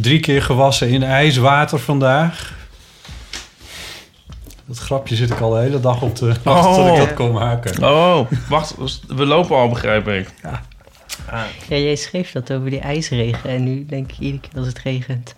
[0.00, 2.52] Drie keer gewassen in ijswater vandaag.
[4.66, 7.32] Dat grapje zit ik al de hele dag op te wachten tot ik dat kon
[7.32, 7.84] maken.
[7.84, 8.74] Oh, wacht,
[9.08, 10.28] we lopen al, begrijp ik.
[11.68, 13.50] Ja, jij schreef dat over die ijsregen.
[13.50, 15.34] En nu denk ik iedere keer als het regent...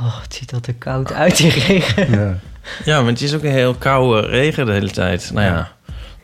[0.00, 2.10] Oh, het ziet er te koud uit, die regen.
[2.20, 2.38] Ja.
[2.84, 5.30] Ja, want het is ook een heel koude regen de hele tijd.
[5.32, 5.68] Nou ja,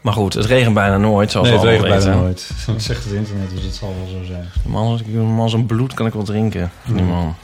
[0.01, 2.21] maar goed, het regent bijna nooit, zoals Nee, het regent bijna weten.
[2.21, 2.51] nooit.
[2.67, 4.49] Dat zegt het internet, dus het zal wel zo zijn.
[4.67, 6.71] Man, als ik man zijn bloed kan ik wel drinken.
[6.87, 7.07] Die Hmm.
[7.07, 7.35] man.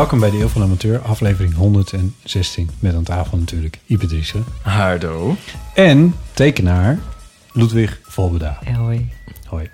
[0.00, 2.70] Welkom bij de Eeuw van de Amateur, aflevering 116.
[2.78, 4.44] Met aan tafel natuurlijk Ipe Driessen.
[4.62, 5.36] Hardo.
[5.74, 6.98] En tekenaar
[7.52, 8.58] Ludwig Volbeda.
[8.64, 9.08] Ja, hoi.
[9.46, 9.70] Hoi.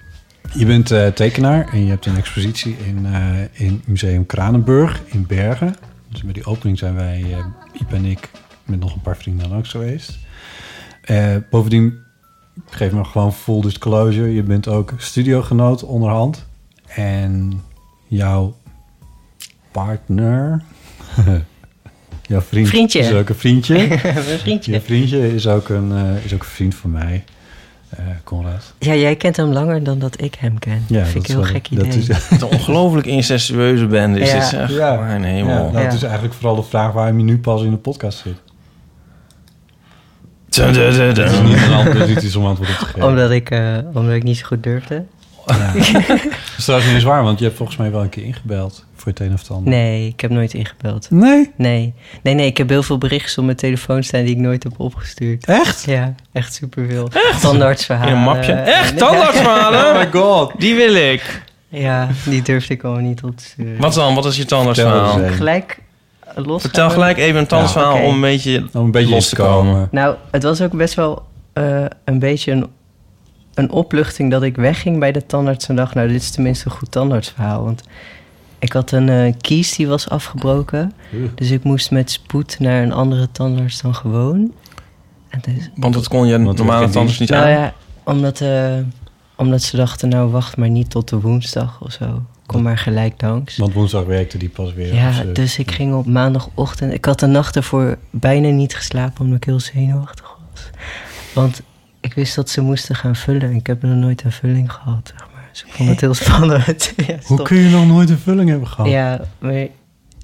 [0.55, 5.27] Je bent eh, tekenaar en je hebt een expositie in, eh, in Museum Kranenburg in
[5.27, 5.77] Bergen.
[6.09, 7.47] Dus bij die opening zijn wij, eh
[7.81, 8.31] Iep en ik,
[8.65, 10.19] met nog een paar vrienden langs geweest.
[11.03, 11.99] Eh, bovendien,
[12.71, 16.47] geef me gewoon full disclosure, je bent ook studiogenoot onderhand.
[16.87, 17.63] En
[18.07, 18.57] jouw
[19.85, 20.63] partner,
[22.29, 22.99] jouw vriend, Vriendje.
[22.99, 23.75] is ook een vriendje.
[24.03, 24.73] Mijn vriendje.
[24.73, 27.25] Je vriendje is ook een, eh, is ook een vriend van mij,
[27.91, 28.73] eh Conrad.
[28.79, 30.85] Ja, jij kent hem langer dan dat ik hem ken.
[30.89, 31.99] Ja, vind ik een heel wel- gek dat idee.
[31.99, 34.35] is- Wat een ongelooflijk incestueuze band is Ja.
[34.39, 34.71] dit, zeg.
[34.71, 34.95] Ja.
[34.97, 35.55] Mijn Ja, hemel.
[35.65, 35.79] nou, Ja.
[35.85, 38.37] Het is eigenlijk vooral de vraag waarom je nu pas in de podcast zit.
[40.49, 41.25] Dun, dun, dun, dun.
[41.25, 43.09] Het is niet een antwoord, dit is om antwoord op te geven.
[43.09, 45.05] Omdat ik, eh, omdat ik niet zo goed durfde.
[45.47, 45.73] Ja.
[46.57, 48.85] Dat is trouwens niet eens waar, want je hebt volgens mij wel een keer ingebeld
[48.95, 49.73] voor het een of het ander.
[49.73, 51.11] Nee, ik heb nooit ingebeld.
[51.11, 51.53] Nee?
[51.57, 51.95] Nee.
[52.23, 54.73] Nee, nee, ik heb heel veel berichtjes op mijn telefoon staan die ik nooit heb
[54.77, 55.47] opgestuurd.
[55.47, 55.85] Echt?
[55.85, 57.09] Ja, echt superveel.
[57.41, 58.13] Tandartsverhalen.
[58.13, 58.53] In een mapje.
[58.53, 59.85] Echt, tandartsverhalen?
[59.85, 60.53] Oh my god.
[60.59, 61.43] Die wil ik.
[61.69, 63.81] Ja, die durfde ik gewoon niet op te sturen.
[63.81, 64.15] Wat dan?
[64.15, 65.19] Wat is je tandartsverhaal?
[65.29, 65.79] Gelijk
[66.35, 66.61] los.
[66.61, 69.37] Vertel gelijk even een tandartsverhaal Ja, om een beetje Om een beetje los los te
[69.37, 69.89] komen.
[69.91, 72.67] Nou, het was ook best wel eh, een beetje een,
[73.57, 75.95] een opluchting dat ik wegging bij de tandarts en dacht...
[75.95, 77.65] nou, dit is tenminste een goed tandartsverhaal.
[77.65, 77.83] Want
[78.59, 80.93] ik had een eh, kies die was afgebroken.
[81.35, 84.53] Dus ik moest met spoed naar een andere tandarts dan gewoon.
[85.29, 87.51] En dus, Want dat kon je normale tandarts niet nou aan.
[87.51, 87.75] ja,
[88.05, 88.75] omdat, eh,
[89.37, 92.23] omdat ze dachten, nou, wacht maar niet tot de woensdag of zo.
[92.47, 93.57] Kom maar gelijk langs.
[93.57, 94.95] Want woensdag werkte die pas weer.
[94.95, 96.93] Ja, Dus, eh, dus ik ging op maandagochtend.
[96.93, 100.71] Ik had de nacht ervoor bijna niet geslapen omdat ik heel zenuwachtig was.
[101.35, 101.63] Want
[102.15, 103.55] wist dat ze moesten gaan vullen.
[103.55, 105.49] Ik heb nog nooit een vulling gehad, zeg maar.
[105.53, 106.93] Dus ik vond het heel spannend.
[107.07, 108.91] ja, Hoe kun je nog nooit een vulling hebben gehad?
[108.91, 109.67] Ja, maar...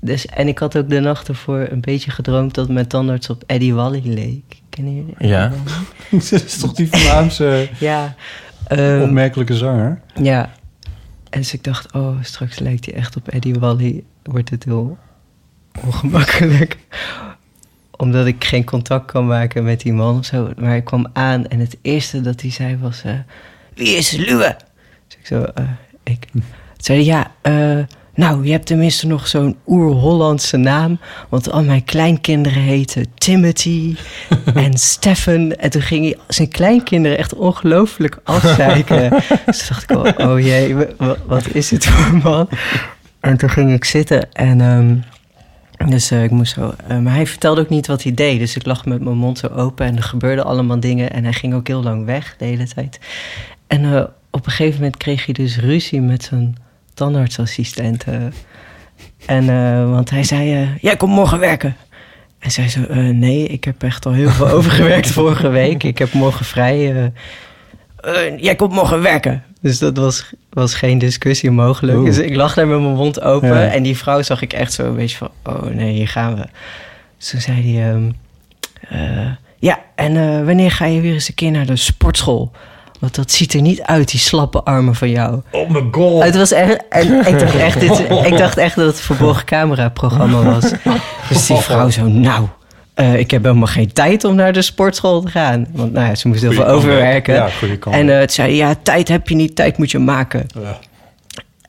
[0.05, 3.43] Dus, en ik had ook de nacht ervoor een beetje gedroomd dat mijn tandarts op
[3.47, 4.61] Eddie Wally leek.
[4.69, 5.53] Kennen jullie Eddie Ja.
[6.11, 8.15] Dat is toch die Vlaamse Ja.
[8.67, 10.01] ehm, opmerkelijke zanger?
[10.15, 10.51] ja.
[11.31, 14.05] En dus ik dacht, oh, straks lijkt hij echt op Eddie Wally.
[14.23, 14.99] Wordt het heel
[15.85, 16.79] ongemakkelijk.
[18.03, 20.51] Omdat ik geen contact kan maken met die man of zo.
[20.59, 23.03] Maar ik kwam aan en het eerste dat hij zei was...
[23.05, 23.13] eh,
[23.75, 24.57] Wie is Luwe?
[25.09, 25.65] Dus ik zo, eh,
[26.05, 26.27] ik.
[26.33, 26.43] Toen
[26.77, 30.99] zei hij, ja, eh, nou, je hebt tenminste nog zo'n oer-Hollandse naam.
[31.29, 33.97] Want al mijn kleinkinderen heten Timothy
[34.55, 35.53] en Stefan.
[35.53, 39.11] En toen ging hij zijn kleinkinderen echt ongelooflijk afzeiken.
[39.47, 42.49] dus toen dacht ik, oh, oh jee, wa- wa- wat is dit voor man?
[43.21, 44.61] En toen ging ik zitten en...
[44.61, 44.97] ehm,
[45.91, 46.75] dus eh, ik moest zo...
[46.87, 48.39] eh, maar hij vertelde ook niet wat hij deed.
[48.39, 51.13] Dus ik lag met mijn mond zo open en er gebeurden allemaal dingen.
[51.13, 53.01] En hij ging ook heel lang weg de hele tijd.
[53.67, 56.57] En eh, op een gegeven moment kreeg hij dus ruzie met zijn
[56.95, 58.05] tandartsassistent.
[59.27, 59.47] en,
[59.91, 61.77] want hij zei, jij komt morgen werken.
[62.39, 65.83] En zij zo, nee, ik heb echt al heel veel overgewerkt vorige week.
[65.83, 67.13] Ik heb morgen vrij.
[68.37, 69.45] jij komt morgen werken.
[69.63, 71.99] Dus dat was, was geen discussie mogelijk.
[71.99, 72.07] Oeh.
[72.07, 73.49] Dus ik lag daar met mijn mond open.
[73.49, 73.69] Ja.
[73.69, 75.31] En die vrouw zag ik echt zo een beetje van...
[75.43, 76.47] Oh nee, hier gaan we.
[77.19, 77.91] Dus toen zei hij...
[77.91, 78.11] ehm,
[78.89, 82.51] eh, ja, en eh, wanneer ga je weer eens een keer naar de sportschool?
[83.01, 85.41] Want dat ziet er niet uit, die slappe armen van jou.
[85.51, 86.23] Oh mijn god.
[86.23, 86.89] Het was echt...
[86.89, 90.73] En ik dacht echt, dit, ik dacht echt dat het een verborgen camera-programma was.
[91.29, 92.07] Dus die vrouw zo...
[92.09, 92.47] Nou,
[93.03, 95.67] eh, ik heb helemaal geen tijd om naar de sportschool te gaan.
[95.73, 97.35] Want nou ja, ze moest heel veel overwerken.
[97.35, 97.49] Ja,
[97.91, 100.47] en eh, toen zei ja, tijd heb je niet, tijd moet je maken.
[100.63, 100.79] Ja.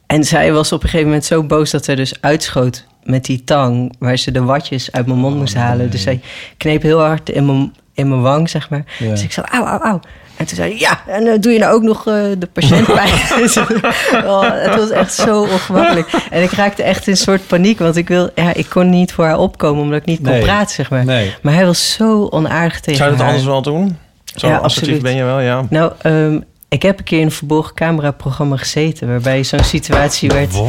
[0.06, 3.44] En zij was op een gegeven moment zo boos dat zij dus uitschoot met die
[3.44, 3.94] tang...
[4.00, 5.90] waar ze de watjes uit mijn mond moest halen.
[5.90, 6.22] Dus zij
[6.58, 8.84] kneep heel hard in mijn, in mijn wang, zeg maar.
[9.00, 10.00] Dus ik zei, auw, auw, auw.
[10.44, 13.10] En toen zei hij, ja, en eh, doe je nou ook nog eh, de patiëntpijn?
[14.32, 16.12] oh, het was echt zo ongemakkelijk.
[16.30, 19.14] En ik raakte echt in een soort paniek, want ik, wil, ja, ik kon niet
[19.14, 19.84] voor haar opkomen...
[19.84, 21.06] omdat ik niet kon praten, zeg maar.
[21.06, 21.34] Nee.
[21.42, 23.28] Maar hij was zo onaardig tegen Zou je haar.
[23.28, 23.98] anders wel doen?
[24.36, 25.02] Zo Ja, assertief absoluut.
[25.02, 25.66] ben je wel, ja.
[25.70, 29.08] Nou, ehm, ik heb een keer in een verborgen camera-programma gezeten...
[29.08, 30.62] waarbij zo'n situatie werd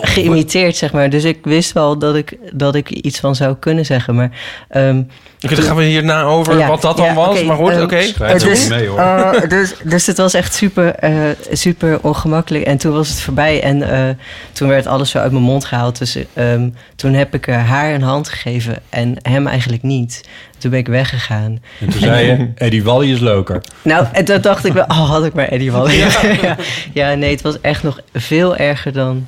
[0.00, 1.10] geïmiteerd, zeg maar.
[1.10, 4.14] Dus ik wist wel dat ik, dat ik iets van zou kunnen zeggen.
[4.14, 4.30] Maar
[4.68, 5.02] ehm,
[5.44, 7.42] Oké, dan gaan we hierna over Ja, wat dat dan ja, was.
[7.42, 7.96] maar goed, ehm, oké.
[7.98, 8.98] Niet mee hoor.
[8.98, 11.12] eh, dus, dus het was echt super, eh,
[11.52, 12.64] super ongemakkelijk.
[12.64, 13.62] En toen was het voorbij.
[13.62, 14.14] En eh,
[14.52, 15.98] toen werd alles zo uit mijn mond gehaald.
[15.98, 20.20] Dus ehm, toen heb ik haar een hand gegeven en hem eigenlijk niet.
[20.58, 21.62] Toen ben ik weggegaan.
[21.80, 23.62] En toen zei je, Eddie Wally is leuker.
[23.82, 25.94] Nou, en toen dacht ik wel, oh, had ik maar Eddie Wally.
[26.42, 26.56] Ja.
[26.92, 29.26] ja, nee, het was echt nog veel erger dan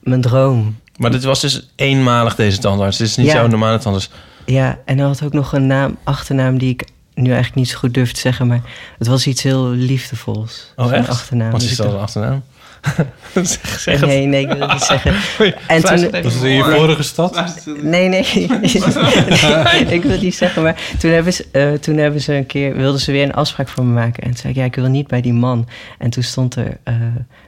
[0.00, 0.76] mijn droom.
[0.96, 2.96] Maar dit was dus eenmalig deze tandarts.
[2.98, 3.32] Dit is niet Ja.
[3.34, 4.10] jouw normale tandarts.
[4.46, 7.78] Ja, en hij had ook nog een naam, achternaam die ik nu eigenlijk niet zo
[7.78, 8.60] goed durf te zeggen, maar
[8.98, 10.72] het was iets heel liefdevols.
[10.76, 11.08] Oh, echt?
[11.08, 11.50] achternaam.
[11.50, 12.42] Wat is dat dacht- achternaam?
[13.34, 14.08] zeg, zeg het.
[14.08, 15.14] Nee, nee, ik wil het niet zeggen.
[15.66, 17.54] En toen- in je vorige stad?
[17.82, 18.20] Nee, nee.
[19.96, 22.76] ik wil het niet zeggen, maar toen hebben ze, eh, toen hebben ze een keer,
[22.76, 24.22] wilden ze weer een afspraak voor me maken.
[24.22, 25.68] En toen zei ik, ja, ik wil niet bij die man.
[25.98, 26.94] En toen stond er, eh,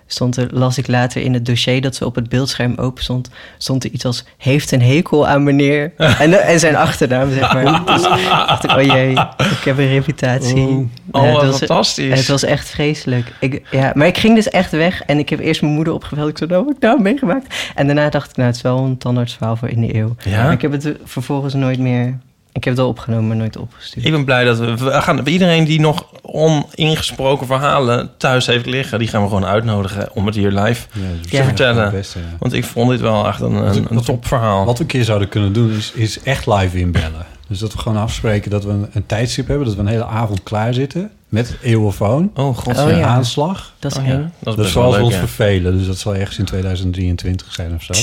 [0.07, 3.31] stond er, las ik later in het dossier dat ze op het beeldscherm open stond,
[3.59, 5.93] stond er iets als, heeft een hekel aan meneer.
[6.19, 7.65] en, en zijn achternaam, zeg maar.
[7.97, 10.89] Dus dacht ik, oh jee, ik heb een reputatie.
[11.11, 12.19] Oh, wat het was- fantastisch.
[12.19, 13.33] Het was echt vreselijk.
[13.41, 16.29] Ik, ja, maar ik ging dus echt weg en ik heb eerst mijn moeder opgebeld.
[16.29, 17.55] Ik zei, nou, wat heb ik nou meegemaakt?
[17.75, 20.17] En daarna dacht ik, nou, het is wel een tandartsverhaal voor in de eeuw.
[20.25, 20.43] Ja?
[20.43, 22.19] Maar ik heb het vervolgens nooit meer...
[22.57, 24.07] Ik heb het wel opgenomen, maar nooit opgestuurd.
[24.07, 25.27] Ik ben blij dat we, we gaan...
[25.27, 28.99] Iedereen die nog oningesproken verhalen thuis heeft liggen...
[28.99, 31.01] die gaan we gewoon uitnodigen om het hier live Ja,
[31.31, 31.39] Ja.
[31.39, 31.83] echt vertellen.
[31.83, 32.25] het beste, ja.
[32.39, 34.65] Want ik vond dit wel echt een, een, topverhaal.
[34.65, 37.27] Wat we een keer zouden kunnen doen, is, is echt live inbellen.
[37.49, 39.67] Dus dat we gewoon afspreken dat we een, een tijdstip hebben...
[39.67, 42.31] dat we een hele avond klaar zitten met eeuwofoon.
[42.35, 43.03] Oh god, Oh.
[43.03, 43.75] Aanslag.
[43.79, 44.05] Dat is Oh.
[44.39, 45.19] Dat Dat leuk, ons ja.
[45.19, 45.79] vervelen.
[45.79, 47.95] Dus dat zal ergens in 2023 zijn of zo.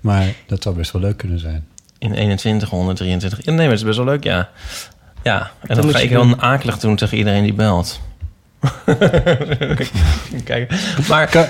[0.00, 1.66] Maar dat zou best wel leuk kunnen zijn.
[2.04, 3.44] In 21, 123.
[3.44, 4.48] Ja, Nee, maar het is best wel leuk, ja.
[5.22, 6.40] Ja, en dan moet ga ik heel doen.
[6.40, 8.00] akelig doen tegen iedereen die belt.
[10.44, 10.74] Kijk,
[11.08, 11.46] maar Kan,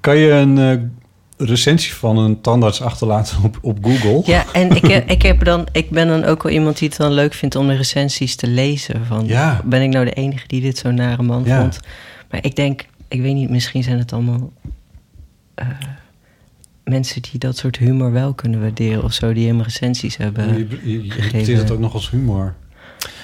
[0.00, 4.22] kan je een eh, recensie van een tandarts achterlaten op, op Google?
[4.24, 6.96] Ja, en ik, heb, ik, heb dan, ik ben dan ook wel iemand die het
[6.96, 9.06] dan leuk vindt om de recensies te lezen.
[9.06, 9.60] Van, Ja.
[9.64, 11.60] Ben ik nou de enige die dit zo'n nare man Ja.
[11.60, 11.80] vond?
[12.30, 14.52] Maar ik denk, ik weet niet, misschien zijn het allemaal
[15.54, 15.66] eh,
[16.84, 20.58] mensen die dat soort humor wel kunnen waarderen of zo, die hem recensies hebben.
[20.58, 21.12] je, je, je gegeven.
[21.12, 22.54] interpreteert het ook nog als humor.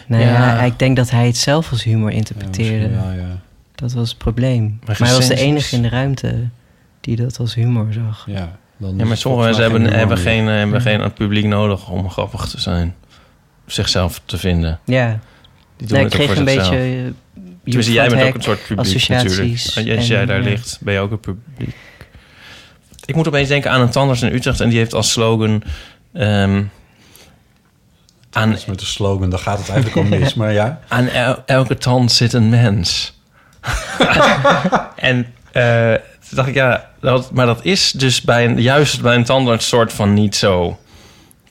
[0.06, 0.28] Nou Ja.
[0.30, 2.88] ja, ik denk dat hij het zelf als humor Ja, interpreteerde.
[2.94, 3.40] wel, ja.
[3.74, 4.78] dat was het probleem.
[4.86, 6.48] Maar Maar, hij was de enige in de ruimte
[7.00, 8.24] die dat als humor zag.
[8.26, 11.90] Ja, dan Ja, maar sommige mensen hebben, geen hebben, geen, eh, hebben geen publiek nodig
[11.90, 12.94] om grappig te zijn.
[13.66, 14.78] Zichzelf te vinden.
[14.84, 15.18] Ja,
[15.76, 16.70] Die doen nou, ik het ook kreeg voor een zichzelf.
[16.78, 17.04] beetje...
[17.06, 17.12] eh,
[17.64, 19.96] Tenminste, jij bent ook een soort publiek associaties natuurlijk.
[19.98, 20.48] Als jij en, daar ja.
[20.48, 21.74] ligt, ben je ook een publiek.
[23.08, 24.60] Ik moet opeens denken aan een tandarts in Utrecht...
[24.60, 25.62] en die heeft als slogan...
[26.12, 26.62] ehm,
[28.32, 30.34] aan, is met de slogan, daar gaat het eigenlijk om mis.
[30.34, 33.18] Maar ja, aan el- elke tand zit een mens.
[34.96, 35.92] en eh,
[36.28, 39.68] toen dacht ik, ja, dat, maar dat is dus bij een, juist bij een tandarts
[39.68, 40.78] soort van niet zo.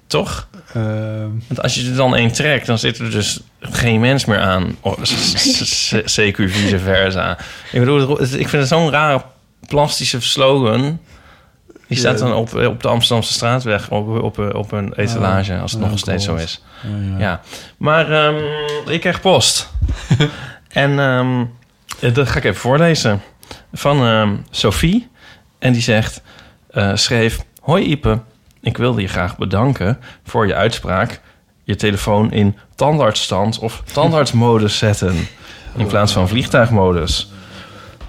[0.07, 0.47] Toch?
[0.73, 4.39] ehm, Want als je er dan één trekt, dan zit er dus geen mens meer
[4.39, 4.77] aan.
[5.01, 7.37] S- CQ vice versa.
[7.71, 9.21] Ik bedoel, ik vind het zo'n rare
[9.67, 10.99] plastische slogan.
[11.87, 15.81] Die staat dan op, op de Amsterdamse straatweg op, op, op een etalage, als het
[15.81, 16.63] Oh, nog steeds zo is.
[16.83, 17.19] ja, ja.
[17.19, 17.41] Ja,
[17.77, 18.35] maar ehm,
[18.89, 19.69] ik kreeg post.
[20.67, 21.45] en ehm,
[21.99, 23.21] eh, dat ga ik even voorlezen.
[23.73, 25.07] Van ehm, Sophie.
[25.59, 26.21] En die zegt,
[26.69, 27.45] eh, schreef...
[27.61, 28.19] Hoi Ipe,
[28.61, 31.21] ik wilde je graag bedanken voor je uitspraak...
[31.63, 35.27] je telefoon in tandartsstand of tandartsmodus zetten...
[35.75, 37.31] in plaats van vliegtuigmodus.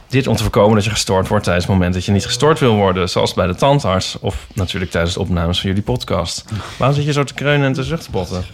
[0.09, 2.59] Dit om te voorkomen dat je gestoord wordt tijdens het moment dat je niet gestoord
[2.59, 3.09] wil worden.
[3.09, 6.45] Zoals bij de tandarts of natuurlijk tijdens de opnames van jullie podcast.
[6.77, 8.45] Waarom zit je zo te kreunen en te zuchtbotten?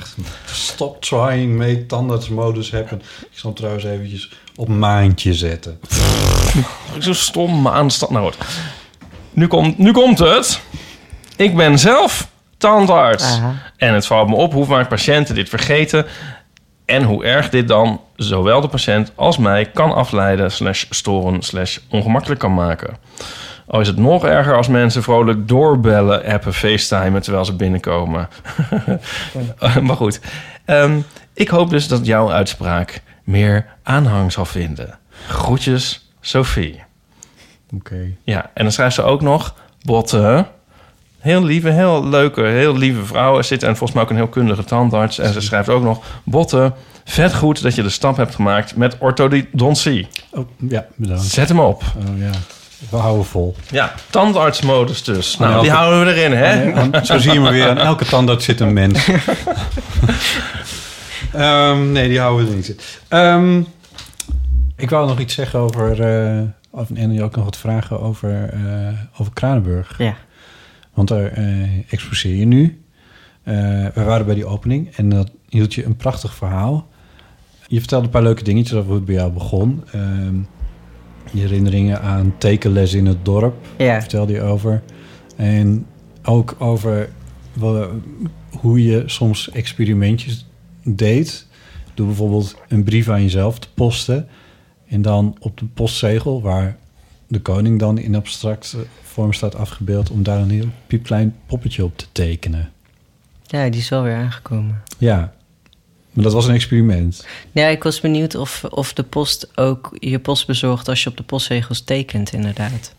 [0.44, 3.02] Stop trying, make tandartsmodus happen.
[3.20, 5.80] Ik zal hem trouwens eventjes op maandje zetten.
[6.98, 8.10] Zo stom aanstand.
[8.10, 8.36] Nou goed.
[9.30, 10.60] Nu, komt nu komt het.
[11.36, 13.24] Ik ben zelf tandarts.
[13.24, 13.54] Aha.
[13.76, 16.06] En het valt me op hoe vaak patiënten dit vergeten...
[16.84, 20.50] en hoe erg dit dan zowel de patiënt als mij kan afleiden...
[20.50, 22.96] slash storen, slash ongemakkelijk kan maken.
[23.66, 27.22] Al is het nog erger als mensen vrolijk doorbellen, appen, facetimen...
[27.22, 28.28] terwijl ze binnenkomen.
[29.86, 30.20] maar goed.
[30.64, 31.00] Ehm,
[31.34, 34.98] ik hoop dus dat jouw uitspraak meer aanhang zal vinden.
[35.28, 36.82] Groetjes, Sophie.
[37.74, 38.16] Oké.
[38.22, 39.54] Ja, en dan schrijft ze ook nog...
[39.82, 40.46] Botte,
[41.24, 43.36] heel lieve, heel leuke, heel lieve vrouw.
[43.36, 45.18] Er zit en volgens mij ook een heel kundige tandarts.
[45.18, 46.04] En ze schrijft ook nog...
[46.24, 46.72] Botte,
[47.04, 50.08] vet goed dat je de stap hebt gemaakt met orthodontie.
[50.30, 51.22] Oh, ja, bedankt.
[51.22, 51.82] Zet hem op.
[51.96, 52.30] Oh, ja.
[52.90, 53.54] We houden vol.
[53.70, 55.38] Ja, tandartsmodus dus.
[55.38, 56.62] Nou, elke- die houden we erin, hè?
[56.62, 57.68] Ja, aan- zo zie je maar weer.
[57.68, 59.08] Aan elke tandarts zit een mens.
[61.32, 62.78] Ehm, nee, die houden we er niet in.
[63.08, 63.58] Ehm,
[64.76, 66.02] ik wou nog iets zeggen over...
[66.02, 66.40] eh
[66.70, 68.60] of, en je ook nog wat vragen over, eh,
[69.20, 69.94] over Kranenburg.
[69.98, 70.14] Ja.
[70.94, 72.82] Want daar eh, exposeer je nu.
[73.42, 73.54] Eh,
[73.94, 76.88] we waren bij die opening en dat hield je een prachtig verhaal.
[77.66, 79.82] Je vertelde een paar leuke dingetjes over hoe het bij jou begon.
[79.92, 80.34] Ehm,
[81.32, 84.00] je herinneringen aan tekenles in het dorp Ja.
[84.00, 84.82] vertelde je over.
[85.36, 85.86] En
[86.22, 87.08] ook over
[88.58, 90.46] hoe je soms experimentjes
[90.84, 91.46] deed.
[91.94, 94.28] Door bijvoorbeeld een brief aan jezelf te posten.
[94.86, 96.76] En dan op de postzegel, waar
[97.28, 98.76] de koning dan in abstracte
[99.14, 100.10] vorm staat afgebeeld...
[100.10, 102.70] om daar een heel piepklein poppetje op te tekenen.
[103.46, 104.82] ja, die is wel weer aangekomen.
[104.98, 105.32] Ja,
[106.14, 107.26] maar dat was een experiment.
[107.52, 111.16] Ja, ik was benieuwd of, of de post ook je post bezorgt als je op
[111.16, 112.94] de postzegels tekent, inderdaad.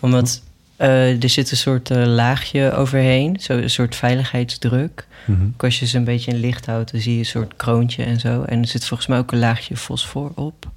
[0.00, 0.42] Omdat
[0.76, 5.06] eh, er zit een soort eh, laagje overheen, zo, een soort veiligheidsdruk.
[5.28, 8.04] Ook als je ze een beetje in licht houdt, dan zie je een soort kroontje
[8.04, 8.42] en zo.
[8.42, 10.70] En er zit volgens mij ook een laagje fosfor op.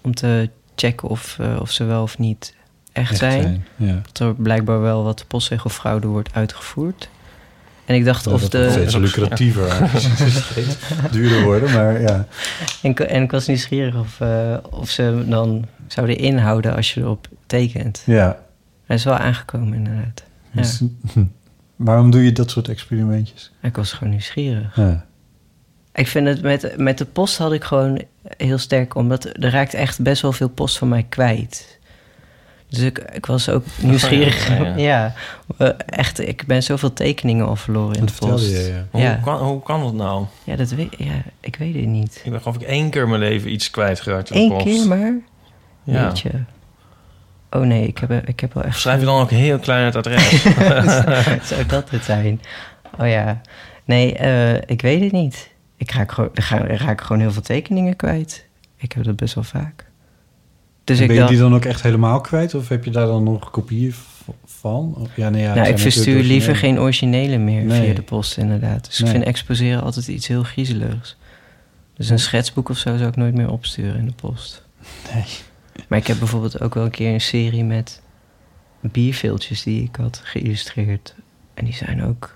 [0.00, 2.54] Om te checken of, eh, of ze wel of niet
[2.92, 3.66] echt, Echt zijn.
[3.76, 4.00] Ja.
[4.12, 7.08] Dat er blijkbaar wel wat postzegelfraude wordt uitgevoerd.
[7.84, 8.58] En ik dacht Ja, of dat de...
[8.58, 9.88] wordt steeds lucratiever.
[10.50, 10.76] steeds
[11.10, 12.26] duurder worden, maar ja.
[12.82, 17.00] En, ik- en ik was nieuwsgierig of, eh, of ze dan zouden inhouden als je
[17.00, 18.02] erop tekent.
[18.06, 18.38] ja.
[18.86, 20.22] Hij is wel aangekomen, inderdaad.
[20.50, 20.60] Ja.
[20.62, 20.80] Dus,
[21.76, 23.52] waarom doe je dat soort experimentjes?
[23.62, 24.76] Ik was gewoon nieuwsgierig.
[24.76, 25.04] Ja.
[25.94, 28.02] Ik vind het met, met de post had ik gewoon
[28.36, 31.78] heel sterk, omdat er raakt echt best wel veel post van mij kwijt.
[32.70, 34.48] Dus ik, ik was ook nieuwsgierig.
[34.48, 34.76] Ja, Ja,
[35.58, 35.76] ja.
[35.86, 38.50] echt, ik ben zoveel tekeningen al verloren in de post.
[38.50, 39.10] je, ja.
[39.14, 40.26] Hoe, kan, hoe kan dat nou?
[40.44, 42.20] Ja, dat weet, ja, ik weet het niet.
[42.24, 44.64] Ik ben geloof ik één keer in mijn leven iets kwijtgeraakt in de Eén post.
[44.64, 45.12] keer maar?
[45.84, 46.06] Ja.
[46.06, 46.30] Weet je.
[47.50, 48.78] Oh nee, ik heb, ik heb wel echt...
[48.80, 50.42] Schrijf je dan ook heel klein het adres?
[51.48, 52.40] Zou dat het zijn?
[52.98, 53.40] Oh ja.
[53.84, 55.50] Nee, eh, ik weet het niet.
[55.76, 56.44] Ik raak, gewoon, ik
[56.80, 58.46] raak gewoon heel veel tekeningen kwijt.
[58.76, 59.84] Ik heb dat best wel vaak.
[60.84, 62.54] Dus En ik ben je dacht, die dan ook echt helemaal kwijt?
[62.54, 63.94] Of heb je daar dan nog kopieën
[64.44, 64.94] van?
[64.98, 67.84] Of, ja, nee, ja, nou, ik verstuur liever geen originele meer Nee.
[67.84, 68.86] via de post, inderdaad.
[68.86, 69.08] Dus Nee.
[69.08, 71.16] ik vind exposeren altijd iets heel griezeligs.
[71.94, 74.64] Dus een schetsboek of zo zou ik nooit meer opsturen in de post.
[75.14, 75.24] Nee.
[75.88, 78.02] Maar ik heb bijvoorbeeld ook wel een keer een serie met
[78.80, 81.14] bierveeltjes die ik had geïllustreerd.
[81.54, 82.32] En die zijn ook,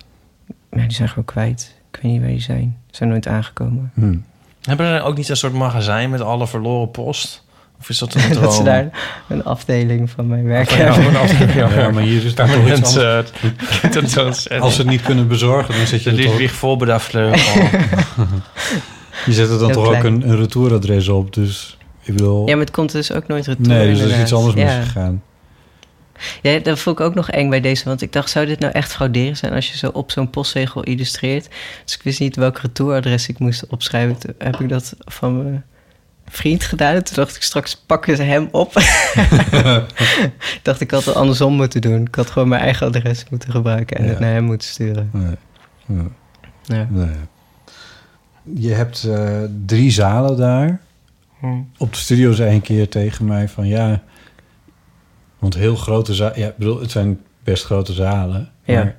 [0.71, 1.75] ja, die zijn gewoon kwijt.
[1.93, 2.77] Ik weet niet waar die zijn.
[2.91, 3.91] Ze zijn nooit aangekomen.
[3.95, 4.17] Hm.
[4.61, 7.44] Hebben er ook niet een soort magazijn met alle verloren post?
[7.85, 8.43] Of is dat een droom?
[8.43, 8.91] dat ze daar
[9.29, 11.17] een afdeling van mijn werk hebben.
[11.17, 12.99] afdeling, Ja, maar hier is dan toch iets
[14.19, 14.51] anders.
[14.61, 17.63] Als ze het niet kunnen bezorgen, dan zet je de toch, Ludwig Volberda-vleugel.
[19.27, 21.35] je zet er dan Heel toch ook een, een retouradres op.
[21.35, 22.49] Dus ik bedoel...
[22.49, 23.69] Ja, maar het komt dus ook nooit retour.
[23.69, 24.65] nee, dus er is iets anders ja.
[24.65, 25.23] misgegaan.
[26.43, 27.85] Ja, dat vond ik ook nog eng bij deze.
[27.85, 30.83] Want ik dacht, zou dit nou echt frauderen zijn als je zo op zo'n postzegel
[30.83, 31.49] illustreert?
[31.85, 34.19] Dus ik wist niet welk retouradres ik moest opschrijven.
[34.19, 35.65] Toen heb ik dat van mijn
[36.29, 36.95] vriend gedaan.
[36.95, 38.73] En toen dacht ik, straks pakken ze hem op.
[40.63, 42.07] dacht, ik had het andersom moeten doen.
[42.07, 44.11] Ik had gewoon mijn eigen adres moeten gebruiken en Ja.
[44.11, 45.11] het naar hem moeten sturen.
[45.13, 45.37] Nee.
[46.67, 46.87] Ja.
[46.91, 47.09] Nee.
[48.55, 50.81] Je hebt eh, drie zalen daar.
[51.41, 51.47] Hm.
[51.79, 54.03] Op de studio zei een keer tegen mij van ja...
[55.39, 56.39] Want heel grote zalen...
[56.39, 58.51] Ja, bedoel, het zijn best grote zalen.
[58.65, 58.75] Ja.
[58.83, 58.97] Maar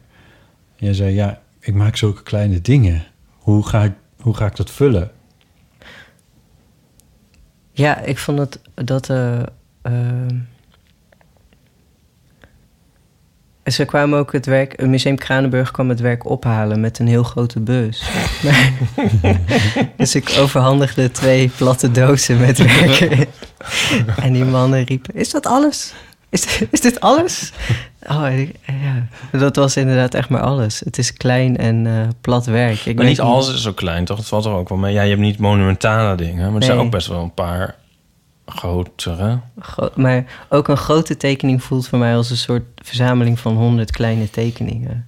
[0.75, 3.03] jij zei ja, ik maak zulke kleine dingen.
[3.37, 5.11] Hoe ga ik, hoe ga ik dat vullen?
[7.75, 9.09] Ja, ik vond het dat.
[9.09, 9.39] eh,
[13.63, 14.73] En ze kwamen ook het werk...
[14.75, 18.03] Het Museum Kranenburg kwam het werk ophalen met een heel grote bus.
[19.97, 23.27] dus ik overhandigde twee platte dozen met werken in.
[24.23, 25.93] En die mannen riepen, is dat alles?
[26.35, 27.51] Is, is dit alles?
[28.09, 28.27] Oh,
[28.65, 29.07] ja.
[29.39, 30.79] Dat was inderdaad echt maar alles.
[30.79, 32.77] Het is klein en eh, plat werk.
[32.79, 34.17] Ik Maar weet niet alles is zo klein, toch?
[34.17, 34.93] Het valt er ook wel mee.
[34.93, 37.75] Ja, je hebt niet monumentale dingen, maar er zijn ook best wel een paar
[38.45, 39.39] grotere.
[39.59, 43.91] Gro- maar ook een grote tekening voelt voor mij als een soort verzameling van honderd
[43.91, 45.07] kleine tekeningen.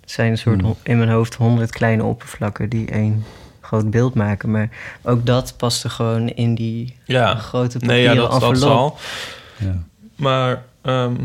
[0.00, 0.76] Het zijn een soort Hmm.
[0.82, 3.24] in mijn hoofd honderd kleine oppervlakken die één
[3.60, 4.50] groot beeld maken.
[4.50, 4.68] Maar
[5.02, 8.68] ook dat paste gewoon in die Ja, grote nee, ja, papieren dat, dat envelop.
[8.72, 8.98] zal.
[9.68, 9.82] Ja.
[10.16, 11.14] Maar ehm,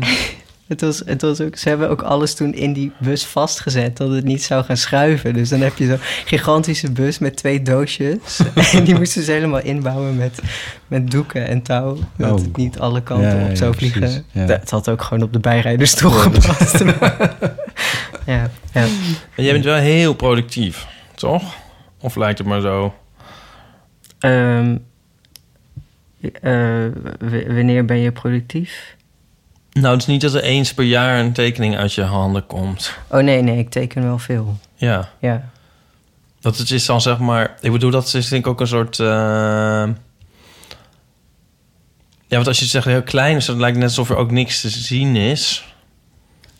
[0.66, 4.10] Het was, het was ook, ze hebben ook alles toen in die bus vastgezet, dat
[4.10, 5.34] het niet zou gaan schuiven.
[5.34, 8.40] Dus dan heb je zo'n gigantische bus met twee doosjes.
[8.72, 10.38] en die moesten ze helemaal inbouwen met,
[10.86, 11.96] met doeken en touw.
[12.16, 12.36] Dat Oh.
[12.38, 13.92] het niet alle kanten Ja, op ja, zou precies.
[13.92, 14.24] vliegen.
[14.30, 14.46] Ja.
[14.46, 16.78] Dat had ook gewoon op de bijrijdersstoel gepast.
[18.26, 18.82] ja, ja.
[19.36, 21.54] en jij bent wel heel productief, toch?
[22.00, 22.94] Of lijkt het maar zo?
[24.18, 24.76] Ehm,
[26.42, 26.84] eh,
[27.46, 28.96] wanneer ben je productief?
[29.72, 32.96] Nou, het is niet dat er eens per jaar een tekening uit je handen komt.
[33.08, 34.58] Oh nee, nee, ik teken wel veel.
[34.74, 35.48] Ja, Ja.
[36.40, 37.54] dat het is dan zeg maar...
[37.60, 38.98] Ik bedoel, dat is denk ik ook een soort...
[39.00, 39.06] eh,
[42.26, 44.30] Ja, want als je zegt heel klein is, dan lijkt het net alsof er ook
[44.30, 45.74] niks te zien is.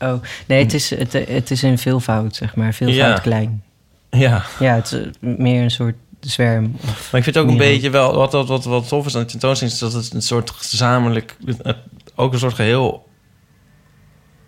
[0.01, 2.75] Oh, nee, het is, het, het is een veelvoud, zeg maar.
[2.75, 3.19] Veelvoud Ja.
[3.19, 3.63] klein.
[4.11, 5.95] Ja, Ja, het is meer een soort
[6.31, 6.75] zwerm.
[6.83, 8.15] Of, maar ik vind ook een beetje wel...
[8.15, 9.75] Wat, wat, wat, wat tof is aan de tentoonstelling...
[9.75, 11.37] is dat het een soort gezamenlijk...
[11.63, 11.77] het-
[12.15, 13.09] ook een soort geheel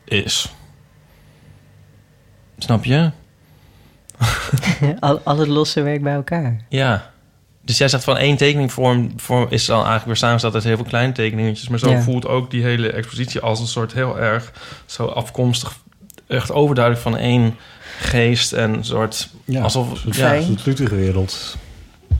[0.04, 0.52] is.
[2.58, 3.10] Snap je?
[5.00, 6.60] al, al het losse werk bij elkaar.
[6.68, 7.12] Ja.
[7.62, 10.76] Dus jij zegt van één tekening vorm, vorm is dan eigenlijk weer samengesteld uit heel
[10.76, 11.68] veel kleine tekeningetjes.
[11.68, 12.02] Maar zo Ja.
[12.02, 14.52] voelt ook die hele expositie als een soort heel erg
[14.86, 15.76] zo afkomstig.
[16.26, 17.56] Echt overduidelijk van één
[17.98, 19.28] geest en een soort...
[19.44, 19.90] Ja, alsof...
[19.90, 20.28] een soort, Ja.
[20.28, 20.42] Fijn.
[20.42, 21.56] een Luterwereld.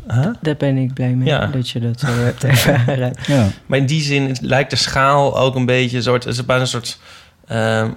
[0.08, 0.26] Huh?
[0.40, 1.46] Daar ben ik blij mee, Ja.
[1.46, 3.14] dat je dat zo hebt ervaren.
[3.26, 3.48] Ja.
[3.66, 5.96] Maar in die zin lijkt de schaal ook een beetje...
[5.96, 6.98] Een soort, is het bijna een soort...
[7.46, 7.90] ehm,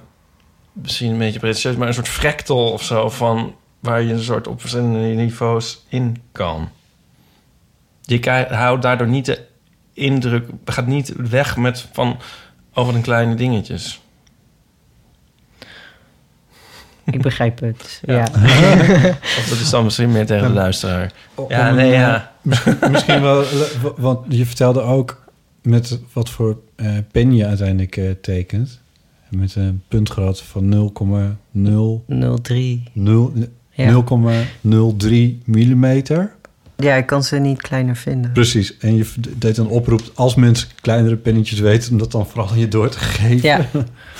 [0.71, 3.09] misschien een beetje pretentieus, maar een soort fractal of zo...
[3.09, 6.69] van waar je een soort op verschillende niveaus in kan.
[8.01, 9.45] Je houdt daardoor niet de
[9.93, 10.49] indruk...
[10.65, 12.17] gaat niet weg met van
[12.73, 14.01] over de kleine dingetjes.
[17.11, 18.13] Ik begrijp het, Ja.
[18.15, 18.25] ja.
[19.21, 21.11] Of dat is dan misschien meer tegen de luisteraar.
[21.47, 22.31] Ja, Om nee, een, ja.
[22.91, 23.43] Misschien wel,
[23.97, 25.23] want je vertelde ook
[25.61, 28.79] met wat voor eh, pen je uiteindelijk eh, tekent.
[29.29, 30.91] Met een puntgrootte van
[32.13, 32.83] 0,0 03.
[32.93, 33.33] 0
[33.69, 34.03] Ja.
[34.03, 35.09] 0,03
[35.45, 36.31] millimeter.
[36.75, 38.31] ja, ik kan ze niet kleiner vinden.
[38.31, 38.77] Precies.
[38.77, 39.05] En je
[39.37, 41.91] deed een oproep als mensen kleinere pennetjes weten...
[41.91, 43.41] om dat dan vooral je door te geven.
[43.49, 43.65] Ja,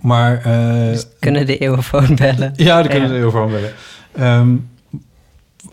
[0.00, 0.44] Maar...
[0.44, 2.52] eh, dus kunnen de eeuwenfoon bellen.
[2.56, 3.14] Ja, daar kunnen Ja.
[3.14, 3.72] heel van willen.
[4.12, 4.56] Ehm,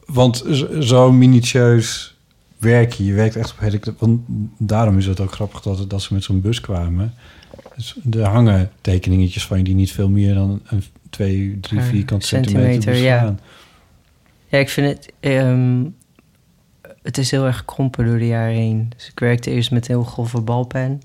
[0.06, 0.44] want
[0.80, 2.18] zo minutieus
[2.58, 3.06] werk je.
[3.06, 3.80] Je werkt echt op hele...
[3.98, 4.22] Want
[4.58, 7.14] daarom is het ook grappig dat, dat ze met zo'n bus kwamen.
[7.76, 11.86] Dus er hangen tekeningetjes van je die niet veel meer dan een 2, 3, Een
[11.86, 13.36] 4 centimeter, centimeter, ja.
[14.48, 15.14] Ja, ik vind het...
[15.20, 15.84] ehm,
[17.02, 18.92] het is heel erg gekrompen door de jaren heen.
[18.96, 21.02] Dus ik werkte eerst met heel grove balpen.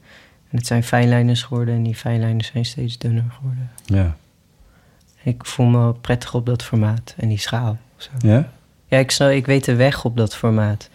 [0.53, 1.75] En het zijn fijnlijners geworden.
[1.75, 3.71] En die fijnlijners zijn steeds dunner geworden.
[3.85, 4.17] Ja.
[5.23, 7.15] Ik voel me prettig op dat formaat.
[7.17, 7.79] En die schaal.
[7.97, 8.11] Zo.
[8.19, 8.49] Ja?
[8.87, 10.91] Ja, ik, snap, ik weet de weg op dat formaat.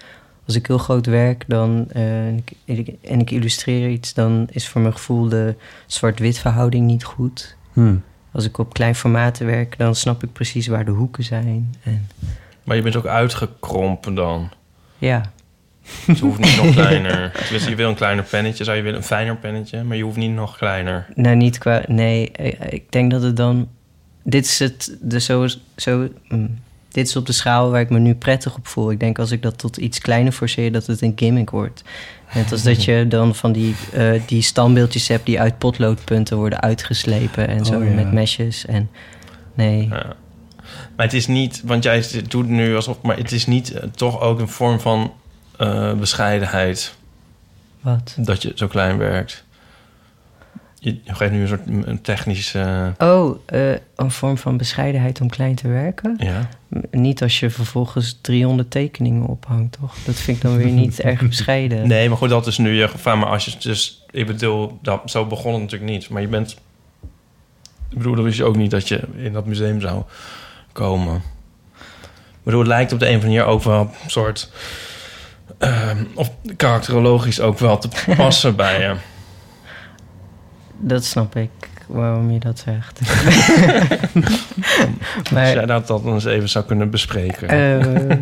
[0.46, 4.14] Als ik heel groot werk dan, eh, en, ik, en ik illustreer iets...
[4.14, 7.56] dan is voor mijn gevoel de zwart-wit verhouding niet goed.
[7.74, 7.96] Hm.
[8.32, 11.76] Als ik op klein formaten werk, dan snap ik precies waar de hoeken zijn.
[11.84, 12.08] En,
[12.64, 14.50] Maar je bent ook uitgekrompen dan.
[14.98, 15.32] ja,
[16.06, 17.32] Dus je hoeft niet nog kleiner.
[17.32, 18.64] Tenminste, je wil een kleiner pennetje.
[18.64, 19.84] Zou je willen een fijner pennetje?
[19.84, 21.08] Maar je hoeft niet nog kleiner.
[21.16, 21.82] nou niet qua...
[21.88, 23.68] Nee, eh, ik denk dat het dan...
[24.24, 26.60] Dit is, het, de zo, zo, mm,
[26.92, 28.92] dit is op de schaal waar ik me nu prettig op voel.
[28.92, 31.84] Ik denk als ik dat tot iets kleiner forceer, dat het een gimmick wordt.
[32.34, 35.26] Net als dat je dan van die, eh, die standbeeldjes hebt...
[35.26, 37.94] die uit potloodpunten worden uitgeslepen en zo Oh, ja.
[37.94, 38.66] met mesjes.
[38.66, 38.90] En
[39.54, 40.16] nee, Ja.
[40.96, 44.22] Maar het is niet, want jij doet nu alsof, maar het is niet eh, toch
[44.22, 45.14] ook een vorm van
[45.58, 46.96] eh, bescheidenheid
[47.82, 48.16] wat?
[48.18, 49.46] dat je zo klein werkt.
[50.80, 52.94] Je je geeft nu een soort een technische.
[52.98, 56.16] Oh, eh, een vorm van bescheidenheid om klein te werken?
[56.20, 56.50] ja.
[56.92, 59.96] Niet als je vervolgens 300 tekeningen ophangt, toch?
[60.06, 61.88] Dat vind ik dan weer niet erg bescheiden.
[61.88, 63.18] Nee, maar goed, dat is nu je gevaar.
[63.18, 66.10] Maar als je dus, ik bedoel, dat, zo begon het natuurlijk niet.
[66.10, 66.58] Maar je bent,
[67.90, 70.04] ik bedoel, dan wist je ook niet dat je in dat museum zou
[70.72, 71.16] komen.
[71.16, 74.52] Ik bedoel, het lijkt op de een of andere manier ook wel een soort,
[75.58, 78.96] ehm, of karakterologisch ook wel te passen bij je.
[80.80, 81.50] Dat snap ik.
[81.88, 83.00] waarom je dat zegt.
[85.20, 87.50] Als maar jij dat dan eens even zou kunnen bespreken.
[87.50, 88.18] eh,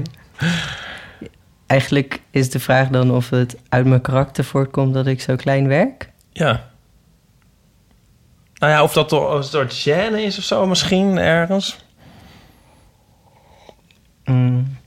[1.66, 5.68] eigenlijk is de vraag dan of het uit mijn karakter voortkomt dat ik zo klein
[5.68, 6.10] werk.
[6.32, 6.70] Ja.
[8.56, 11.78] Nou ja, of dat een soort gêne is of zo misschien ergens.
[14.26, 14.78] Mm.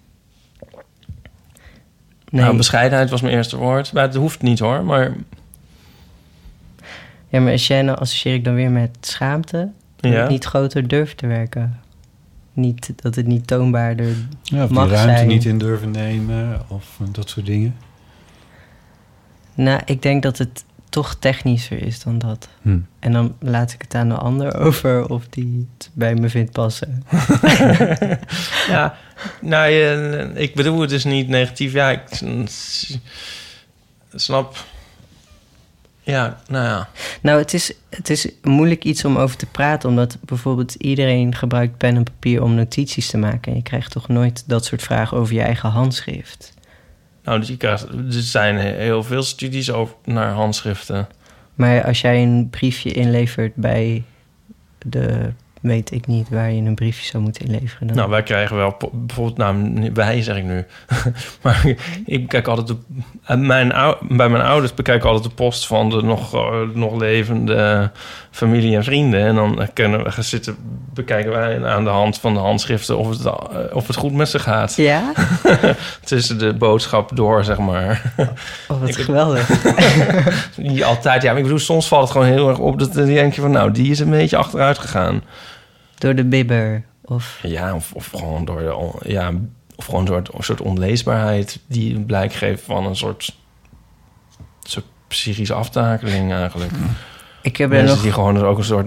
[2.30, 3.92] Nee, Nou, bescheidenheid was mijn eerste woord.
[3.92, 5.12] Maar het hoeft niet hoor, maar
[7.28, 9.70] ja, maar gêne associeer ik dan weer met schaamte.
[9.96, 10.22] Dat ja.
[10.22, 11.80] ik niet groter durf te werken.
[12.52, 15.26] Niet, dat het niet toonbaarder Ja, of Mag ruimte zijn.
[15.28, 17.76] niet in durven nemen of eh, dat soort dingen.
[19.54, 22.48] Nou, ik denk dat het toch technischer is dan dat.
[22.62, 22.79] Hm.
[22.98, 26.53] En dan laat ik het aan de ander over of die het bij me vindt
[26.53, 27.05] passen.
[28.68, 28.96] Ja,
[29.40, 31.72] nou, je- ik bedoel het dus niet negatief.
[31.72, 32.03] Ja, ik
[34.14, 34.64] snap.
[36.03, 36.88] Ja, nou ja.
[37.20, 41.77] Nou, het is, het is moeilijk iets om over te praten, omdat bijvoorbeeld iedereen gebruikt
[41.77, 43.51] pen en papier om notities te maken.
[43.53, 46.53] En je krijgt toch nooit dat soort vragen over je eigen handschrift.
[47.28, 51.08] Nou, dus er zijn heel veel studies over naar handschriften.
[51.54, 54.02] Maar als jij een briefje inlevert bij
[54.78, 57.86] de, weet ik niet, waar je een briefje zou moeten inleveren.
[57.86, 57.96] Dan...
[57.96, 60.64] Nou, wij krijgen wel bijvoorbeeld, nou, wij zeg ik nu.
[61.42, 61.64] maar
[62.06, 63.72] ik bekijk altijd de, mijn,
[64.08, 67.90] bij mijn ouders bekijk ik altijd de post van de nog, eh, nog levende
[68.30, 69.20] familie en vrienden.
[69.20, 70.56] En dan kunnen we gaan zitten,
[70.94, 73.34] bekijken wij aan de hand van de handschriften of het, eh,
[73.72, 74.74] of het goed met ze gaat.
[74.76, 75.12] Ja?
[76.04, 78.12] Tussen de boodschap door, zeg maar.
[78.68, 79.48] Oh, wat Ik- geweldig.
[80.56, 81.28] Niet altijd, ja.
[81.28, 83.50] Maar ik bedoel, soms valt het gewoon heel erg op dat dan denk je van,
[83.50, 85.22] nou, die is een beetje achteruit gegaan.
[85.98, 86.84] Door de bibber.
[87.04, 89.32] Of, Ja, of, of gewoon door de, on- ja,
[89.76, 93.37] of gewoon door een soort onleesbaarheid die een blijk geeft van een soort,
[94.62, 96.72] soort psychische aftakeling eigenlijk.
[97.42, 98.02] ik heb er Mensen nog...
[98.04, 98.87] die gewoon er ook een soort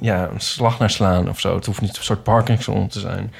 [0.00, 1.54] ja, een slag naar slaan of zo.
[1.54, 3.32] Het hoeft niet een soort Parkinson te zijn.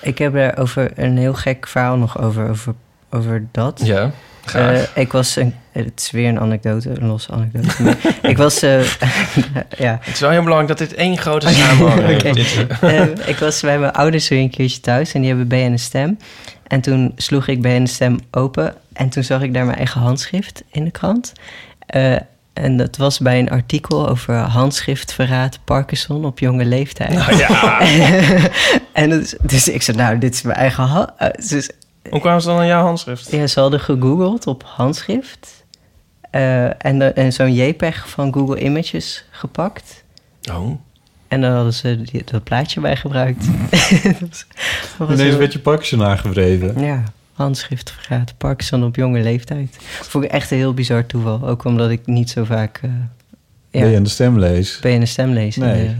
[0.00, 2.74] Ik heb er over een heel gek verhaal nog over, over,
[3.10, 3.80] over dat.
[3.84, 4.10] Ja,
[4.54, 5.54] Eh, ik was een...
[5.72, 7.82] Het is weer een anekdote, een losse anekdote.
[7.82, 7.96] Maar
[8.30, 8.62] ik was...
[8.62, 8.82] eh,
[9.78, 12.22] ja, het is wel heel belangrijk dat dit één grote samenhang.
[12.22, 15.76] Dit- Eh, ik was bij mijn ouders weer een keertje thuis en die hebben BN
[15.76, 16.18] Stem.
[16.66, 20.62] En toen sloeg ik BN Stem open en toen zag ik daar mijn eigen handschrift
[20.70, 21.32] in de krant.
[22.52, 27.12] En dat was bij een artikel over handschriftverraad Parkinson op jonge leeftijd.
[27.12, 27.80] Nou ja,
[28.92, 31.08] en dus, dus ik zei, nou, dit is mijn eigen hand.
[31.48, 31.70] dus,
[32.10, 33.30] hoe kwamen ze dan aan jouw handschrift?
[33.30, 35.64] ja, ze hadden gegoogeld op handschrift.
[36.30, 40.04] Eh, en, de- en zo'n JPEG van Google Images gepakt.
[40.52, 40.70] Oh,
[41.28, 43.44] En dan hadden ze die- dat plaatje bij gebruikt.
[44.98, 46.80] Was Ineens heel- werd je Parkinson aangewreven.
[46.84, 48.34] Ja, handschrift vergaat.
[48.38, 49.76] Parkinson op jonge leeftijd.
[49.80, 51.48] Vond ik echt een heel bizar toeval.
[51.48, 52.90] Ook omdat ik niet zo vaak eh
[53.70, 54.78] ja, Ben je aan de stem lees?
[54.80, 55.56] ben je een stem lees.
[55.56, 55.96] Nee.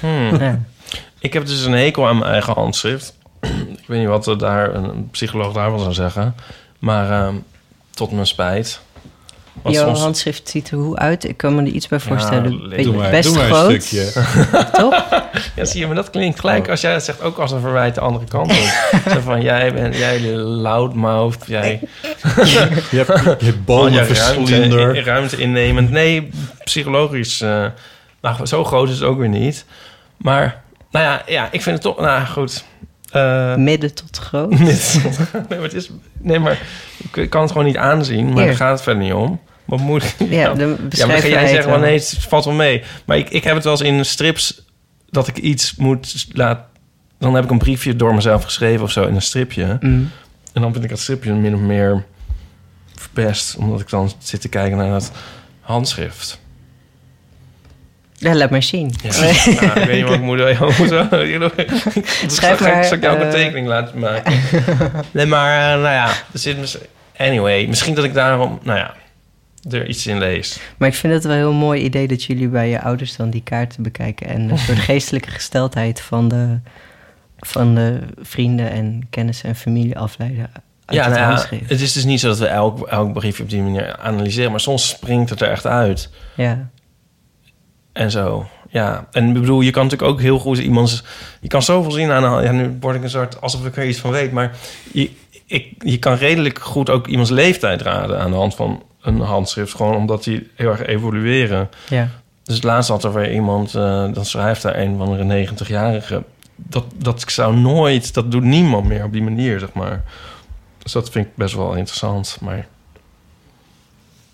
[0.00, 0.36] hmm.
[0.40, 0.60] Ja.
[1.18, 3.16] Ik heb dus een hekel aan mijn eigen handschrift.
[3.80, 6.34] ik weet niet wat er daar een psycholoog daar wel zou zeggen.
[6.78, 7.34] Maar ehm,
[7.90, 8.80] tot mijn spijt.
[9.64, 11.24] Jouw soms- handschrift ziet er hoe uit?
[11.28, 12.70] Ik kan me er iets bij voorstellen.
[12.82, 14.22] Doe maar, best doe maar groot, een stukje.
[14.80, 15.04] toch?
[15.56, 17.94] Ja, zie je, maar dat klinkt gelijk als jij dat zegt ook als een verwijt
[17.94, 18.56] de andere kant op.
[19.12, 21.80] Zo van, jij bent, jij de loudmouth, jij...
[22.22, 23.10] Je hebt, je hebt
[23.66, 25.90] Oh, ruimte, ruimte innemend.
[25.90, 26.30] Nee,
[26.64, 27.40] psychologisch.
[27.40, 27.66] eh
[28.20, 29.64] nou, zo groot is het ook weer niet.
[30.16, 32.00] Maar, nou ja, ja ik vind het toch...
[32.00, 32.64] Nou, goed.
[33.14, 34.58] Eh, Midden tot groot.
[34.58, 34.76] nee,
[35.48, 35.90] maar het is...
[36.20, 36.58] Nee, maar
[37.12, 38.26] ik kan het gewoon niet aanzien.
[38.26, 38.46] Maar Hier.
[38.46, 39.40] daar gaat het verder niet om.
[39.64, 40.14] Wat moet.
[40.28, 41.80] Ja, de Ja, maar ga jij het zeggen, wel.
[41.80, 42.82] nee, het valt wel mee.
[43.04, 44.64] Maar ik, ik heb het wel eens in strips
[45.10, 46.64] dat ik iets moet laten...
[47.18, 49.76] Dan heb ik een briefje door mezelf geschreven of zo in een stripje.
[49.80, 50.10] Mm.
[50.52, 52.04] En dan vind ik dat stripje min of meer
[52.94, 53.56] verpest.
[53.56, 55.12] Omdat ik dan zit te kijken naar dat
[55.60, 56.40] handschrift.
[58.16, 58.94] Ja, laat maar zien.
[59.02, 59.10] Ja,
[59.60, 61.50] nou, ik weet niet wat ik moet doen.
[62.30, 64.40] Schrijf zal, maar, Zal ik jou een eh, tekening laten maken?
[65.10, 66.78] nee, maar eh, nou ja, er zit
[67.16, 68.58] Anyway, misschien dat ik daarom...
[68.62, 68.94] Nou ja,
[69.70, 70.60] er iets in lees.
[70.76, 73.30] Maar ik vind het wel een heel mooi idee dat jullie bij je ouders dan
[73.30, 74.26] die kaarten bekijken.
[74.26, 76.58] En een soort geestelijke gesteldheid van de,
[77.38, 80.50] van de vrienden en kennissen en familie afleiden.
[80.84, 83.42] Uit ja, het nou ja, het is dus niet zo dat we elk, elk briefje
[83.42, 84.50] op die manier analyseren.
[84.50, 86.10] Maar soms springt het er echt uit.
[86.36, 86.68] Ja.
[87.94, 89.06] En zo, ja.
[89.10, 91.04] En ik bedoel, je kan natuurlijk ook heel goed iemands...
[91.40, 92.44] Je kan zoveel zien aan de.
[92.44, 93.40] Ja, nu word ik een soort...
[93.40, 94.32] Alsof ik er iets van weet.
[94.32, 94.56] Maar
[94.92, 95.10] je,
[95.46, 98.18] ik, je kan redelijk goed ook iemands leeftijd raden...
[98.20, 99.74] aan de hand van een handschrift.
[99.74, 101.68] Gewoon omdat die heel erg evolueren.
[101.88, 102.08] ja.
[102.42, 103.74] Dus laatst had er weer iemand...
[103.74, 106.22] eh dan schrijft daar een van de 90-jarige...
[106.56, 108.14] Dat, dat zou nooit...
[108.14, 110.02] Dat doet niemand meer op die manier, zeg maar.
[110.82, 112.38] Dus dat vind ik best wel interessant.
[112.40, 112.66] Maar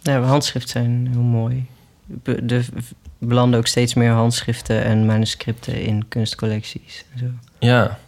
[0.02, 1.66] Ja, handschrift zijn heel mooi.
[2.24, 2.68] er
[3.20, 7.04] belanden ook steeds meer handschriften en manuscripten in kunstcollecties.
[7.12, 7.26] En zo.
[7.58, 7.98] Ja.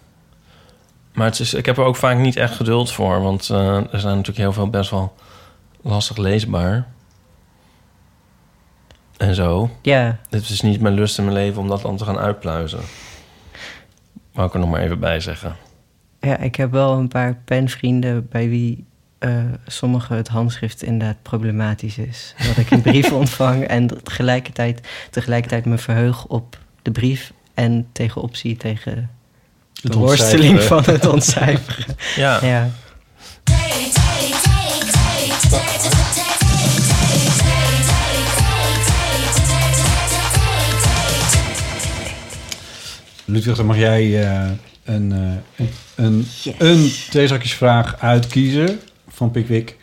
[1.13, 3.21] Maar het is, ik heb er ook vaak niet echt geduld voor.
[3.23, 5.15] Want eh, er zijn natuurlijk heel veel best wel
[5.83, 6.87] lastig leesbaar.
[9.17, 9.71] En zo.
[9.83, 12.81] Ja, Dit is niet mijn lust in mijn leven om dat dan te gaan uitpluizen.
[14.33, 15.57] Wou ik er nog maar even bij zeggen.
[16.21, 18.85] ja, ik heb wel een paar penvrienden bij wie
[19.23, 22.35] eh, sommige het handschrift inderdaad problematisch is.
[22.47, 24.81] Dat ik een brief ontvang en tegelijkertijd,
[25.11, 29.11] tegelijkertijd me verheug op de brief en tegenop zie tegen
[29.73, 31.97] de worsteling van het ontcijferen.
[32.17, 32.71] Ja, Ja.
[43.25, 44.51] Ludwig, dan mag jij eh,
[44.85, 45.19] een, eh,
[45.57, 46.27] een, een,
[46.59, 48.81] een theezakjesvraag uitkiezen
[49.23, 49.77] van Pickwick.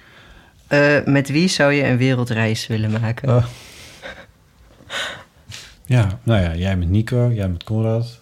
[0.68, 3.36] Eh, met wie zou je een wereldreis willen maken?
[3.36, 3.46] Oh.
[5.86, 8.20] Ja, nou ja, jij met Nico, jij met Conrad.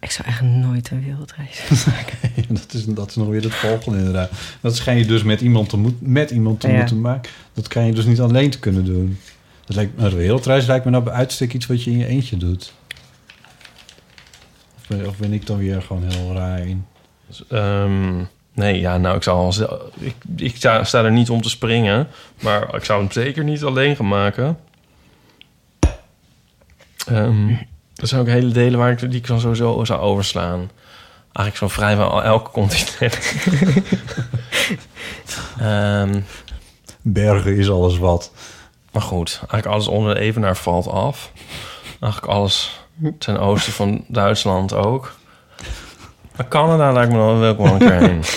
[0.00, 2.18] Ik zou eigenlijk nooit een wereldreis willen maken.
[2.54, 4.30] dat, is, dat is nog weer het volgende inderdaad.
[4.60, 6.76] Dat schijn je dus met iemand te, moet, met iemand te Ja.
[6.76, 7.30] moeten maken.
[7.52, 9.18] Dat kan je dus niet alleen te kunnen doen.
[9.64, 12.06] Dat lijkt, nou, de wereldreis lijkt me nou bij uitstek iets wat je in je
[12.06, 12.72] eentje doet.
[14.78, 16.84] Of ben, of ben ik dan weer gewoon heel raar in?
[17.48, 19.54] Ehm, nee, ja, nou, ik, zou
[19.98, 22.08] ik, ik sta, sta er niet om te springen.
[22.40, 24.58] Maar ik zou hem zeker niet alleen gaan maken.
[27.06, 27.52] Ehm
[27.94, 30.70] dat zijn ook hele delen waar ik, die ik dan sowieso zou overslaan.
[31.32, 33.18] Eigenlijk zo vrijwel elke continent.
[35.58, 36.20] Ehm,
[37.02, 38.32] Bergen is alles wat.
[38.92, 41.32] maar goed, eigenlijk alles onder de evenaar valt af.
[42.00, 42.80] Eigenlijk alles
[43.18, 45.14] ten oosten van Duitsland ook.
[46.36, 48.22] Maar Canada lijkt me wel welkom een keer heen.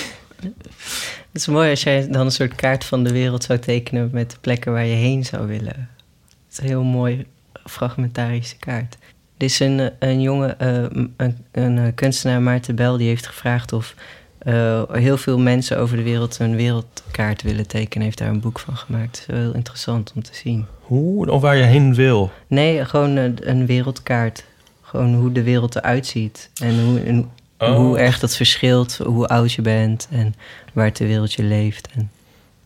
[1.31, 4.31] Het is mooi als jij dan een soort kaart van de wereld zou tekenen met
[4.31, 5.89] de plekken waar je heen zou willen.
[6.27, 7.25] Het is een heel mooi
[7.65, 8.97] fragmentarische kaart.
[9.37, 10.83] Er is een, een jongen, eh,
[11.17, 13.95] een, een eh, kunstenaar, Maarten Bel, die heeft gevraagd of
[14.37, 18.05] eh, heel veel mensen over de wereld een wereldkaart willen tekenen.
[18.05, 19.19] Heeft daar een boek van gemaakt.
[19.19, 20.65] Het is wel heel interessant om te zien.
[20.81, 22.31] Hoe of waar je heen wil.
[22.47, 24.45] Nee, gewoon een, een wereldkaart.
[24.81, 26.49] Gewoon hoe de wereld eruit ziet.
[26.61, 27.29] En hoe, en
[27.59, 27.75] Oh.
[27.75, 30.35] hoe erg dat verschilt, hoe oud je bent en
[30.73, 31.89] waar ter wereld je leeft.
[31.95, 32.11] En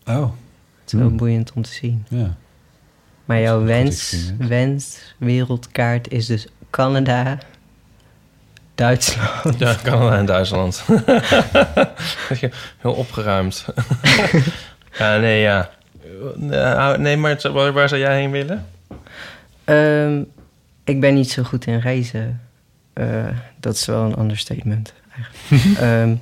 [0.06, 0.22] Oh,
[0.80, 1.16] het is wel Hmm.
[1.16, 2.06] boeiend om te zien.
[2.08, 2.36] ja.
[3.24, 7.38] Maar jouw wens, wens, wereldkaart is dus Canada,
[8.74, 9.58] Duitsland.
[9.58, 10.84] Ja, Canada en Duitsland.
[12.80, 13.64] Heel opgeruimd.
[14.98, 15.70] ja, nee, ja.
[16.50, 17.38] Eh, Nee, maar
[17.72, 18.66] waar zou jij heen willen?
[19.64, 20.22] Ehm,
[20.84, 22.40] ik ben niet zo goed in reizen.
[22.92, 23.26] Eh,
[23.60, 24.92] dat is wel een understatement.
[25.78, 26.14] Ehm,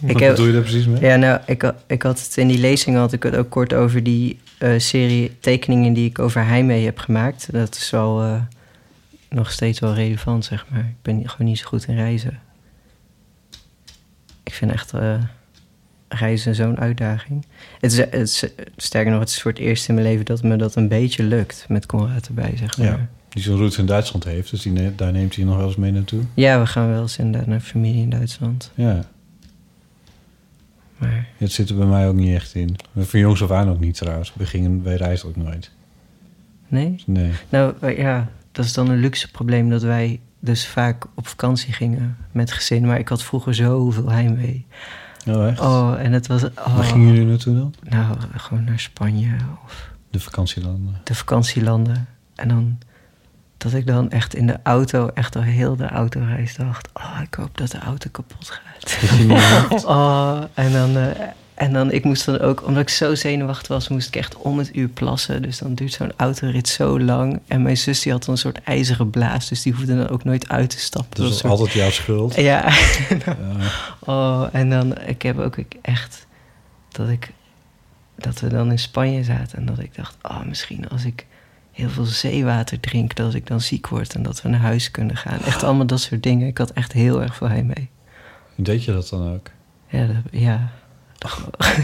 [0.00, 1.00] Wat heb- bedoel je daar precies mee?
[1.00, 4.02] Ja, nou, ik, ik had het in die lezing had ik het ook kort over
[4.02, 7.52] die eh, serie tekeningen die ik over Heimwee heb gemaakt.
[7.52, 8.40] Dat is wel eh,
[9.28, 10.80] nog steeds wel relevant, zeg maar.
[10.80, 12.38] Ik ben gewoon niet zo goed in reizen.
[14.42, 14.92] Ik vind echt
[16.08, 17.46] reizen zo'n uitdaging.
[17.80, 18.44] Het is, het is,
[18.76, 21.22] sterker nog, het is voor het eerst in mijn leven dat me dat een beetje
[21.22, 22.86] lukt met Conrad erbij, zeg maar.
[22.86, 23.08] Ja.
[23.32, 25.76] Die zo'n route in Duitsland heeft, dus die ne- daar neemt hij nog wel eens
[25.76, 26.22] mee naartoe.
[26.34, 28.70] Ja, we gaan wel eens inderdaad naar familie in Duitsland.
[28.74, 29.04] Ja,
[30.96, 32.76] Maar het zit er bij mij ook niet echt in.
[32.92, 34.32] Maar Van jongs af aan ook niet trouwens.
[34.36, 35.70] We gingen, wij reizen ook nooit.
[36.68, 37.30] nee, Nee.
[37.48, 42.16] Nou ja, dat is dan een luxe probleem dat wij dus vaak op vakantie gingen
[42.32, 42.86] met gezin.
[42.86, 44.66] Maar ik had vroeger zoveel heimwee.
[45.28, 45.60] Oh, echt?
[45.60, 46.44] Oh, en het was.
[46.44, 47.74] Oh, Waar gingen jullie naartoe dan?
[47.88, 50.94] Nou, gewoon naar Spanje of De vakantielanden.
[51.04, 52.06] de vakantielanden.
[52.34, 52.78] En dan
[53.62, 57.34] dat ik dan echt in de auto, echt al heel de autoreis dacht: Oh, ik
[57.34, 58.98] hoop dat de auto kapot gaat.
[59.84, 60.96] oh, en dan.
[60.96, 61.06] eh,
[61.54, 64.58] en dan, ik moest dan ook, omdat ik zo zenuwachtig was, moest ik echt om
[64.58, 65.42] het uur plassen.
[65.42, 67.40] Dus dan duurt zo'n autorit zo lang.
[67.46, 70.24] En mijn zus die had dan een soort ijzeren blaas, dus die hoefde dan ook
[70.24, 71.16] nooit uit te stappen.
[71.16, 72.34] Dat is een soort- altijd jouw schuld.
[72.34, 72.72] Ja,
[73.26, 73.36] Ja.
[74.12, 76.26] oh, en dan, ik heb ook echt,
[76.92, 77.32] dat ik,
[78.16, 81.26] dat we dan in Spanje zaten en dat ik dacht, oh, misschien als ik
[81.72, 85.16] heel veel zeewater drink, dat ik dan ziek word en dat we naar huis kunnen
[85.16, 85.38] gaan.
[85.44, 86.46] Echt allemaal dat soort dingen.
[86.46, 87.88] Ik had echt heel erg veel heimwee.
[88.54, 89.46] Deed je dat dan ook?
[89.88, 90.70] Ja, dat, ja.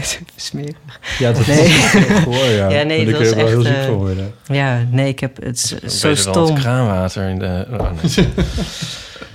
[0.01, 0.99] Super smerig.
[1.19, 1.65] Ja, dat Nee.
[1.65, 2.69] is gehoor, ja.
[2.79, 4.33] Ja, nee, dat kun je is wel heel echt, ziek eh, van worden.
[4.47, 6.45] Ja, nee, ik heb het is Beter zo dan stom.
[6.45, 7.67] het kraanwater in de...
[7.71, 8.27] oh, nee.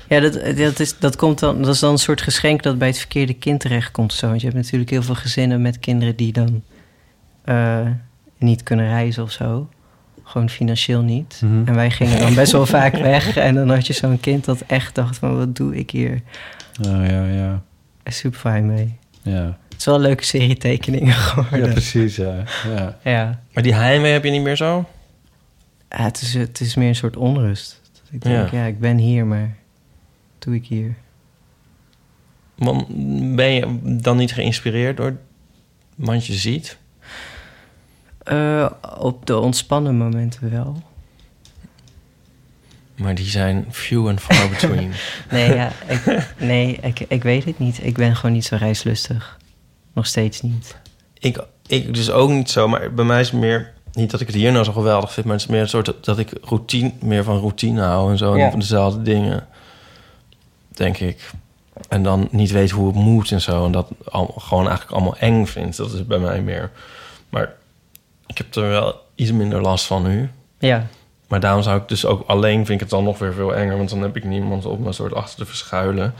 [0.08, 2.88] Ja, dat, dat, is, dat, komt dan, dat is dan een soort geschenk dat bij
[2.88, 4.12] het verkeerde kind terechtkomt.
[4.12, 4.28] of Zo.
[4.28, 6.62] Want je hebt natuurlijk heel veel gezinnen met kinderen die dan
[7.44, 7.86] eh,
[8.38, 9.68] niet kunnen reizen of zo.
[10.24, 11.40] Gewoon financieel niet.
[11.44, 11.68] Mhm.
[11.68, 13.36] En wij gingen dan best wel vaak weg.
[13.36, 16.20] En dan had je zo'n kind dat echt dacht van, wat doe ik hier?
[16.86, 17.62] Oh, ja, ja.
[18.02, 18.96] En super fijn mee.
[19.22, 21.70] Ja, Het is wel een leuke serie tekeningen ja geworden.
[21.72, 22.42] precies, ja.
[22.74, 22.98] ja.
[23.04, 23.40] Ja.
[23.52, 24.88] Maar die heimwee heb je niet meer zo?
[25.90, 27.80] Ja, het, is, het is meer een soort onrust.
[27.92, 28.58] Dat ik denk, Ja.
[28.58, 28.64] ja.
[28.66, 29.56] ik ben hier, maar
[30.32, 30.94] wat doe ik hier?
[32.54, 32.86] Want
[33.36, 35.16] ben je dan niet geïnspireerd door
[35.94, 36.78] wat je ziet?
[38.24, 40.82] Eh, op de ontspannen momenten wel.
[42.94, 44.92] Maar die zijn few and far between.
[45.30, 47.84] Nee, ja, ik, nee ik, ik weet het niet.
[47.84, 49.38] Ik ben gewoon niet zo reislustig.
[49.92, 50.76] Nog steeds niet.
[51.18, 53.72] ik, ik dus ook niet zo, maar bij mij is het meer...
[53.92, 55.86] Niet dat ik het hier nou zo geweldig vind, maar het is meer een soort
[55.86, 58.36] dat, dat ik routine, meer van routine hou en zo.
[58.36, 58.44] Ja.
[58.44, 59.46] En van dezelfde dingen,
[60.68, 61.30] denk ik.
[61.88, 63.64] En dan niet weet hoe het moet en zo.
[63.64, 65.76] En dat al, gewoon eigenlijk allemaal eng vind.
[65.76, 66.70] Dat is bij mij meer.
[67.28, 67.54] Maar
[68.34, 70.30] ik heb er wel iets minder last van nu.
[70.58, 70.86] Ja,
[71.28, 73.76] Maar daarom zou ik dus ook alleen vind ik het dan nog weer veel enger.
[73.76, 76.14] Want dan heb ik niemand op me soort achter te verschuilen.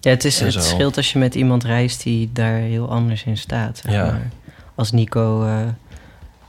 [0.00, 0.60] ja het, is, En het zo.
[0.60, 3.78] scheelt als je met iemand reist die daar heel anders in staat.
[3.84, 4.04] Zeg Ja.
[4.04, 4.30] maar.
[4.74, 5.56] Als Nico eh,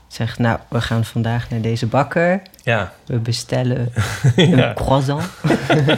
[0.06, 2.42] zegt, nou, we gaan vandaag naar deze bakker.
[2.62, 3.92] Ja, We bestellen
[4.36, 5.24] een croissant.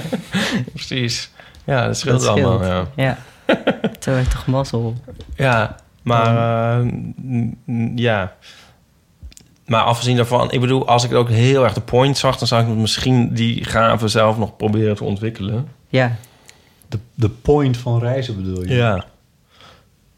[0.74, 1.30] precies.
[1.64, 2.62] Ja, dat scheelt Dat allemaal.
[2.64, 2.86] Ja.
[2.96, 3.18] Ja,
[3.98, 4.94] toen je toch mazzel.
[5.36, 6.86] Ja, maar eh,
[7.94, 8.34] ja.
[9.66, 12.62] Maar afgezien daarvan, ik bedoel, als ik ook heel erg de point zag, dan zou
[12.70, 15.68] ik misschien die gave zelf nog proberen te ontwikkelen.
[15.88, 16.16] Ja,
[16.88, 18.74] De, de point van reizen bedoel je?
[18.74, 19.04] Ja.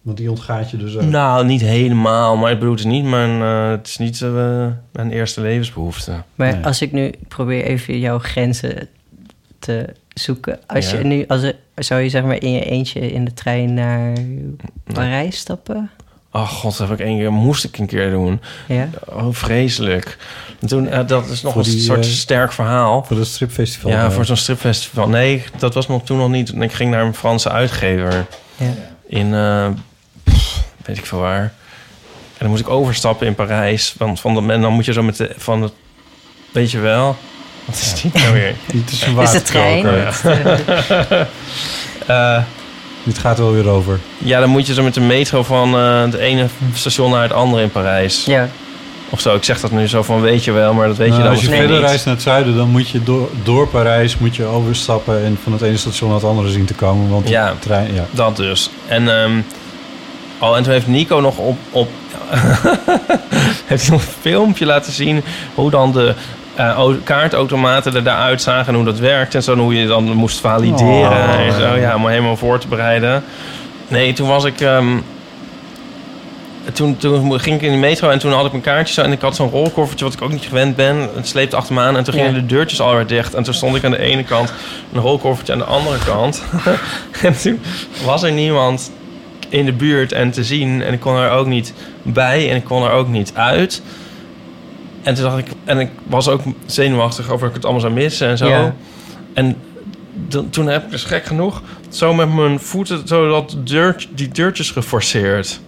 [0.03, 1.03] Want die ontgaat je dus ook.
[1.03, 4.67] Nou, niet helemaal, maar ik bedoel, het is niet mijn, eh, het is niet eh,
[4.93, 6.23] mijn eerste levensbehoefte.
[6.35, 6.65] maar Nee.
[6.65, 8.89] als ik nu probeer even jouw grenzen
[9.59, 10.59] te zoeken.
[10.67, 10.99] Als Ja.
[10.99, 14.13] je nu, als er, zou je zeg maar in je eentje in de trein naar
[14.93, 15.91] Parijs stappen?
[16.35, 18.41] Oh god, dat heb ik één keer, moest ik een keer doen.
[18.69, 18.89] Ja.
[19.09, 20.17] Oh, vreselijk.
[20.61, 23.05] En toen, eh, dat is nog Voor een die, soort eh, sterk verhaal.
[23.05, 23.91] Voor het stripfestival.
[23.91, 25.09] Ja, eh, voor zo'n stripfestival.
[25.09, 26.53] Nee, dat was nog toen nog niet.
[26.61, 28.75] Ik ging naar een Franse uitgever ja.
[29.07, 29.69] in, eh,
[30.25, 31.43] pff, weet ik veel waar.
[31.43, 33.95] En dan moest ik overstappen in Parijs.
[33.99, 35.73] Want van de, en dan moet je zo met de, van het,
[36.53, 37.17] weet je wel.
[37.65, 38.55] Wat is dit nou weer?
[38.81, 39.87] Het is een Is de trein?
[42.07, 42.39] Eh,
[43.03, 43.99] Dit gaat er wel weer over.
[44.19, 47.33] ja, dan moet je zo met de metro van eh, het ene station naar het
[47.33, 48.25] andere in Parijs.
[48.25, 48.49] Ja,
[49.11, 49.35] Of zo.
[49.35, 51.33] Ik zeg dat nu zo van weet je wel, maar dat weet je Nou, dan
[51.33, 51.87] als je verder niet.
[51.87, 55.53] reist naar het zuiden, dan moet je door, door Parijs moet je overstappen en van
[55.53, 57.09] het ene station naar het andere zien te komen.
[57.11, 57.51] Want Ja.
[57.51, 58.05] de trein, ja.
[58.11, 58.71] Dat dus.
[58.87, 59.33] En, ehm,
[60.39, 61.59] oh, en toen heeft Nico nog op...
[61.71, 61.89] op
[63.67, 65.23] heeft hij nog een filmpje laten zien...
[65.55, 66.15] hoe dan de
[66.57, 68.67] au- kaartautomaten er daaruit zagen...
[68.69, 69.53] en hoe dat werkt en zo.
[69.53, 71.41] En hoe je dan moest valideren Oh.
[71.41, 71.75] en zo.
[71.75, 73.25] Ja, om helemaal voor te bereiden.
[73.89, 74.61] Nee, toen was ik...
[74.61, 74.97] ehm,
[76.73, 79.03] toen, toen ging ik in de metro en toen had ik mijn kaartje zo...
[79.03, 80.97] en ik had zo'n rolkoffertje wat ik ook niet gewend ben.
[81.15, 82.41] Het sleepte achter me aan en toen gingen Ja.
[82.41, 83.35] de deurtjes alweer dicht.
[83.35, 84.53] En toen stond ik aan de ene kant,
[84.93, 86.43] een rolkoffertje aan de andere kant.
[87.23, 87.61] en toen
[88.05, 88.93] was er niemand
[89.49, 90.83] in de buurt en te zien.
[90.83, 93.83] En ik kon er ook niet bij en ik kon er ook niet uit.
[95.03, 95.47] En toen dacht ik...
[95.65, 98.49] En ik was ook zenuwachtig over dat ik het allemaal zou missen en zo.
[98.49, 98.75] Ja.
[99.35, 99.57] En
[100.51, 101.63] toen heb ik dus gek genoeg...
[101.89, 105.61] zo met mijn voeten zo dat deur, die deurtjes geforceerd.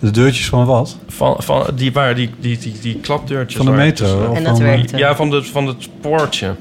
[0.00, 0.96] De deurtjes van wat?
[1.08, 3.56] Van, van die, waar, die, die, die, die klapdeurtjes.
[3.56, 4.26] Van de waar- metro?
[4.30, 4.96] Of En dat van, werkte.
[4.96, 6.54] Ja, van, de, van het poortje.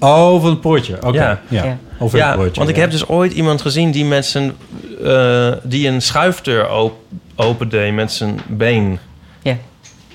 [0.00, 0.96] Oh, van het poortje.
[0.96, 1.16] Oké.
[1.16, 1.40] Ja.
[1.48, 1.64] Ja.
[1.64, 1.78] Ja.
[1.98, 2.54] Over ja, het poortje.
[2.56, 4.52] want ik heb dus ooit iemand gezien die met zijn...
[5.04, 6.94] eh, die een schuifdeur op,
[7.36, 8.98] opendeed met zijn been.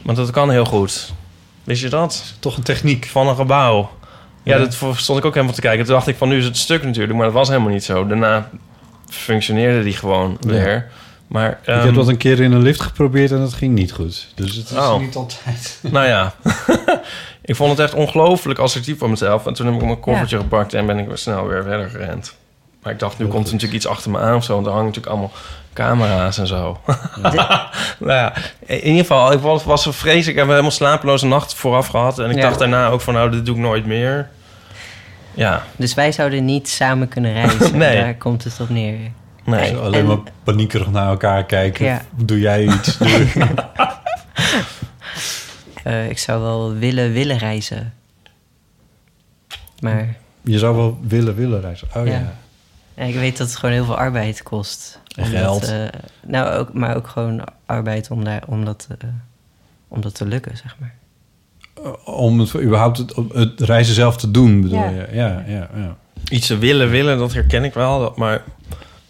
[0.01, 1.13] Want dat kan heel goed.
[1.63, 2.23] Wist je dat?
[2.39, 3.05] toch een techniek.
[3.05, 3.89] Van een gebouw.
[4.43, 4.63] Ja, Ja.
[4.63, 5.85] dat stond ik ook helemaal te kijken.
[5.85, 7.13] Toen dacht ik van, nu is het stuk natuurlijk.
[7.17, 8.07] Maar dat was helemaal niet zo.
[8.07, 8.49] Daarna
[9.09, 10.47] functioneerde die gewoon Ja.
[10.49, 10.87] weer.
[11.27, 13.91] Maar, ik ehm, heb dat een keer in een lift geprobeerd en dat ging niet
[13.91, 14.27] goed.
[14.35, 14.99] Dus het is Oh.
[14.99, 15.79] niet altijd.
[15.91, 16.33] Nou ja,
[17.41, 19.45] ik vond het echt ongelooflijk assertief van mezelf.
[19.45, 22.35] En toen heb ik mijn koffertje gepakt en ben ik weer snel weer verder gerend.
[22.83, 24.53] Maar ik dacht, nu Heel komt er natuurlijk iets achter me aan of zo.
[24.53, 25.31] Want er hangen natuurlijk allemaal
[25.83, 26.79] camera's en zo.
[27.99, 28.33] nou ja,
[28.65, 30.27] in ieder geval, ik was, was zo vreselijk.
[30.27, 32.19] Ik heb een helemaal slapeloze nacht vooraf gehad.
[32.19, 32.41] En ik Ja.
[32.41, 34.29] dacht daarna ook van, nou, dit doe ik nooit meer.
[35.33, 37.77] Ja, Dus wij zouden niet samen kunnen reizen.
[37.77, 38.01] Nee.
[38.01, 38.97] Daar komt het op neer.
[39.43, 39.69] nee.
[39.69, 41.85] Zo alleen En- maar paniekerig naar elkaar kijken.
[41.85, 42.01] Ja.
[42.15, 42.97] Doe jij iets?
[42.97, 43.27] Doe-
[45.83, 47.93] Eh, ik zou wel willen, willen reizen.
[49.79, 51.87] Maar je zou wel willen, willen reizen.
[51.95, 52.11] Oh ja.
[52.11, 52.33] Ja.
[52.93, 54.99] ja, ik weet dat het gewoon heel veel arbeid kost.
[55.19, 55.63] En geld.
[55.67, 55.83] eh,
[56.27, 59.09] nou, ook, maar ook gewoon arbeid om, daar, om, dat, eh,
[59.87, 60.93] om dat te lukken, zeg maar.
[62.05, 64.89] Om het, überhaupt het, het reizen zelf te doen, bedoel Ja.
[64.89, 65.07] je?
[65.11, 65.95] Ja, ja, ja.
[66.29, 67.99] Iets te willen, willen, dat herken ik wel.
[67.99, 68.43] dat- Maar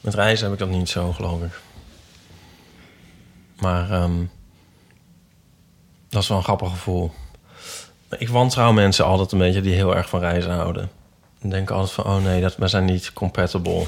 [0.02, 1.60] met reizen heb ik dat niet zo, geloof ik.
[3.60, 4.12] Maar ehm,
[6.10, 7.12] dat is wel een grappig gevoel.
[8.17, 10.90] Ik wantrouw mensen altijd een beetje die heel erg van reizen houden.
[11.42, 13.85] Denken altijd van, oh nee, dat, wij zijn niet compatible.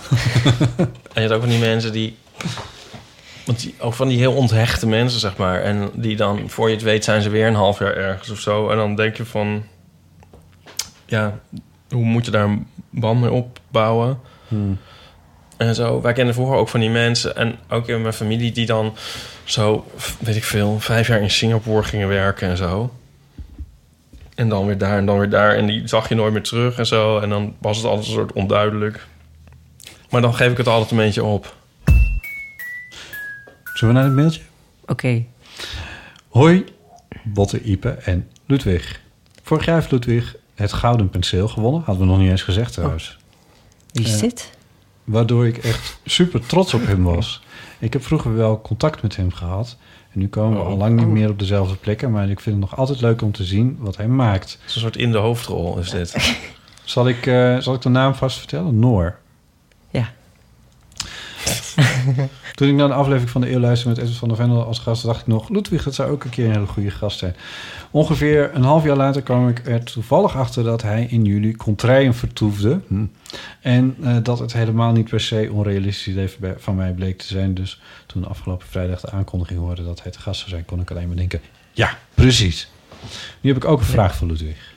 [1.14, 2.18] en je hebt ook van die mensen die...
[3.46, 5.62] Want die, ook van die heel onthechte mensen, zeg maar.
[5.62, 8.40] En die dan, voor je het weet, zijn ze weer een half jaar ergens of
[8.40, 8.70] zo.
[8.70, 9.64] En dan denk je van...
[11.06, 11.40] Ja,
[11.90, 14.20] hoe moet je daar een band mee opbouwen?
[14.48, 14.78] Hmm.
[15.58, 16.02] En zo.
[16.02, 17.36] Wij kennen vroeger ook van die mensen.
[17.36, 18.96] En ook in mijn familie die dan
[19.44, 19.86] zo,
[20.20, 20.80] weet ik veel...
[20.80, 22.92] vijf jaar in Singapore gingen werken en zo.
[24.42, 25.56] En dan weer daar en dan weer daar.
[25.56, 27.20] En die zag je nooit meer terug en zo.
[27.20, 29.08] En dan was het altijd een soort onduidelijk.
[30.10, 31.56] Maar dan geef ik het altijd een beetje op.
[33.74, 34.42] Zullen we naar het mailtje?
[34.86, 35.26] Oké.
[36.30, 36.64] Hoi,
[37.24, 39.02] Botte, Ipe en Ludwig.
[39.44, 41.82] Vorig jaar heeft Ludwig het Gouden Penseel gewonnen.
[41.86, 43.18] Hadden we nog niet eens gezegd trouwens.
[43.92, 44.52] Wie is Eh, dit?
[45.04, 47.42] Waardoor ik echt super trots op hem was.
[47.80, 49.78] Ik heb vroeger wel contact met hem gehad.
[50.14, 50.70] En nu komen we Oh.
[50.70, 52.12] al lang niet meer op dezelfde plekken.
[52.12, 54.52] Maar ik vind het nog altijd leuk om te zien wat hij maakt.
[54.52, 56.16] Het is een soort in de hoofdrol is dit.
[56.84, 58.80] Zal ik, eh, zal ik de naam vast vertellen?
[58.80, 59.18] Noor.
[59.90, 60.10] Ja.
[62.56, 64.80] Toen ik naar de aflevering van de eeuw luisterde met Edwin van der Vendel als
[64.80, 65.04] gast...
[65.06, 67.36] dacht ik nog, Ludwig, dat zou ook een keer een hele goede gast zijn.
[67.92, 70.64] Ongeveer een half jaar later kwam ik er toevallig achter...
[70.64, 72.80] dat hij in juli contraien vertoefde.
[72.88, 73.06] Hm.
[73.62, 77.54] En eh, dat het helemaal niet per se onrealistisch idee van mij bleek te zijn.
[77.54, 80.66] Dus toen afgelopen vrijdag de aankondiging hoorde dat hij te gast zou zijn...
[80.66, 82.72] kon ik alleen maar denken, ja, precies.
[83.42, 84.74] Nu heb ik ook een vraag voor Ludwig.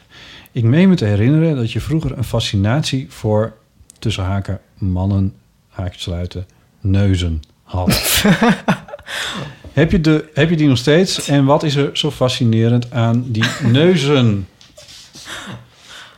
[0.53, 3.57] Ik meen me te herinneren dat je vroeger een fascinatie voor...
[3.99, 5.35] tussen haken mannen,
[5.69, 6.47] haakjes sluiten,
[6.81, 7.91] neuzen had.
[9.75, 11.29] heb, je de, heb je die nog steeds?
[11.29, 14.49] En wat is er zo fascinerend aan die neuzen?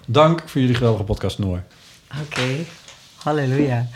[0.06, 1.62] Dank voor jullie geweldige podcast, Noor.
[2.22, 2.42] Oké.
[3.16, 3.86] Halleluja.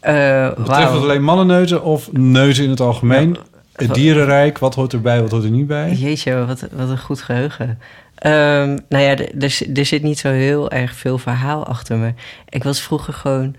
[0.00, 3.32] Eh Betreft het alleen mannenneuzen of neuzen in het algemeen?
[3.32, 3.40] Ja.
[3.72, 5.92] Het dierenrijk, wat hoort erbij, wat hoort er niet bij?
[5.92, 7.78] Jeetje, wat, wat een goed geheugen.
[8.14, 9.16] Ehm, nou ja,
[9.48, 12.12] zit- er zit niet zo heel erg veel verhaal achter me.
[12.48, 13.54] Ik was vroeger gewoon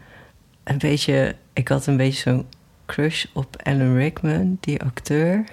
[0.64, 1.36] een beetje...
[1.54, 2.46] Ik had een beetje zo'n
[2.92, 5.44] crush op Alan Rickman, die acteur.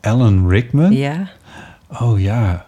[0.00, 0.92] Alan Rickman?
[0.92, 1.28] Ja.
[2.00, 2.66] Oh ja.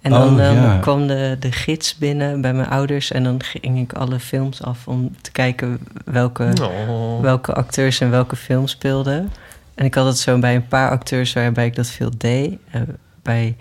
[0.00, 0.78] En dan Oh, ja.
[0.80, 3.10] kwam de, de gids binnen bij mijn ouders...
[3.10, 7.20] en dan ging ik alle films af om te kijken welke, Oh.
[7.20, 9.32] welke acteurs en welke film speelden.
[9.74, 12.58] En ik had het zo bij een paar acteurs waarbij ik dat veel deed.
[12.70, 12.80] Eh,
[13.22, 13.56] bij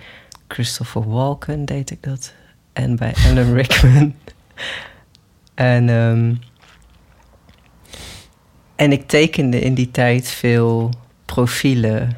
[0.48, 2.34] Christopher Walken deed ik dat.
[2.74, 4.14] En bij Alan Rickman.
[5.54, 6.34] en, ehm,
[8.82, 10.90] en ik tekende in die tijd veel
[11.26, 12.18] profielen.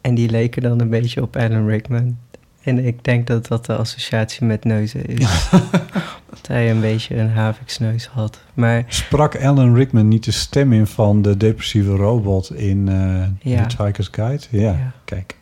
[0.00, 2.16] En die leken dan een beetje op Alan Rickman.
[2.62, 5.48] En ik denk dat dat de associatie met neuzen is.
[6.30, 8.40] dat hij een beetje een haviksneus had.
[8.54, 13.60] Maar Sprak Alan Rickman niet de stem in van de depressieve robot in eh Ja.
[13.60, 14.44] Hitchhiker's Guide?
[14.50, 14.92] Ja, Ja.
[15.04, 15.36] kijk.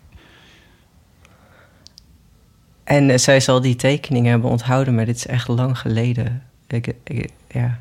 [2.84, 6.42] En eh, zij zal die tekeningen hebben onthouden, maar dit is echt lang geleden.
[6.66, 7.80] Ik, ik- ja,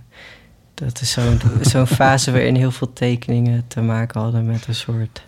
[0.76, 1.40] dat is zo'n
[1.72, 5.24] zo'n fase waarin heel veel tekeningen te maken hadden met een soort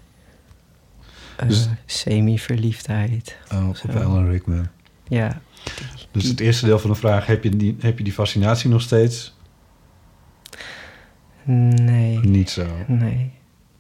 [1.36, 3.38] eh, Dus- semi-verliefdheid.
[3.54, 3.96] Oh, op.
[3.96, 4.68] Alan Rickman.
[5.08, 5.42] Ja,
[6.12, 8.82] Dus het eerste deel van de vraag, heb je die, heb je die fascinatie nog
[8.82, 9.36] steeds?
[11.44, 12.66] nee, Niet zo.
[12.88, 13.32] nee,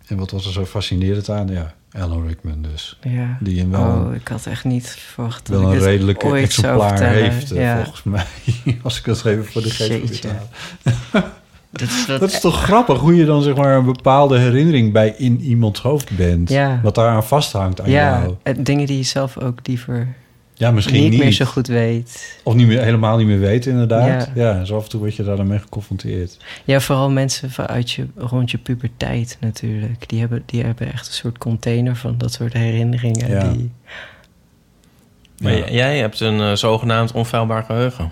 [0.07, 1.47] En wat was er zo fascinerend aan?
[1.47, 2.99] Ja, Alan Rickman dus.
[3.01, 3.37] ja.
[3.39, 5.81] Die hem wel, Oh, ik had echt niet verwacht dat wel ik een
[6.21, 7.75] zou exemplaar heeft, eh, Ja.
[7.83, 8.25] volgens mij.
[8.83, 10.47] Als ik dat even voor de geest halen.
[11.69, 14.93] Dat, is- dat- Dat is toch grappig hoe je dan zeg maar een bepaalde herinnering
[14.93, 16.49] bij in iemands hoofd bent.
[16.49, 16.79] Ja.
[16.83, 18.35] Wat daar aan vasthand aan ja, jou.
[18.43, 20.07] eh, dingen die je zelf ook liever
[20.53, 21.19] Ja, misschien niet, niet.
[21.19, 22.39] meer zo goed weet.
[22.43, 24.29] Of niet meer, helemaal niet meer weten inderdaad.
[24.35, 24.43] Ja.
[24.57, 24.65] Ja.
[24.65, 26.37] zo af en toe word je daar dan mee geconfronteerd.
[26.63, 30.09] Ja, vooral mensen vanuit je, rond je puberteit natuurlijk.
[30.09, 33.29] Die hebben, die hebben echt een soort container van dat soort herinneringen.
[33.29, 33.51] Ja.
[33.51, 33.71] Die,
[35.41, 35.69] Maar Ja.
[35.69, 38.11] jij hebt een eh, zogenaamd onfeilbaar geheugen.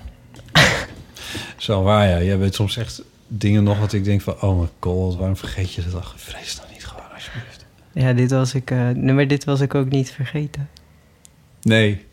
[1.57, 2.21] Zo waar ja.
[2.21, 4.35] Jij weet soms echt dingen nog wat ik denk van...
[4.41, 6.13] Oh mijn god, waarom vergeet je dat?
[6.15, 7.65] Vrees dan niet gewoon alsjeblieft.
[7.93, 8.71] ja, dit was ik...
[8.71, 10.69] eh, nee, maar dit was ik ook niet vergeten.
[11.61, 12.05] Nee.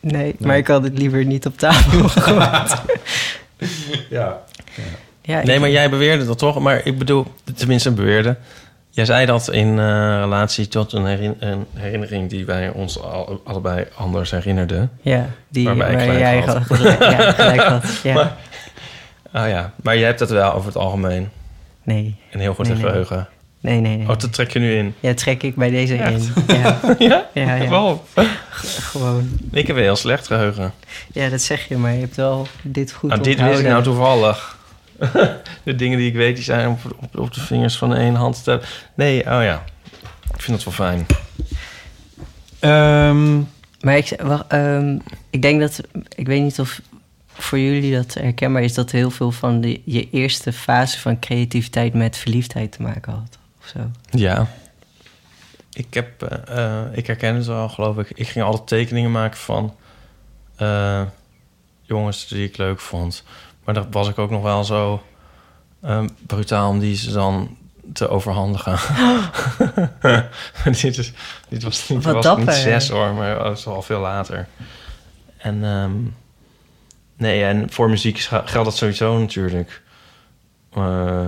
[0.00, 2.74] Nee, maar ik had het liever niet op tafel gegooid.
[4.10, 4.42] Ja.
[5.22, 6.58] ja, Nee, maar jij beweerde dat toch?
[6.60, 8.36] Maar ik bedoel, tenminste beweerde.
[8.90, 13.40] Jij zei dat in eh, relatie tot een, herin- een herinnering die wij ons al,
[13.44, 14.90] allebei anders herinnerden.
[15.00, 16.62] Ja, die Waarbij ik waar gelijk jij had.
[16.66, 17.84] gelijk, ja, gelijk had.
[18.02, 18.14] Ja.
[18.14, 18.36] Maar-
[19.32, 21.28] Ah ja, maar jij hebt dat wel over het algemeen.
[21.82, 23.28] nee, Een heel goed Nee, geheugen.
[23.60, 23.96] nee, nee.
[23.96, 24.08] nee.
[24.08, 24.94] Oh, dat trek je nu in.
[25.00, 26.30] Ja, trek ik bij deze Echt?
[26.36, 26.44] in.
[26.56, 27.26] Ja, ja?
[27.34, 27.68] ja, ja.
[27.68, 28.00] Waarom?
[28.62, 29.28] gewoon.
[29.52, 30.72] Ik heb een heel slecht geheugen.
[31.12, 33.82] Ja, dat zeg je, maar je hebt wel dit goed Nou, dit wist ik nou
[33.82, 34.56] toevallig.
[35.64, 38.44] de dingen die ik weet, die zijn op, op, op de vingers van één hand
[38.44, 38.60] te.
[38.94, 39.64] Nee, oh ja.
[40.34, 41.06] Ik vind het wel fijn.
[42.58, 43.36] Ehm,
[43.80, 44.98] Maar ik, wacht, ehm,
[45.30, 45.80] ik denk dat,
[46.14, 46.80] ik weet niet of
[47.38, 51.94] voor jullie dat herkenbaar is, dat heel veel van de, je eerste fase van creativiteit
[51.94, 53.38] met verliefdheid te maken had.
[53.60, 53.78] Of zo.
[54.10, 54.48] Ja.
[55.72, 58.10] ik, heb, eh, ik herken het wel, geloof ik.
[58.14, 59.74] Ik ging altijd tekeningen maken van
[60.56, 61.02] eh,
[61.82, 63.24] jongens die ik leuk vond.
[63.64, 65.02] Maar dat was ik ook nog wel zo
[65.80, 67.56] eh, brutaal om die ze dan
[67.92, 68.78] te overhandigen.
[70.64, 71.12] dit, is,
[71.48, 74.48] dit was, Wat was niet zes hoor, maar dat was al veel later.
[75.36, 75.92] En ehm,
[77.18, 79.82] nee, en voor muziek geldt dat sowieso natuurlijk.
[80.72, 81.26] Eh,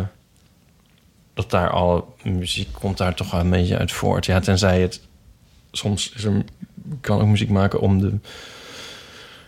[1.34, 4.26] dat daar alle muziek komt daar toch wel een beetje uit voort.
[4.26, 5.00] Ja, tenzij het
[5.72, 6.44] soms is er,
[7.00, 8.14] kan ook muziek maken om de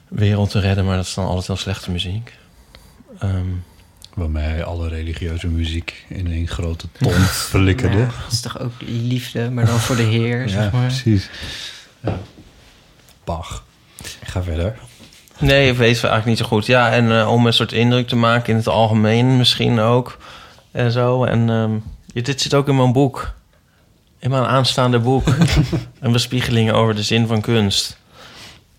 [0.08, 2.32] wereld te redden, maar dat is dan altijd heel slechte muziek.
[3.18, 3.46] Ehm,
[4.14, 7.12] Waarmee alle religieuze muziek in één grote ton
[7.52, 7.96] verlikkerde.
[7.98, 10.86] Ja, dat is toch ook liefde, maar dan voor de Heer, Ja, zeg maar.
[10.86, 11.30] precies.
[12.00, 12.18] Ja.
[13.24, 13.64] Bach.
[14.22, 14.78] Ga verder.
[15.38, 16.66] Nee, weet het eigenlijk niet zo goed.
[16.66, 20.18] Ja, en eh, om een soort indruk te maken in het algemeen misschien ook.
[20.70, 21.24] En zo.
[21.24, 21.70] En ehm,
[22.24, 23.32] dit zit ook in mijn boek.
[24.18, 25.26] In mijn aanstaande boek.
[26.00, 27.96] een bespiegeling over de zin van kunst.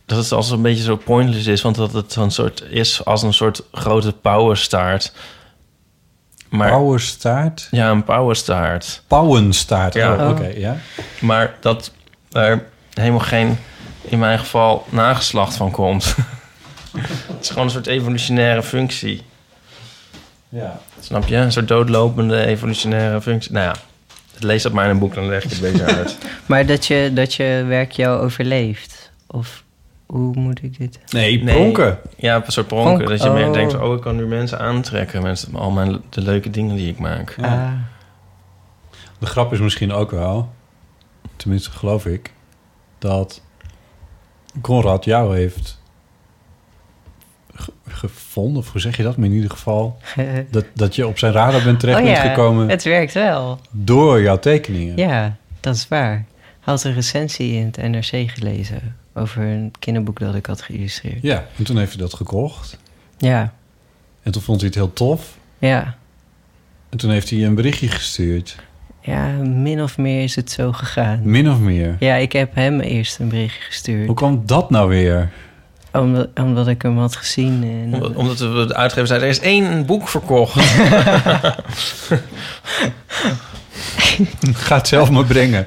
[0.06, 1.62] Dat het als een beetje zo pointless is.
[1.62, 5.14] Want dat het zo'n soort is als een soort grote pauwenstaart.
[6.50, 7.68] Maar, Pauwenstaart.
[7.72, 9.02] Ja, een pauwenstaart.
[9.08, 9.94] Pauwenstaart.
[9.94, 10.16] Ja.
[10.16, 10.78] Oh, Oké, ja.
[11.20, 11.92] Maar dat
[12.32, 13.58] er helemaal geen,
[14.02, 16.16] in mijn geval, nageslacht van komt.
[16.98, 19.22] Het is gewoon een soort evolutionaire functie.
[20.50, 20.80] ja.
[21.00, 21.36] Snap je?
[21.36, 23.52] Een soort doodlopende evolutionaire functie.
[23.52, 23.76] Nou ja,
[24.40, 26.18] lees dat maar in een boek, dan leg ik het beter uit.
[26.46, 29.12] Maar dat je, dat je werk jou overleeft?
[29.28, 29.64] Of
[30.06, 31.00] hoe moet ik dit?
[31.10, 31.56] Nee, Nee.
[31.56, 32.00] pronken.
[32.16, 32.94] Ja, een soort pronken.
[32.94, 33.54] Pronk, Dat je meer oh.
[33.54, 35.22] denkt, oh, ik kan nu mensen aantrekken.
[35.24, 37.36] Met al mijn, de leuke dingen die ik maak.
[37.42, 37.46] Ja.
[37.48, 37.72] Ah,
[39.20, 40.50] De grap is misschien ook wel,
[41.36, 42.34] tenminste geloof ik,
[43.00, 43.42] dat
[44.62, 45.82] Conrad jou heeft
[47.88, 49.18] gevonden, of hoe zeg je dat?
[49.18, 49.98] Maar in ieder geval,
[50.52, 53.60] dat, dat je op zijn radar bent terecht oh bent ja, gekomen het werkt wel.
[53.72, 54.98] door jouw tekeningen.
[54.98, 56.26] Ja, dat is waar.
[56.60, 61.22] Hij had een recensie in het NRC gelezen over een kinderboek dat ik had geïllustreerd.
[61.22, 62.78] Ja, en toen heeft hij dat gekocht.
[63.18, 63.54] Ja,
[64.24, 65.38] En toen vond hij het heel tof.
[65.58, 65.96] ja.
[66.90, 68.56] En toen heeft hij een berichtje gestuurd.
[69.02, 71.20] Ja, min of meer is het zo gegaan.
[71.24, 71.96] Min of meer.
[72.00, 74.06] Ja, ik heb hem eerst een berichtje gestuurd.
[74.08, 75.32] Hoe kwam dat nou weer?
[75.94, 77.64] Omdat, omdat ik hem had gezien.
[77.64, 80.56] En, Omdat, omdat we de uitgever zeiden, er is één boek verkocht.
[84.54, 85.66] Ga het zelf maar brengen.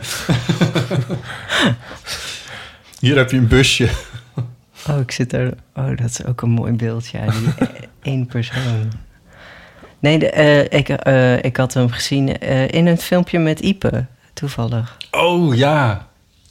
[3.00, 3.88] Hier heb je een busje.
[4.88, 5.54] Oh, ik zit er.
[5.74, 7.06] Oh, dat is ook een mooi beeld.
[7.06, 7.48] Ja, die
[8.02, 8.92] één persoon.
[9.98, 14.06] Nee, de, eh, ik, eh, ik had hem gezien eh, in een filmpje met Ipe,
[14.32, 14.96] toevallig.
[15.10, 16.06] Oh ja.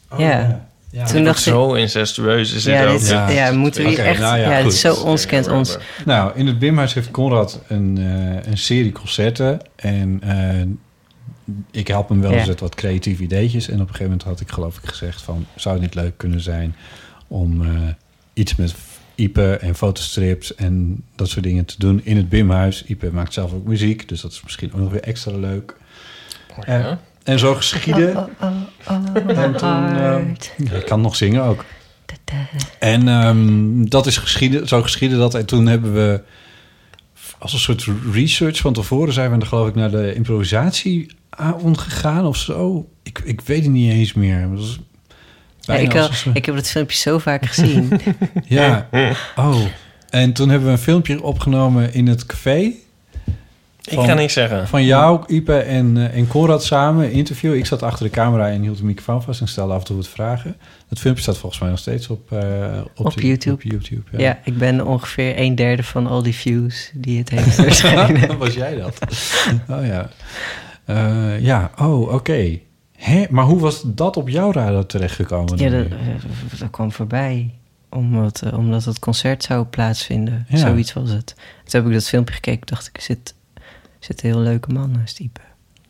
[0.10, 0.30] Oh, Ja.
[0.30, 0.66] ja.
[1.04, 3.00] Toen dacht ik, Zo incestueus is ja, ook.
[3.00, 3.30] dit, Ja.
[3.30, 4.20] ja, moeten we hier echt...
[4.20, 5.78] nou ja, ja, is zo ons kent ons.
[6.06, 9.60] Nou, in het Bimhuis heeft Conrad een, eh, een serie concerten.
[9.76, 12.38] En eh, ik help hem wel Ja.
[12.38, 13.68] eens met wat creatieve ideetjes.
[13.68, 15.46] En op een gegeven moment had ik geloof ik gezegd van...
[15.56, 16.76] zou het niet leuk kunnen zijn
[17.28, 17.70] om eh,
[18.34, 18.76] iets met
[19.16, 22.84] Ipe en fotostrips en dat soort dingen te doen in het Bimhuis.
[22.84, 25.76] Ipe maakt zelf ook muziek, dus dat is misschien ook nog weer extra leuk.
[26.62, 26.92] Eh,
[27.26, 28.18] en zo geschieden.
[28.18, 28.50] Oh, oh,
[28.90, 29.98] oh, En toen,
[30.70, 31.66] eh, ik kan nog zingen ook.
[32.06, 32.34] Da, da.
[32.80, 35.34] En ehm, dat is geschieden, zo geschieden dat.
[35.36, 36.22] En toen hebben we
[37.38, 42.26] als een soort research van tevoren zijn we dan geloof ik naar de improvisatieavond gegaan
[42.26, 42.88] of zo.
[43.04, 44.42] Ik, ik weet het niet eens meer.
[44.50, 44.80] Dat was
[45.60, 48.00] Ja, bijna ik, we- ik heb het filmpje zo vaak gezien.
[48.48, 48.90] ja.
[49.36, 49.62] Oh.
[50.10, 52.72] En toen hebben we een filmpje opgenomen in het café.
[53.90, 54.68] Ik ga niks zeggen.
[54.68, 57.54] Van jou, Ipe en, eh, en Conrad samen, interview.
[57.54, 59.96] Ik zat achter de camera en hield de microfoon vast en stelde af en toe
[59.96, 60.56] wat vragen.
[60.90, 63.56] Dat filmpje staat volgens mij nog steeds op, eh, op, Op de- YouTube.
[63.56, 64.20] Op YouTube ja.
[64.20, 64.40] ja.
[64.44, 68.34] ik ben ongeveer een derde van al die views die het heeft waarschijnlijk.
[68.44, 69.00] Was jij dat?
[69.70, 70.10] Oh ja.
[70.86, 72.60] Eh, ja, oh, oké.
[73.30, 75.58] Maar hoe was dat op jouw radar terechtgekomen?
[75.58, 77.54] Ja, dan dat, dat kwam voorbij.
[77.90, 80.46] Omdat, omdat het concert zou plaatsvinden.
[80.50, 80.58] Ja.
[80.58, 81.34] Zoiets was het.
[81.66, 82.66] Toen heb ik dat filmpje gekeken.
[82.68, 83.34] dacht ik, zit,
[84.06, 85.42] zit een heel leuke man naast Ipe.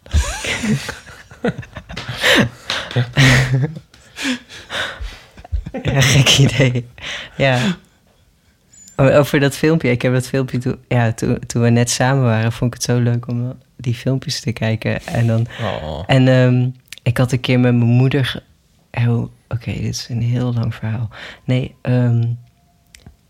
[5.84, 6.86] ja, gek idee.
[7.38, 7.78] Ja.
[8.96, 9.90] Over dat filmpje.
[9.90, 12.90] Ik heb dat filmpje toen, ja, toen, toen we net samen waren, vond ik het
[12.90, 15.06] zo leuk om die filmpjes te kijken.
[15.06, 16.04] En dan Oh.
[16.08, 16.70] en ehm,
[17.04, 18.44] ik had een keer met mijn moeder.
[18.92, 21.10] Oh, Oké, dit is een heel lang verhaal.
[21.44, 22.24] Nee, ehm,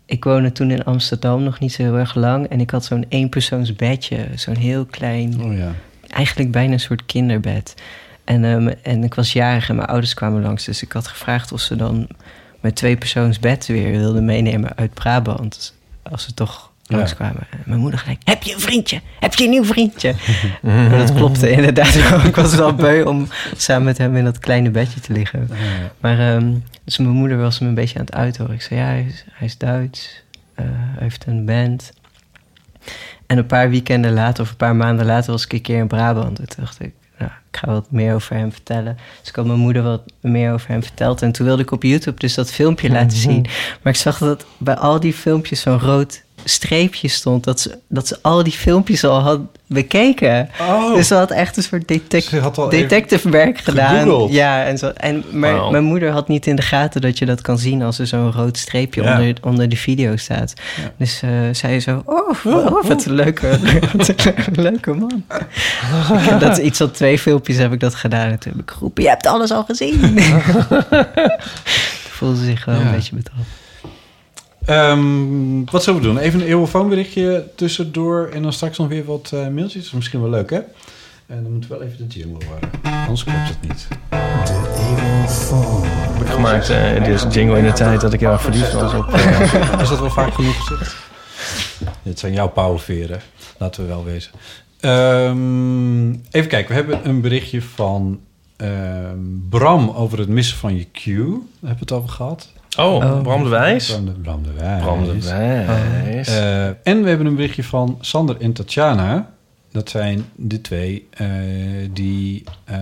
[0.06, 2.46] ik woonde toen in Amsterdam nog niet zo heel erg lang.
[2.46, 4.28] En ik had zo'n eenpersoonsbedje.
[4.34, 5.72] Zo'n heel klein, Oh ja.
[6.08, 7.74] eigenlijk bijna een soort kinderbed.
[8.24, 10.64] En, ehm, en ik was jarig en mijn ouders kwamen langs.
[10.64, 12.08] Dus ik had gevraagd of ze dan
[12.60, 15.74] mijn tweepersoonsbed weer wilden meenemen uit Brabant.
[16.02, 17.46] Als ze toch langskwamen.
[17.50, 19.00] En mijn moeder gelijk, heb je een vriendje?
[19.20, 20.14] Heb je een nieuw vriendje?
[20.62, 21.94] en dat klopte inderdaad.
[22.30, 25.50] ik was wel beu om samen met hem in dat kleine bedje te liggen.
[26.00, 26.52] Maar ehm,
[26.84, 28.54] dus mijn moeder was me een beetje aan het uithoren.
[28.54, 30.24] Ik zei, ja, hij is, hij is Duits.
[30.54, 31.92] Eh, hij heeft een band.
[33.26, 35.86] En een paar weekenden later, of een paar maanden later, was ik een keer in
[35.86, 36.38] Brabant.
[36.38, 38.98] En toen dacht ik, nou, ik ga wat meer over hem vertellen.
[39.20, 41.22] Dus ik had mijn moeder wat meer over hem verteld.
[41.22, 43.46] En toen wilde ik op YouTube dus dat filmpje laten zien.
[43.82, 47.44] Maar ik zag dat bij al die filmpjes zo'n rood streepje stond.
[47.44, 50.48] Dat ze, dat ze al die filmpjes al had bekeken.
[50.60, 50.94] Oh.
[50.94, 54.28] Dus ze had echt een soort detec Ze had al detective werk gedaan.
[54.30, 54.88] Ja, en, zo.
[54.88, 57.98] en maar mijn moeder had niet in de gaten dat je dat kan zien als
[57.98, 59.12] er zo'n rood streepje Ja.
[59.18, 60.52] onder, onder de video staat.
[60.98, 63.58] Dus eh zei zo: Oh, oh, wat een leuke,
[63.96, 65.24] wat een leuke man.
[66.28, 68.30] Heb dat iets al twee filmpjes heb ik dat gedaan.
[68.30, 70.00] En toen heb ik geroepen: Je hebt alles al gezien.
[72.16, 72.80] Voelde zich wel Ja.
[72.80, 73.40] een beetje betrapt.
[74.66, 76.18] Ehm, wat zullen we doen?
[76.18, 79.72] Even een eeuwenfoonberichtje tussendoor en dan straks nog weer wat eh, mailtjes.
[79.72, 80.60] Dat is misschien wel leuk, hè?
[81.26, 82.70] En dan moeten we wel even de jingle horen.
[83.00, 83.88] Anders klopt het niet.
[86.16, 88.94] Heb ik gemaakt, eh deze jingle in de tijd dat ik heel erg verliefd was
[88.94, 89.08] op...
[89.08, 90.96] eh, Is dat wel vaak genoeg gezegd?
[92.02, 93.20] Dit zijn jouw pauwveren,
[93.58, 94.32] laten we wel wezen.
[94.80, 98.20] Ehm, even kijken, we hebben een berichtje van
[98.56, 101.24] ehm, Bram over het missen van je cue.
[101.28, 101.38] Daar
[101.68, 102.48] hebben we het over gehad.
[102.78, 103.22] Oh, Oh.
[103.22, 103.86] Bram de Wijs.
[103.90, 104.82] Bram de, Bram de Wijs.
[104.82, 106.28] Bram de Wijs.
[106.28, 109.34] Eh, en we hebben een berichtje van Sander en Tatjana.
[109.72, 111.26] Dat zijn de twee eh,
[111.92, 112.76] die eh,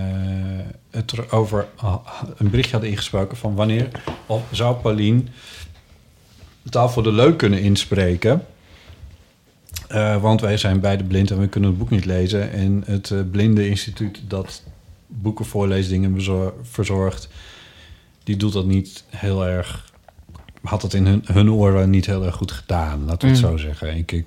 [0.90, 1.96] het erover ah,
[2.36, 3.88] een berichtje hadden ingesproken van wanneer
[4.26, 5.28] of zou Paulien
[6.62, 8.42] de taal voor de leuk kunnen inspreken.
[9.88, 12.52] Eh, want wij zijn beide blind en we kunnen het boek niet lezen.
[12.52, 14.62] En het Blinde Instituut dat
[15.06, 17.28] boeken voorleesdingen bezor- verzorgt,
[18.24, 19.92] die doet dat niet heel erg
[20.62, 23.50] had het in hun, hun oren niet heel erg goed gedaan, laten we het Mm.
[23.50, 23.96] zo zeggen.
[23.96, 24.24] Ik, ik,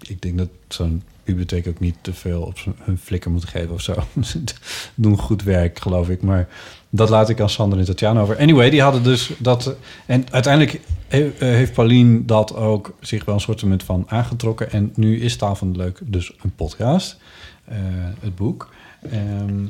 [0.00, 3.80] ik denk dat zo'n bibliotheek ook niet te veel op hun flikker moet geven of
[3.80, 3.94] zo.
[4.22, 4.42] Ze
[4.94, 6.22] doen goed werk, geloof ik.
[6.22, 6.48] Maar
[6.90, 8.38] dat laat ik aan Sander en Tatjana over.
[8.38, 9.76] Anyway, die hadden dus dat...
[10.06, 14.72] En uiteindelijk eh, heeft Paulien dat ook zich wel een soort van aangetrokken.
[14.72, 17.18] En nu is Taal van de Leuk dus een podcast.
[17.64, 17.76] eh,
[18.20, 18.74] het boek.
[19.10, 19.64] Ehm,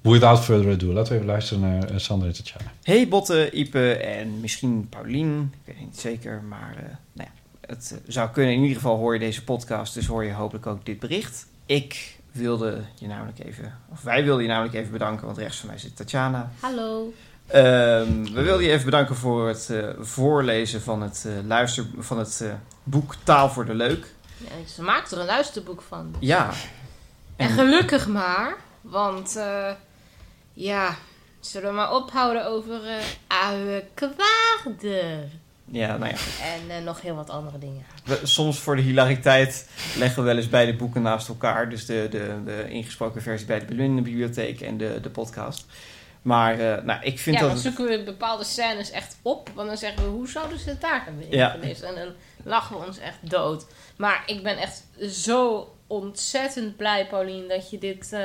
[0.00, 2.72] without further ado, laten we even luisteren naar eh, Sander en Tatjana.
[2.82, 5.54] Hey Botte, Ipe en misschien Paulien.
[5.54, 6.82] Ik weet het niet zeker, maar eh,
[7.12, 7.30] nou ja,
[7.66, 8.52] het eh, zou kunnen.
[8.54, 11.46] In ieder geval hoor je deze podcast, dus hoor je hopelijk ook dit bericht.
[11.66, 15.68] Ik wilde je namelijk even, of wij wilden je namelijk even bedanken, want rechts van
[15.68, 16.50] mij zit Tatjana.
[16.60, 17.12] Hallo.
[17.46, 22.18] Ehm, we wilden je even bedanken voor het eh, voorlezen van het, eh, luister, van
[22.18, 24.06] het eh, boek Taal voor de Leuk.
[24.36, 26.14] Ja, ze maakt er een luisterboek van.
[26.18, 26.50] Ja.
[27.36, 29.70] En gelukkig maar, want eh,
[30.58, 30.96] ja,
[31.40, 32.96] zullen we maar ophouden over eh
[33.48, 35.24] oude kwaarder.
[35.70, 36.18] Ja, nou ja.
[36.42, 37.84] En eh, nog heel wat andere dingen.
[38.04, 41.68] We- soms voor de hilariteit leggen we wel eens beide boeken naast elkaar.
[41.70, 45.66] Dus de, de, de ingesproken versie bij de Blinde Bibliotheek en de, de podcast.
[46.22, 47.50] Maar eh, nou, ik vind ja, dat...
[47.50, 49.50] dan zoeken we bepaalde scènes echt op.
[49.54, 51.56] Want dan zeggen we, hoe zouden ze het daar hebben Ja.
[51.60, 52.12] En dan
[52.44, 53.66] lachen we ons echt dood.
[53.96, 58.16] Maar ik ben echt zo ontzettend blij, Paulien, dat je dit,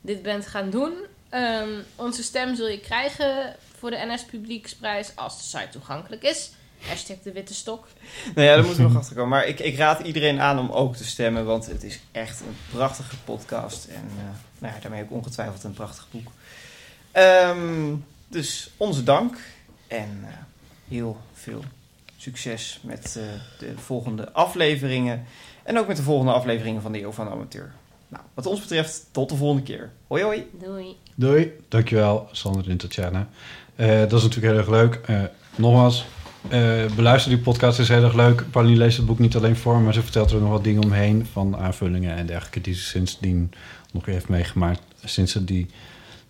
[0.00, 0.92] dit bent gaan doen.
[1.28, 6.50] Ehm, onze stem zul je krijgen voor de NS Publieksprijs als de site toegankelijk is.
[6.86, 7.88] Hashtag de witte stok.
[8.34, 9.30] Nou ja, daar moeten we nog achter komen.
[9.30, 11.44] Maar ik, ik raad iedereen aan om ook te stemmen.
[11.44, 13.84] Want het is echt een prachtige podcast.
[13.84, 14.24] En eh,
[14.58, 16.30] nou ja, daarmee ook ongetwijfeld een prachtig boek.
[17.12, 17.94] Ehm,
[18.28, 19.38] dus onze dank.
[19.86, 20.34] En eh,
[20.88, 21.64] heel veel
[22.16, 23.24] succes met eh,
[23.58, 25.26] de volgende afleveringen.
[25.62, 27.72] En ook met de volgende afleveringen van de Eeuw van de Amateur.
[28.08, 29.90] Nou, wat ons betreft, tot de volgende keer.
[30.06, 30.46] Hoi hoi.
[30.60, 30.96] Doei.
[31.14, 31.52] Doei.
[31.68, 33.28] Dankjewel, Sander en Tatjana.
[33.76, 35.00] Eh, dat is natuurlijk heel erg leuk.
[35.06, 35.22] Eh,
[35.56, 36.04] nogmaals,
[36.48, 38.50] eh, beluister die podcast, het is heel erg leuk.
[38.50, 40.82] Pauline leest het boek niet alleen voor, maar ze vertelt er ook nog wat dingen
[40.82, 43.52] omheen van aanvullingen en dergelijke die ze sindsdien
[43.92, 44.80] nog weer heeft meegemaakt.
[45.04, 45.66] Sinds ze die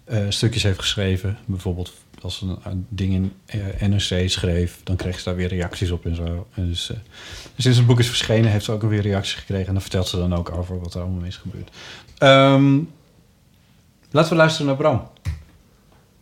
[0.04, 1.38] eh, stukjes heeft geschreven.
[1.44, 1.92] Bijvoorbeeld
[2.22, 6.04] als een, een ding in eh, NRC schreef, dan kreeg ze daar weer reacties op
[6.04, 6.46] en zo.
[6.54, 6.96] Dus, eh,
[7.56, 9.66] sinds het boek is verschenen, heeft ze ook weer reacties gekregen.
[9.66, 11.70] En dan vertelt ze dan ook over wat er allemaal is gebeurd.
[12.18, 12.78] Ehm,
[14.10, 15.08] laten we luisteren naar Bram.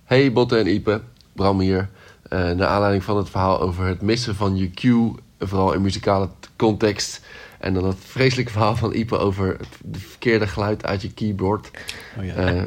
[0.04, 1.00] Hey Botte en Ipe,
[1.32, 1.88] Bram hier.
[2.22, 6.28] Eh naar aanleiding van het verhaal over het missen van je cue, vooral in muzikale
[6.56, 7.20] context.
[7.66, 11.70] En dan het vreselijke verhaal van Ipe over het de verkeerde geluid uit je keyboard.
[12.18, 12.34] Oh ja.
[12.34, 12.62] Eh,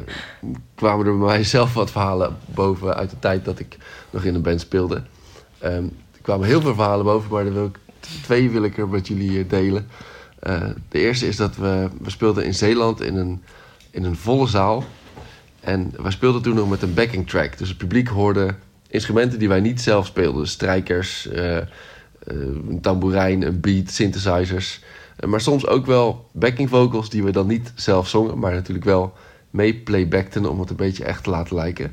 [0.74, 3.76] kwamen er bij mij zelf wat verhalen boven uit de tijd dat ik
[4.10, 5.02] nog in een band speelde.
[5.58, 7.78] Ehm, er kwamen heel veel verhalen boven, maar er wil ik,
[8.22, 9.88] twee wil ik er met jullie eh, delen.
[10.38, 13.42] Eh, de eerste is dat we, we speelden in Zeeland in een,
[13.90, 14.84] in een volle zaal.
[15.60, 17.58] En wij speelden toen nog met een backing track.
[17.58, 18.54] Dus het publiek hoorde
[18.88, 20.40] instrumenten die wij niet zelf speelden.
[20.40, 21.28] Dus strijkers,
[22.26, 22.36] eh,
[22.68, 24.80] een tamboerijn, een beat, synthesizers.
[25.16, 28.86] Eh, maar soms ook wel backing vocals die we dan niet zelf zongen, maar natuurlijk
[28.86, 29.12] wel
[29.50, 31.92] mee playbackten om het een beetje echt te laten lijken.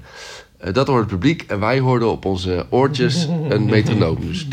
[0.57, 4.17] Eh, dat hoorde het publiek en wij hoorden op onze oortjes een metronoom.
[4.19, 4.47] Dus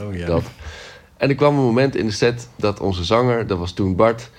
[0.00, 0.26] oh, ja.
[0.26, 0.44] dat.
[1.16, 4.30] En er kwam een moment in de set dat onze zanger, dat was toen Bart,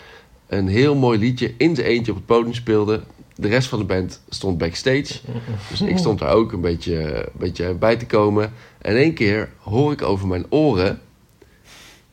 [0.48, 3.02] een heel mooi liedje in zijn eentje op het podium speelde.
[3.38, 5.20] De rest van de band stond backstage.
[5.70, 8.54] Dus ik stond daar ook een beetje, een beetje bij te komen.
[8.82, 11.02] En één keer hoor ik over mijn oren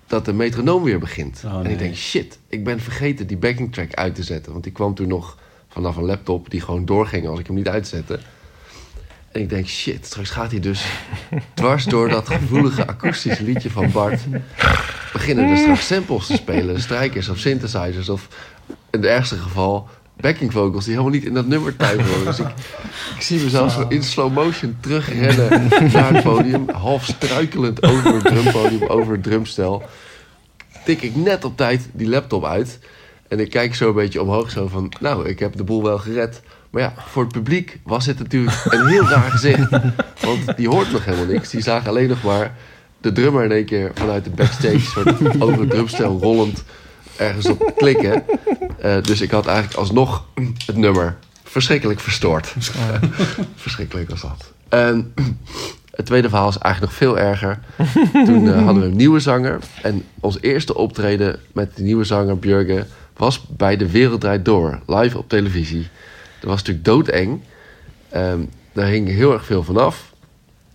[0.07, 1.43] dat de metronoom weer begint.
[1.45, 4.53] Oh, En ik denk, shit, ik ben vergeten die backing track uit te zetten.
[4.53, 7.69] Want die kwam toen nog vanaf een laptop die gewoon doorging als ik hem niet
[7.69, 8.19] uitzette.
[9.33, 10.87] En ik denk, shit, straks gaat hij dus
[11.55, 14.21] dwars door dat gevoelige akoestische liedje van Bart...
[15.13, 18.09] beginnen er straks samples te spelen, strijkers of synthesizers...
[18.09, 18.29] of
[18.67, 22.25] in het ergste geval backing vocals die helemaal niet in dat nummer thuis horen.
[22.25, 22.49] Dus ik,
[23.17, 26.69] ik zie mezelf zo in slow motion terugrennen naar het podium...
[26.71, 29.83] half struikelend over het drumpodium, over het drumstel...
[30.85, 32.79] tik ik net op tijd die laptop uit...
[33.29, 35.99] En ik kijk zo een beetje omhoog, zo van, nou, ik heb de boel wel
[35.99, 36.43] gered.
[36.71, 39.71] Maar ja, voor het publiek was dit natuurlijk een heel raar gezicht.
[40.21, 41.51] Want die hoort nog helemaal niks.
[41.51, 42.55] Die zagen alleen nog maar
[43.01, 44.79] de drummer in één keer vanuit de backstage...
[44.79, 46.65] soort over het drumstel rollend
[47.17, 48.23] ergens op klikken.
[48.79, 50.25] Eh, dus ik had eigenlijk alsnog
[50.67, 52.55] het nummer verschrikkelijk verstoord.
[53.55, 54.53] verschrikkelijk was dat.
[54.69, 55.15] En
[55.97, 57.59] het tweede verhaal is eigenlijk nog veel erger.
[58.27, 59.59] Toen eh, hadden we een nieuwe zanger.
[59.83, 62.87] En ons eerste optreden met die nieuwe zanger Björge...
[63.17, 65.89] was bij De Wereld Draait Door, live op televisie.
[66.41, 67.41] Dat was natuurlijk doodeng.
[68.09, 68.41] Ehm,
[68.73, 70.13] daar hing heel erg veel vanaf.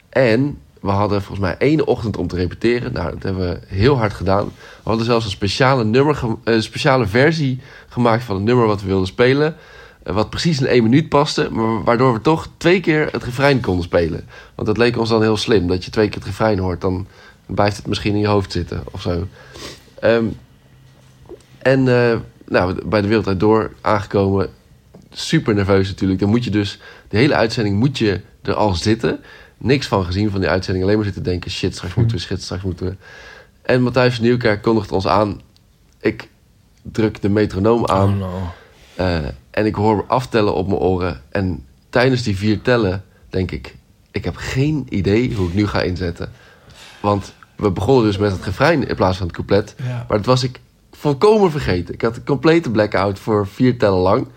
[0.09, 2.93] En we hadden volgens mij één ochtend om te repeteren.
[2.93, 4.45] Nou, dat hebben we heel hard gedaan.
[4.45, 4.51] We
[4.84, 8.88] hadden zelfs een speciale, nummer ge- een speciale versie gemaakt van het nummer wat we
[8.88, 9.55] wilden spelen.
[10.03, 13.59] eh, Wat precies in één minuut paste, maar waardoor we toch twee keer het refrein
[13.61, 14.27] konden spelen.
[14.55, 17.07] Want dat leek ons dan heel slim, dat je twee keer het refrein hoort, dan
[17.45, 19.27] blijft het misschien in je hoofd zitten of zo.
[19.99, 20.25] Ehm,
[21.59, 22.17] en eh,
[22.47, 24.49] nou, bij de wereld door aangekomen,
[25.11, 26.19] super nerveus natuurlijk.
[26.19, 29.19] Dan moet je dus, de hele uitzending moet je er al zitten.
[29.62, 32.43] Niks van gezien van die uitzending, alleen maar zitten denken, shit, straks moeten we, shit,
[32.43, 32.95] straks moeten we.
[33.62, 35.41] En Matthijs van Nieuwkerk kondigt ons aan.
[35.99, 36.30] Ik
[36.82, 38.10] druk de metronoom aan.
[38.10, 38.51] Oh no.
[38.95, 39.18] Eh,
[39.51, 41.22] en ik hoor aftellen op mijn oren.
[41.30, 43.76] En tijdens die vier tellen denk ik...
[44.12, 46.32] ik heb geen idee hoe ik nu ga inzetten.
[47.01, 49.76] Want we begonnen dus met het refrein in plaats van het couplet.
[49.78, 50.05] Ja.
[50.07, 50.60] Maar dat was ik
[50.91, 51.93] volkomen vergeten.
[51.93, 54.28] Ik had een complete blackout voor vier tellen lang.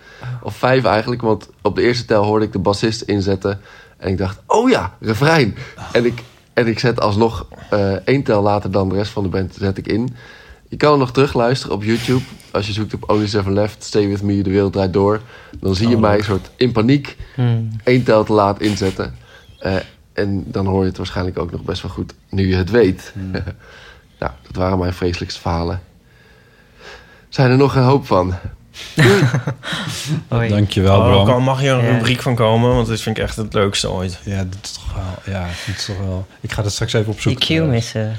[0.43, 3.61] Of vijf eigenlijk, want op de eerste tel hoorde ik de bassist inzetten.
[4.03, 5.57] En ik dacht, oh ja, refrein.
[5.93, 6.23] En ik,
[6.53, 9.79] en ik zet alsnog eh één tel later dan de rest van de band zet
[9.79, 10.15] ik in.
[10.69, 12.23] Je kan hem nog terugluisteren op YouTube.
[12.51, 15.21] Als je zoekt op Only Seven Left, Stay With Me, De Wereld Draait Door.
[15.61, 16.25] Dan zie je Oh, mij leuk.
[16.25, 17.69] soort in paniek Hmm.
[17.85, 19.15] één tel te laat inzetten.
[19.59, 19.77] Eh,
[20.13, 23.13] en dan hoor je het waarschijnlijk ook nog best wel goed nu je het weet.
[24.21, 25.81] nou, dat waren mijn vreselijkste verhalen.
[27.29, 28.35] Zijn er nog een hoop van?
[30.49, 31.27] Dankjewel, Oh, Bram.
[31.27, 31.91] kan, mag hier een Ja.
[31.93, 32.75] rubriek van komen?
[32.75, 34.19] Want dit vind ik echt het leukste ooit.
[34.25, 35.35] Ja, dat is toch wel...
[35.35, 36.27] Ja, dat is toch wel...
[36.41, 37.47] Ik ga dat straks even Die opzoeken.
[37.47, 38.17] cue missen.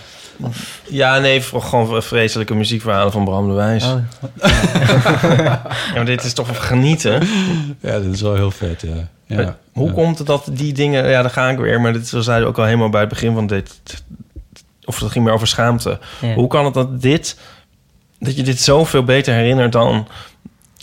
[0.90, 3.84] Ja, nee, gewoon vreselijke muziekverhalen van Bram de Wijs.
[3.84, 3.96] Oh,
[5.38, 5.62] Ja,
[5.96, 7.28] maar dit is toch genieten?
[7.80, 9.08] Ja, dat is wel heel vet, ja.
[9.26, 9.36] ja.
[9.36, 9.94] Maar Hoe Ja.
[9.94, 11.10] komt het dat die dingen...
[11.10, 11.82] Ja, daar ga ik weer.
[11.82, 13.74] Maar dit zeiden ook al helemaal bij het begin van dit...
[14.86, 16.00] Of dat ging meer over schaamte.
[16.22, 16.34] ja.
[16.34, 17.38] Hoe kan het dat dit...
[18.20, 20.08] Dat je dit zoveel beter herinnert dan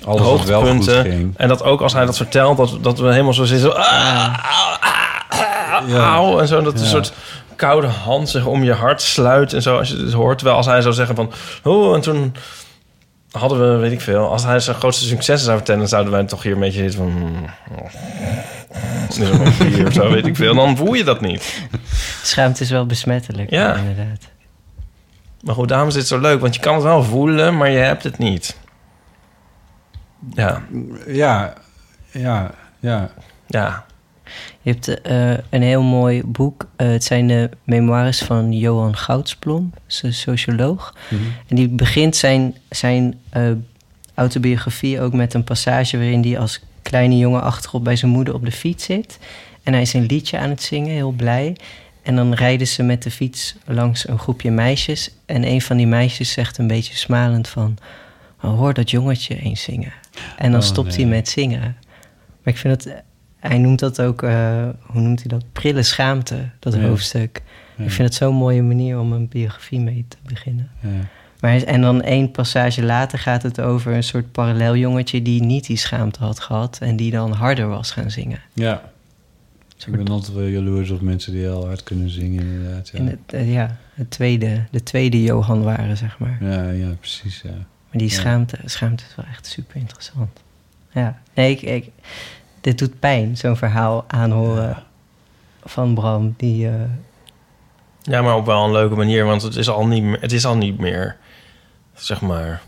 [0.05, 1.13] Alles wat wel goed hoogtepunten.
[1.13, 1.35] ging.
[1.37, 3.71] En dat ook als hij dat vertelt, dat, dat we helemaal zo zitten.
[3.71, 6.13] Zo, ah, ah, ah, Ja.
[6.15, 6.61] auw, en zo.
[6.63, 7.13] Dat een soort
[7.57, 9.53] koude hand zich om je hart sluit.
[9.53, 10.37] En zo, als je het hoort.
[10.39, 11.33] Terwijl als hij zou zeggen van...
[11.63, 12.35] Oh, en toen
[13.31, 14.29] hadden we, weet ik veel...
[14.31, 15.81] Als hij zijn grootste successen zou vertellen...
[15.81, 17.11] dan zouden wij toch hier een beetje zitten van...
[17.11, 17.45] hmm,
[17.79, 17.87] oh,
[19.59, 20.55] Hier of zo, weet ik veel.
[20.55, 21.61] Dan voel je dat niet.
[22.23, 23.75] Schaamte is wel besmettelijk, Ja.
[23.75, 24.29] inderdaad.
[25.41, 26.41] Maar goed, daarom is het zo leuk.
[26.41, 28.57] Want je kan het wel voelen, maar je hebt het niet.
[30.35, 30.63] Ja,
[31.07, 31.55] Ja,
[32.11, 32.51] ja,
[32.81, 33.11] ja.
[33.47, 33.85] ja.
[34.63, 36.67] Je hebt eh, een heel mooi boek.
[36.77, 40.95] Eh, het zijn de memoires van Johan Goudsblom, een socioloog.
[41.11, 41.23] Mhm.
[41.49, 43.51] En die begint zijn, zijn eh,
[44.15, 48.45] autobiografie ook met een passage waarin hij als kleine jongen achterop bij zijn moeder op
[48.45, 49.19] de fiets zit.
[49.63, 51.57] En hij is een liedje aan het zingen, heel blij.
[52.03, 55.11] En dan rijden ze met de fiets langs een groepje meisjes.
[55.27, 57.77] En een van die meisjes zegt een beetje smalend van...
[58.43, 59.93] "Oh, hoor dat jongetje eens zingen.
[60.37, 61.61] En dan Oh, stopt hij met zingen.
[62.43, 62.95] Maar ik vind dat...
[63.39, 65.45] Hij noemt dat ook, eh, hoe noemt hij dat?
[65.53, 66.81] Prille schaamte, dat Ja.
[66.81, 67.43] hoofdstuk.
[67.77, 67.85] Ja.
[67.85, 70.71] Ik vind het zo'n mooie manier om een biografie mee te beginnen.
[70.81, 70.89] Ja.
[71.41, 75.67] Maar, en dan één passage later gaat het over een soort parallel jongetje die niet
[75.67, 78.41] die schaamte had gehad en die dan harder was gaan zingen.
[78.53, 78.83] Ja.
[79.87, 82.89] Ik ben altijd wel jaloers op mensen die heel hard kunnen zingen, inderdaad.
[82.89, 86.39] Ja, In het, eh, ja, het tweede, de tweede Johan waren, zeg maar.
[86.41, 87.41] ja, ja precies.
[87.45, 87.67] Ja.
[87.91, 90.41] Maar die schaamte, schaamte is wel echt super interessant.
[90.91, 91.91] Ja, nee, ik, ik,
[92.61, 94.83] dit doet pijn, zo'n verhaal aanhoren
[95.65, 96.35] van Bram.
[96.37, 96.75] Die, eh,
[98.03, 100.57] Ja, maar op wel een leuke manier, want het is al niet het is al
[100.57, 101.17] niet meer
[101.95, 102.63] zeg maar.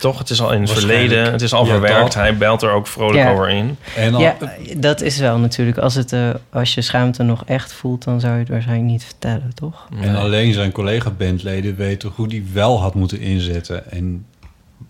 [0.00, 0.18] Toch?
[0.18, 1.32] Het is al in het verleden.
[1.32, 2.00] Het is al Ja, verwerkt.
[2.00, 2.14] dat.
[2.14, 3.30] Hij belt er ook vrolijk Ja.
[3.32, 3.76] over in.
[3.96, 4.36] En al, ja,
[4.76, 5.78] dat is wel natuurlijk.
[5.78, 9.04] Als, het, eh, als je schaamte nog echt voelt, dan zou je het waarschijnlijk niet
[9.04, 9.88] vertellen, toch?
[10.00, 13.90] En alleen zijn collega-bandleden weten hoe die wel had moeten inzetten.
[13.90, 14.26] En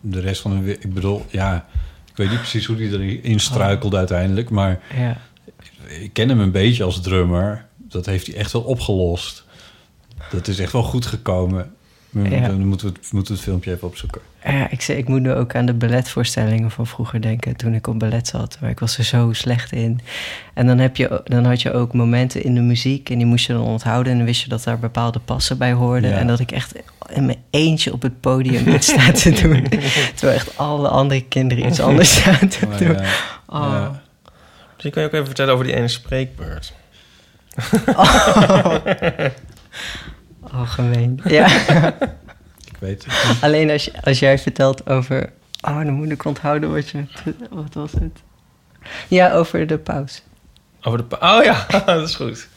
[0.00, 0.78] de rest van de...
[0.78, 1.64] Ik bedoel, ja...
[2.11, 4.50] Ik weet niet precies hoe die erin struikelde uiteindelijk.
[4.50, 5.16] Maar Ja.
[6.00, 7.64] ik ken hem een beetje als drummer.
[7.76, 9.44] Dat heeft hij echt wel opgelost.
[10.30, 11.72] Dat is echt wel goed gekomen.
[12.11, 12.46] Ja.
[12.46, 14.20] Dan moeten we, het, moeten we het filmpje even opzoeken.
[14.44, 17.56] Ja, ik, zeg, ik moet nu ook aan de balletvoorstellingen van vroeger denken.
[17.56, 18.58] Toen ik op ballet zat.
[18.61, 20.00] Maar ik was er zo slecht in.
[20.54, 23.11] En dan, heb je, dan had je ook momenten in de muziek.
[23.11, 24.12] En die moest je dan onthouden.
[24.12, 26.11] En dan wist je dat daar bepaalde passen bij hoorden.
[26.11, 26.16] Ja.
[26.16, 26.74] En dat ik echt
[27.12, 29.68] in mijn eentje op het podium iets sta te doen.
[30.14, 32.92] Terwijl echt alle andere kinderen iets anders staan te Maar doen.
[32.92, 33.12] ja,
[33.46, 33.61] Oh.
[33.70, 34.02] ja.
[34.76, 36.72] Dus ik kan je ook even vertellen over die ene spreekbeurt.
[37.96, 38.74] Oh,
[40.53, 41.20] gemeen.
[41.38, 41.46] Ja.
[42.64, 43.42] Ik weet het.
[43.42, 45.32] Alleen als, je, als jij vertelt over...
[45.61, 47.05] Oh, dan moet ik onthouden wat je...
[47.51, 48.20] Wat was het?
[49.09, 50.22] Ja, over de paus.
[50.82, 51.05] Over de...
[51.05, 52.48] pa- Oh ja, dat is goed.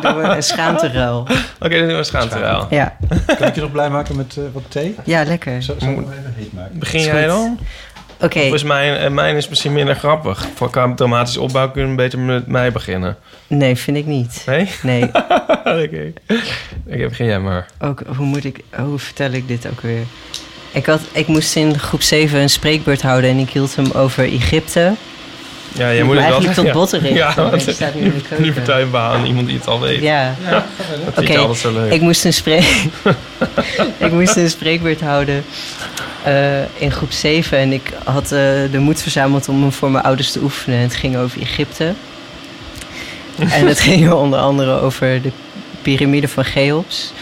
[0.00, 1.18] Doen we een schaamteruil.
[1.60, 2.66] Oké, dan doen we een schaamteruil.
[2.70, 2.96] Ja.
[3.26, 4.96] Kan ik je nog blij maken met eh, wat thee?
[5.04, 5.62] ja, lekker.
[5.62, 6.78] Zo, zo nog even heet maken.
[6.78, 7.58] Begin jij dan?
[8.24, 10.48] Oké, Volgens mij, eh, mijn is misschien minder grappig.
[10.54, 13.16] Voor qua dramatische opbouw kunnen we beter met mij beginnen.
[13.46, 14.42] nee, vind ik niet.
[14.46, 14.70] Nee?
[14.82, 15.02] Nee,
[15.82, 16.12] Oké.
[16.86, 17.66] Oké, begin jij maar.
[17.80, 18.60] ook, hoe moet ik...
[18.76, 20.02] Hoe vertel ik dit ook weer?
[20.72, 23.30] Ik, had, ik moest in groep 7 een spreekbeurt houden...
[23.30, 24.92] en ik hield hem over Egypte.
[25.78, 26.72] Ja, jij Maar moet het wel tot ja.
[26.72, 27.14] botterig.
[27.14, 28.42] Ja, Maar want het staat nu in de keuken.
[28.42, 30.00] nu vertel je maar aan iemand die het al weet.
[30.02, 31.92] Ja, Dat vind Oké, ik altijd zo leuk.
[31.92, 32.64] ik moest een, spreek...
[33.98, 35.44] ik moest een spreekbeurt houden
[36.22, 37.58] eh, in groep 7.
[37.58, 38.30] En ik had eh,
[38.70, 40.78] de moed verzameld om hem voor mijn ouders te oefenen.
[40.78, 41.92] En het ging over Egypte.
[43.38, 45.30] en het ging onder andere over de
[45.82, 47.12] piramide van Cheops.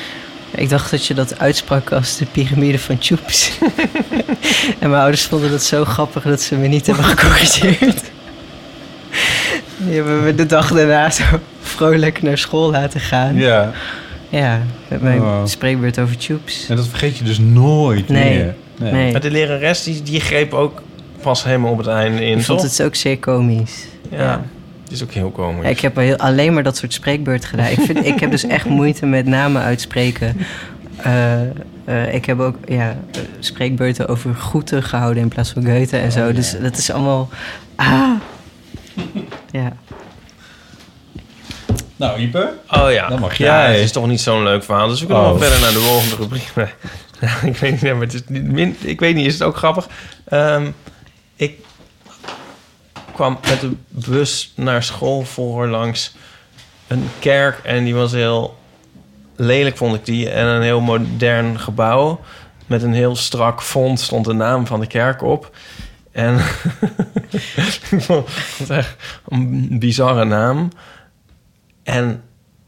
[0.55, 3.50] Ik dacht dat je dat uitsprak als de piramide van Choeps.
[4.80, 8.03] en mijn ouders vonden dat zo grappig dat ze me niet hebben gecorrigeerd.
[9.87, 11.24] Die hebben me de dag daarna zo
[11.61, 13.35] vrolijk naar school laten gaan.
[13.35, 13.72] Ja,
[14.28, 15.41] Ja, met mijn Oh.
[15.45, 16.66] spreekbeurt over tubes.
[16.68, 18.39] en dat vergeet je dus nooit Nee.
[18.39, 18.55] meer.
[18.93, 19.12] Nee.
[19.12, 20.83] Maar de lerares, die, die greep ook
[21.22, 22.70] pas helemaal op het einde in, Ik vond toch?
[22.70, 23.85] het ook zeer komisch.
[24.11, 24.43] Ja,
[24.85, 25.62] die is ook heel komisch.
[25.64, 27.66] Ja, ik heb heel, alleen maar dat soort spreekbeurt gedaan.
[27.70, 30.37] Ik, vind, ik heb dus echt moeite met namen uitspreken.
[30.97, 31.41] Eh,
[31.85, 32.97] eh, ik heb ook ja,
[33.39, 36.33] spreekbeurten over groeten gehouden in plaats van Goethe en zo.
[36.33, 37.28] Dus dat is allemaal...
[37.76, 38.11] Ah.
[39.53, 39.72] Ja.
[41.96, 42.53] Nou, Ipe?
[42.70, 43.09] Oh ja.
[43.09, 43.74] Dan mag Ja, jij.
[43.74, 44.88] het is toch niet zo'n leuk verhaal.
[44.88, 45.30] Dus we kunnen Oh.
[45.30, 46.53] wel verder naar de volgende rubriek.
[47.20, 49.57] Ja, ik weet niet, maar het is niet min, ik weet niet, is het ook
[49.57, 49.88] grappig?
[50.28, 50.70] Ehm,
[51.36, 51.59] ik
[53.14, 56.14] kwam met de bus naar school voor langs
[56.86, 58.59] een kerk en die was heel
[59.36, 60.30] lelijk, vond ik die.
[60.30, 62.20] En een heel modern gebouw
[62.66, 65.50] met een heel strak font stond de naam van de kerk op.
[66.13, 66.37] En
[67.91, 68.97] ik vond echt
[69.29, 70.69] een bizarre naam.
[71.83, 72.23] En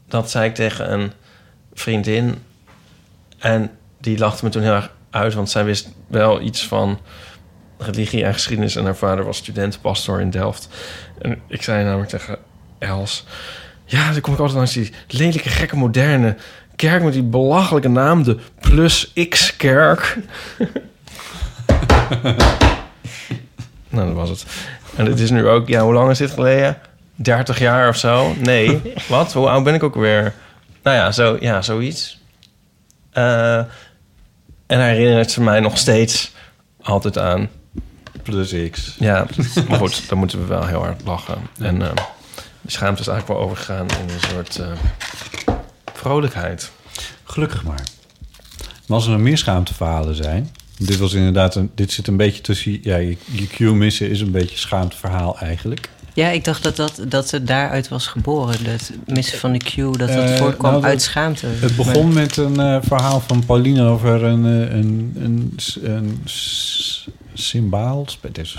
[0.07, 1.11] dat zei ik tegen een
[1.73, 2.35] vriendin.
[3.39, 6.99] En die lachte me toen heel erg uit, want zij wist wel iets van
[7.77, 8.75] religie en geschiedenis.
[8.75, 10.69] En haar vader was studentenpastor in Delft.
[11.21, 12.37] En ik zei namelijk tegen
[12.79, 13.25] Els...
[13.87, 16.35] Ja, dan kom ik altijd langs die lelijke, gekke, moderne
[16.75, 17.03] kerk...
[17.03, 20.17] met die belachelijke naam, de Plus X-kerk.
[23.89, 24.45] nou, dat was het.
[24.95, 25.67] En het is nu ook...
[25.67, 26.77] Ja, hoe lang is dit geleden?
[27.15, 28.33] 30 jaar of zo?
[28.39, 28.81] Nee.
[29.07, 29.33] Wat?
[29.33, 30.33] Hoe oud ben ik ook weer?
[30.83, 32.19] Nou ja, zo, ja zoiets.
[33.11, 33.57] Eh,
[34.65, 36.31] en hij herinnert ze mij nog steeds
[36.81, 37.49] altijd aan.
[38.23, 38.95] Plus X.
[38.99, 39.25] Ja,
[39.69, 41.37] maar goed, dan moeten we wel heel hard lachen.
[41.59, 41.95] En eh,
[42.61, 44.71] de schaamte is eigenlijk wel overgegaan in een soort eh,
[45.93, 46.71] vrolijkheid.
[47.23, 47.83] Gelukkig maar.
[48.87, 50.51] Maar als er nog meer schaamteverhalen zijn...
[50.77, 52.77] Dit, was inderdaad een, dit zit een beetje tussen...
[52.81, 55.89] Ja, je, je Q missen is een beetje schaamteverhaal eigenlijk.
[56.13, 58.55] ja, ik dacht dat, dat, dat het daaruit was geboren.
[58.65, 61.47] Het missen van de cue, dat dat Eh, voortkwam nou, dat- uit schaamte.
[61.47, 66.19] Het begon met een eh, verhaal van Pauline over een, eh, een, een, een
[67.33, 68.05] symbaal.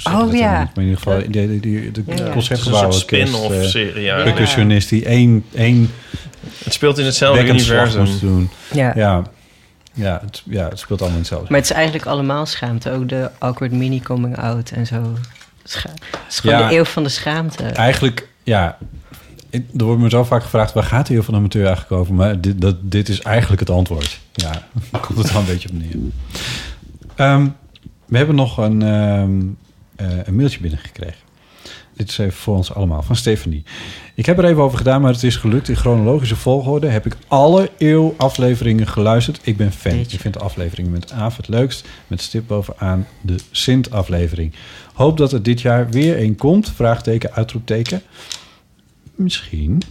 [0.04, 0.70] Oh, ja.
[0.74, 2.12] in ieder geval, die, die, die, de Ja, ja.
[2.12, 2.80] Het is een concertgebouw.
[2.80, 4.02] soort spin-off serie.
[4.02, 4.22] Ja.
[4.22, 5.90] Percussionist die één, één
[6.64, 8.00] Het speelt in hetzelfde universum.
[8.04, 8.50] moest doen.
[8.72, 8.92] Ja.
[8.96, 9.22] Ja,
[9.96, 11.50] ja, het, ja, het speelt allemaal in hetzelfde.
[11.50, 12.90] Maar het is eigenlijk allemaal schaamte.
[12.90, 15.14] Ook de awkward mini coming out en zo.
[15.64, 16.68] Scha het is gewoon Ja.
[16.68, 17.62] de eeuw van de schaamte.
[17.64, 18.78] Eigenlijk, ja,
[19.50, 20.72] ik- er wordt me zo vaak gevraagd...
[20.72, 22.14] waar gaat de eeuw van de amateur eigenlijk over?
[22.14, 24.20] Maar dit, dat, dit is eigenlijk het antwoord.
[24.32, 24.50] Ja,
[24.90, 25.96] daar komt het wel een beetje op neer.
[27.14, 27.48] Ehm,
[28.06, 29.40] we hebben nog een, ehm,
[29.96, 31.24] eh, een mailtje binnengekregen.
[31.96, 33.62] Dit is even voor ons allemaal, van Stephanie.
[34.14, 35.68] Ik heb er even over gedaan, maar het is gelukt.
[35.68, 39.40] In chronologische volgorde heb ik alle eeuw-afleveringen geluisterd.
[39.42, 39.92] Ik ben fan.
[39.92, 41.88] Ik vind de afleveringen met Aaf het leukst.
[42.06, 44.54] Met stip bovenaan de Sint-aflevering.
[44.94, 46.72] Hoop dat er dit jaar weer een komt.
[46.74, 48.02] Vraagteken, uitroepteken.
[49.14, 49.82] Misschien.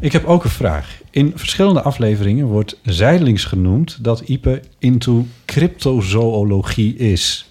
[0.00, 1.00] Ik heb ook een vraag.
[1.10, 7.50] In verschillende afleveringen wordt zijdelings genoemd dat Ipe into cryptozoologie is.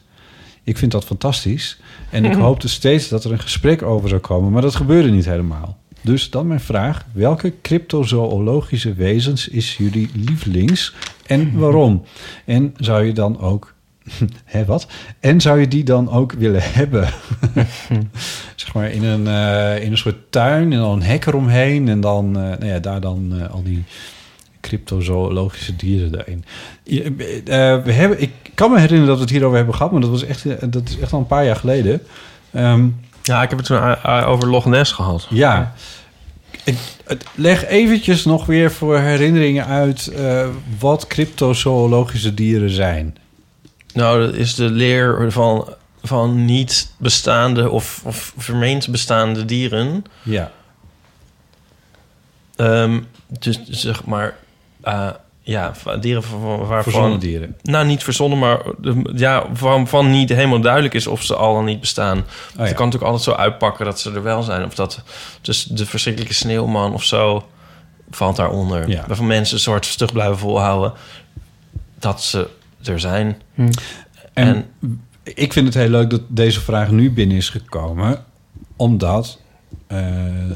[0.65, 1.79] Ik vind dat fantastisch.
[2.09, 5.25] En ik hoopte steeds dat er een gesprek over zou komen, maar dat gebeurde niet
[5.25, 5.77] helemaal.
[6.01, 10.95] Dus dan mijn vraag: welke cryptozoologische wezens is jullie lievelings
[11.25, 12.03] en waarom?
[12.45, 13.73] En zou je dan ook.
[14.45, 14.87] Hé, wat?
[15.19, 17.09] En zou je die dan ook willen hebben?
[18.55, 21.87] zeg maar in een, eh, in een soort tuin en dan een hek eromheen.
[21.87, 23.83] En dan, eh, nou ja, daar dan eh, al die
[24.67, 26.45] cryptozoologische dieren erin.
[26.83, 27.03] Je-
[27.45, 30.09] eh, we hebben, ik kan me herinneren dat we het hierover hebben gehad, maar dat,
[30.09, 32.01] was echt, eh, dat is echt al een paar jaar geleden.
[32.51, 32.87] Ehm,
[33.21, 35.27] Ja, ik heb het toen eh, over Loch Ness gehad.
[35.29, 35.73] ja.
[36.63, 40.11] Ik, het- leg eventjes nog weer voor herinneringen uit
[40.79, 43.17] wat cryptozoologische dieren zijn.
[43.93, 50.03] Nou, dat is de leer van, van niet bestaande of, of vermeend bestaande dieren.
[50.23, 50.51] Ja.
[52.55, 52.99] Ehm,
[53.39, 54.35] dus zeg maar,
[54.85, 55.09] eh,
[55.41, 56.83] ja, dieren van- van- waarvan...
[56.83, 57.55] Verzonnen dieren.
[57.61, 61.53] Nou, niet verzonnen, maar de- ja, van, van niet helemaal duidelijk is of ze al
[61.53, 62.17] dan niet bestaan.
[62.17, 62.63] ja.
[62.63, 64.65] Het kan natuurlijk altijd zo uitpakken dat ze er wel zijn.
[64.65, 65.03] Of dat
[65.41, 67.45] dus de verschrikkelijke sneeuwman of zo
[68.09, 68.89] valt daaronder.
[68.89, 69.03] Ja.
[69.07, 70.93] Waarvan mensen een soort stug blijven volhouden
[71.99, 72.47] dat ze
[72.83, 73.41] er zijn.
[74.33, 74.65] En,
[75.23, 78.23] ik vind het heel leuk dat deze vraag nu binnen is gekomen.
[78.75, 79.39] Omdat,
[79.87, 79.97] eh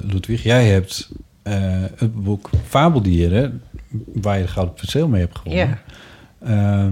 [0.03, 1.09] Ludwig, jij hebt
[1.43, 1.55] eh,
[1.95, 3.63] het boek Fabeldieren...
[4.13, 5.81] waar je de Gouden Penseel mee hebt gewonnen.
[6.39, 6.91] Ja,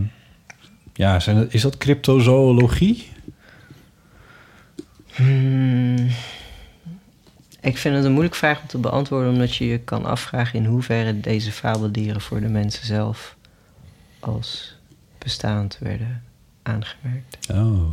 [0.94, 3.12] ja zijn dat, is dat cryptozoologie?
[5.14, 6.08] Hmm.
[7.62, 10.66] Ik vind het een moeilijke vraag om te beantwoorden, omdat je je kan afvragen in
[10.66, 13.36] hoeverre deze fabeldieren voor de mensen zelf
[14.20, 14.76] als
[15.18, 16.24] bestaand werden
[16.64, 17.38] aangemerkt.
[17.52, 17.92] Oh.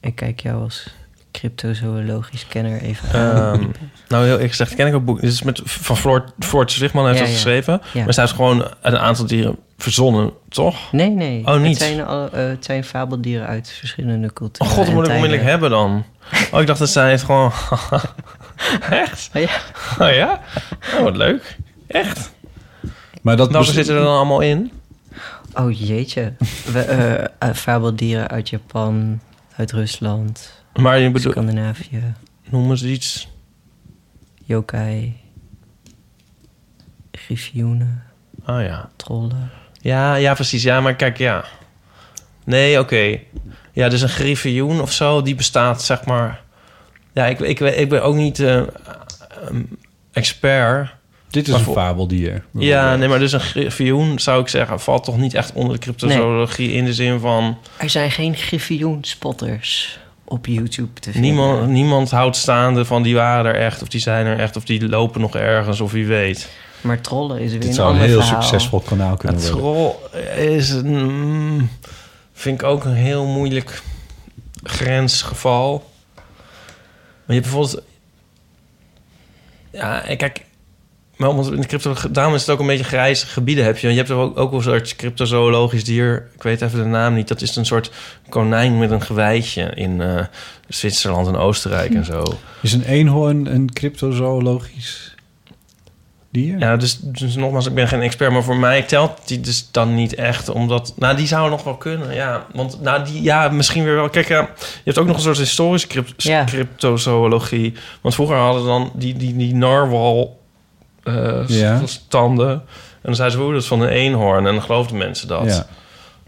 [0.00, 0.94] Ik kijk jou als
[1.34, 3.08] cryptozoologisch kenner even.
[3.12, 3.60] Ehm,
[4.08, 5.20] nou, heel eerlijk gezegd ken ik ook boek.
[5.20, 7.36] Dit is met van Floor, Floortje Zwichtman heeft Ja, dat ja.
[7.38, 7.72] geschreven.
[7.72, 7.98] Ja.
[7.98, 10.92] Maar er staat gewoon een aantal dieren verzonnen, toch?
[10.92, 11.46] Nee, nee.
[11.46, 11.78] Oh, niet?
[11.78, 14.72] Het zijn, al, eh, het zijn fabeldieren uit verschillende culturen.
[14.72, 16.04] Oh god, dat moet ik onmiddellijk hebben dan.
[16.52, 17.52] Oh, ik dacht dat zij het gewoon...
[18.90, 19.30] Echt?
[19.34, 19.58] Oh ja.
[19.98, 20.40] Oh ja?
[20.96, 21.56] Oh, wat leuk.
[21.86, 22.32] Echt?
[23.22, 24.72] Maar dat bes- zitten er dan allemaal in?
[25.54, 26.32] Oh jeetje.
[26.72, 29.20] We, eh, eh, fabeldieren uit Japan,
[29.56, 31.34] uit Rusland, Maar je bedoelt...
[31.34, 32.14] Scandinavië,
[32.50, 33.28] Noem eens iets.
[34.44, 35.16] yokai,
[37.12, 38.02] griffioenen,
[38.46, 38.90] Oh ja.
[38.96, 39.50] trollen.
[39.80, 40.62] Ja, ja, precies.
[40.62, 41.44] Ja, maar kijk, ja.
[42.44, 43.18] Nee, oké.
[43.72, 46.42] Ja, dus een griffioen of zo, die bestaat, zeg maar...
[47.12, 48.62] Ja, ik, ik, ik ben ook niet eh,
[49.40, 49.78] een
[50.12, 50.94] expert.
[51.30, 52.44] Dit is Maar een voor- fabeldier.
[52.52, 55.80] Ja, nee, maar dus een griffioen, zou ik zeggen, valt toch niet echt onder de
[55.80, 57.58] cryptozoologie in de zin van...
[57.76, 59.98] Er zijn geen griffioenspotters
[60.34, 61.30] op YouTube te vinden.
[61.30, 64.64] Niemand, niemand houdt staande van die waren er echt, of die zijn er echt, of
[64.64, 66.48] die lopen nog ergens, of wie weet.
[66.80, 68.42] Maar trollen is weer Dit een zou een heel verhaal.
[68.42, 69.70] succesvol kanaal kunnen Het worden.
[69.70, 70.00] rol
[70.36, 71.70] is een, mm,
[72.32, 73.82] vind ik ook een heel moeilijk
[74.62, 75.90] grensgeval.
[76.14, 77.82] Maar je hebt bijvoorbeeld...
[79.70, 80.44] Ja, en kijk...
[81.16, 81.94] Maar omdat in de crypto...
[82.10, 83.88] Daarom is het ook een beetje grijze gebieden heb je.
[83.88, 86.28] Je hebt er ook, ook een soort cryptozoologisch dier.
[86.34, 87.28] Ik weet even de naam niet.
[87.28, 87.90] Dat is een soort
[88.28, 90.24] konijn met een gewijtje in eh,
[90.68, 92.22] Zwitserland en Oostenrijk en zo.
[92.60, 95.14] Is een eenhoorn een cryptozoologisch
[96.30, 96.58] dier?
[96.58, 99.94] Ja, dus, dus nogmaals, ik ben geen expert, maar voor mij telt die dus dan
[99.94, 100.92] niet echt, omdat...
[100.96, 102.46] Nou, die zou nog wel kunnen, ja.
[102.52, 104.08] Want, nou, die, ja, misschien weer wel.
[104.08, 106.44] Kijk, ja, je hebt ook nog een soort historische crypt, Ja.
[106.44, 107.74] cryptozoologie.
[108.00, 110.42] Want vroeger hadden dan die, die, die narwal
[111.04, 111.80] eh, Ja.
[111.84, 112.50] standen.
[112.50, 112.60] En
[113.02, 114.46] dan zeiden ze, hoe, dat is van een eenhoorn.
[114.46, 115.44] En dan geloofden mensen dat.
[115.46, 115.66] Ja.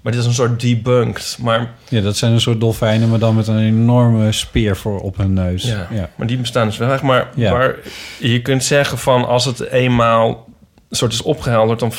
[0.03, 1.39] Maar dit is een soort debunked.
[1.41, 5.16] Maar Ja, dat zijn een soort dolfijnen, maar dan met een enorme speer voor op
[5.16, 5.62] hun neus.
[5.62, 6.11] Ja, Ja.
[6.16, 7.03] maar die bestaan dus wel echt.
[7.03, 7.53] Maar, Ja.
[7.53, 7.74] maar
[8.18, 10.49] je kunt zeggen van als het eenmaal
[10.89, 11.93] een soort is opgehelderd, dan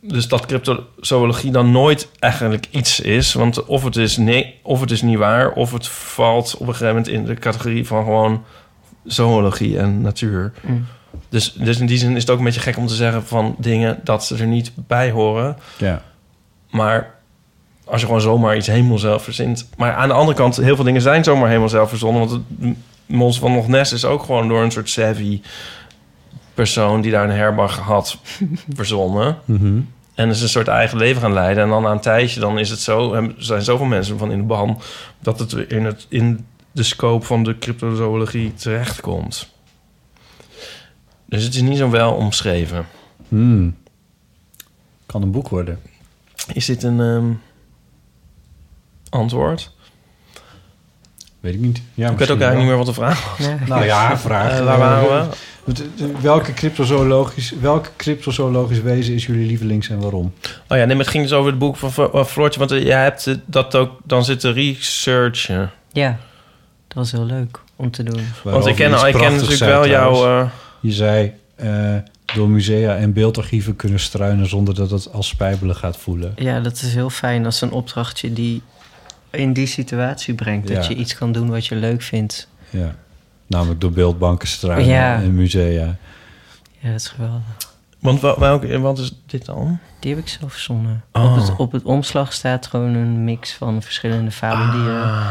[0.00, 4.90] dus dat cryptozoologie dan nooit eigenlijk iets is, want of het is nee, of het
[4.90, 8.44] is niet waar, of het valt op een gegeven moment in de categorie van gewoon
[9.04, 10.52] zoologie en natuur.
[10.60, 10.86] Mm.
[11.28, 13.54] Dus, dus in die zin is het ook een beetje gek om te zeggen van
[13.58, 15.56] dingen dat ze er niet bij horen.
[15.78, 16.02] Ja.
[16.70, 17.14] Maar
[17.84, 19.68] als je gewoon zomaar iets helemaal zelf verzint.
[19.76, 22.20] Maar aan de andere kant, heel veel dingen zijn zomaar helemaal zelf verzonnen.
[22.28, 22.30] Want
[22.60, 25.40] het- Monster van Loch Ness is ook gewoon door een soort savvy
[26.54, 28.18] persoon die daar een herberg had
[28.74, 29.38] verzonnen.
[29.44, 29.80] Mhm.
[30.14, 31.62] En is een soort eigen leven gaan leiden.
[31.62, 34.38] En dan na een tijdje, dan is het zo, er zijn zoveel mensen van in
[34.38, 34.80] de ban,
[35.20, 39.52] dat het in, het, in de scope van de cryptozoologie terechtkomt.
[41.28, 42.86] Dus het is niet zo wel omschreven.
[43.28, 43.76] Hmm.
[45.06, 45.80] Kan een boek worden.
[46.52, 47.32] Is dit een ehm,
[49.08, 49.72] antwoord?
[51.40, 51.82] Weet ik niet.
[51.94, 53.48] Ja, ik weet ook eigenlijk niet meer wat de vraag was.
[53.66, 54.58] Nou ja, vraag.
[54.58, 55.36] Eh, waar waren we?
[55.72, 60.32] Eh, Welke cryptozoologisch, welke cryptozoologisch wezen is jullie lievelings en waarom?
[60.68, 62.58] Oh ja, nee, maar het ging dus over het boek van van Floortje.
[62.58, 65.70] Want eh, jij hebt eh, dat ook, dan zitten researchen.
[65.92, 66.18] Ja,
[66.88, 68.20] dat was heel leuk om te doen.
[68.42, 70.50] Want ik ken, ik ken natuurlijk wel jouw...
[70.80, 71.94] Je zei eh,
[72.34, 76.32] door musea en beeldarchieven kunnen struinen zonder dat het als spijbelen gaat voelen.
[76.36, 78.62] Ja, dat is heel fijn als een opdrachtje die
[79.30, 80.68] in die situatie brengt.
[80.68, 80.90] Dat Ja.
[80.90, 82.48] je iets kan doen wat je leuk vindt.
[82.70, 82.94] Ja.
[83.46, 85.14] Namelijk door beeldbanken struinen Ja.
[85.22, 85.96] en musea.
[86.78, 87.42] Ja, dat is geweldig.
[87.98, 89.78] want welke, wat is dit dan?
[90.00, 91.02] Die heb ik zelf verzonnen.
[91.12, 91.24] Oh.
[91.32, 95.02] Op, het, op het omslag staat gewoon een mix van verschillende fabeldieren.
[95.02, 95.28] Ah.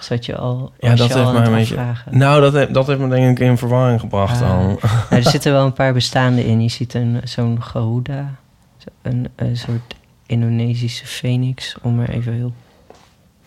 [0.00, 1.76] Zat je al, Ja, dat je heeft al mij een beetje...
[1.76, 2.18] afvragen?
[2.18, 4.48] Nou, dat heeft, dat heeft me denk ik in verwarring gebracht Ah.
[4.48, 4.66] dan.
[4.66, 4.78] Nou,
[5.10, 6.62] er zitten wel een paar bestaande in.
[6.62, 8.34] Je ziet een, zo'n Garuda,
[8.76, 9.94] zo- een, een soort
[10.26, 12.52] Indonesische phoenix, om maar even heel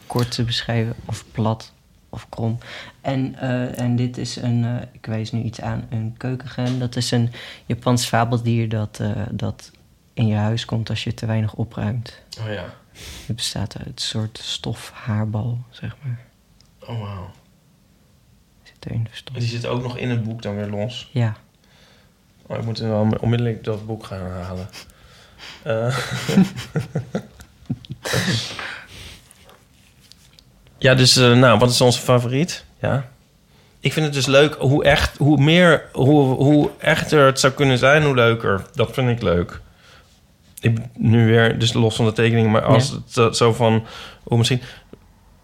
[0.08, 1.72] kort te beschrijven, of plat
[2.10, 2.58] of krom.
[3.02, 6.80] En, eh, en dit is een, eh, ik wijs nu iets aan, een keukengen.
[6.80, 7.32] Dat is een
[7.66, 9.72] Japans fabeldier dat, eh, dat
[10.14, 12.22] in je huis komt als je te weinig opruimt.
[12.42, 12.64] Oh ja.
[13.26, 16.20] Het bestaat uit een soort stof haarbal, zeg maar.
[16.88, 17.32] Oh wauw.
[18.64, 19.40] Zit erin verstopt.
[19.40, 21.10] Die zit ook nog in het boek dan weer los.
[21.12, 21.36] Ja.
[22.48, 24.70] Oh, ik moet wel onmiddellijk dat boek gaan halen.
[25.64, 25.98] Eh.
[30.78, 32.66] ja, dus eh, nou, wat is onze favoriet?
[32.82, 33.10] Ja.
[33.80, 37.78] Ik vind het dus leuk hoe echt, hoe meer, hoe, hoe echter het zou kunnen
[37.78, 38.66] zijn, hoe leuker.
[38.74, 39.62] Dat vind ik leuk.
[40.60, 43.24] Ik nu weer, dus los van de tekening, maar als Ja.
[43.24, 43.86] het zo van,
[44.24, 44.62] hoe misschien.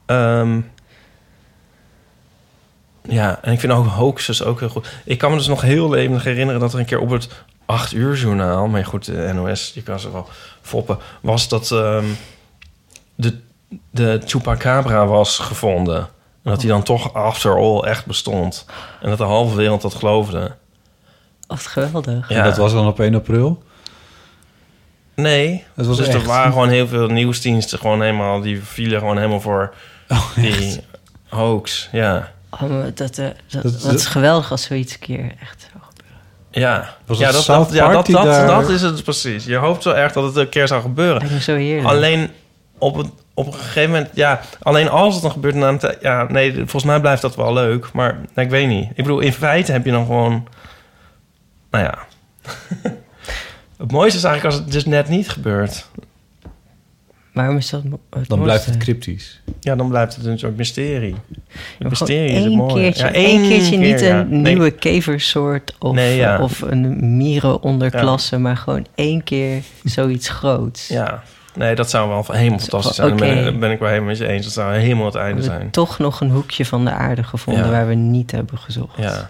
[0.05, 0.61] Ehm,
[3.09, 4.87] ja, en ik vind ook hoaxes ook heel goed.
[5.05, 7.29] Ik kan me dus nog heel levendig herinneren dat er een keer op het
[7.65, 10.27] 8 uur journaal, maar goed, de NOS, je kan ze wel
[10.61, 12.05] foppen, was dat ehm,
[13.15, 13.39] de,
[13.89, 16.07] de Chupacabra was gevonden.
[16.43, 18.65] En dat hij dan toch after all echt bestond.
[19.01, 20.55] En dat de halve wereld dat geloofde.
[21.47, 22.29] Wat geweldig.
[22.29, 22.35] Ja.
[22.37, 23.63] En dat was dan op 1 april?
[25.15, 26.15] Nee, Dat was dus echt.
[26.15, 29.73] er waren gewoon heel veel nieuwsdiensten gewoon helemaal, die vielen gewoon helemaal voor
[30.07, 30.83] Oh, die
[31.27, 31.89] hoax.
[31.91, 35.79] Ja, Oh, dat, eh, dat, Dat- dat, is geweldig als zoiets een keer echt zo
[35.81, 36.15] gebeurt.
[36.49, 36.95] ja.
[37.05, 39.45] Was ja, het dat, ja, dat, dat, dat is het precies.
[39.45, 41.41] Je hoopt zo erg dat het een keer zou gebeuren.
[41.41, 41.87] Zo heerlijk.
[41.87, 42.29] Alleen
[42.77, 45.97] op, het, op een gegeven moment, ja, alleen als het dan gebeurt na een tijd,
[46.01, 48.89] ja, nee, volgens mij blijft dat wel leuk, maar nee, ik weet niet.
[48.89, 50.47] Ik bedoel, in feite heb je dan gewoon,
[51.71, 51.97] nou ja.
[53.77, 55.89] het mooiste is eigenlijk als het dus net niet gebeurt.
[57.39, 59.41] Waarom is dat het Dan blijft het cryptisch.
[59.59, 61.15] Ja, dan blijft het een soort mysterie.
[61.17, 62.73] Het gewoon mysterie is het mooie.
[62.73, 64.19] keertje, Ja, één één keertje niet keer, ja.
[64.19, 64.53] een Nee.
[64.53, 66.41] nieuwe keversoort of, Nee, ja.
[66.41, 70.87] of een mierenonderklasse, maar gewoon één keer zoiets groots.
[70.87, 71.23] Ja,
[71.55, 73.11] nee, dat zou wel helemaal fantastisch zijn.
[73.13, 73.25] Oké.
[73.25, 74.43] Daar ben, ik- ben ik wel helemaal met je eens.
[74.43, 75.71] Dat zou helemaal het We einde hebben zijn.
[75.71, 77.69] toch nog een hoekje van de aarde gevonden Ja.
[77.71, 78.97] waar we niet hebben gezocht.
[78.97, 79.29] Ja.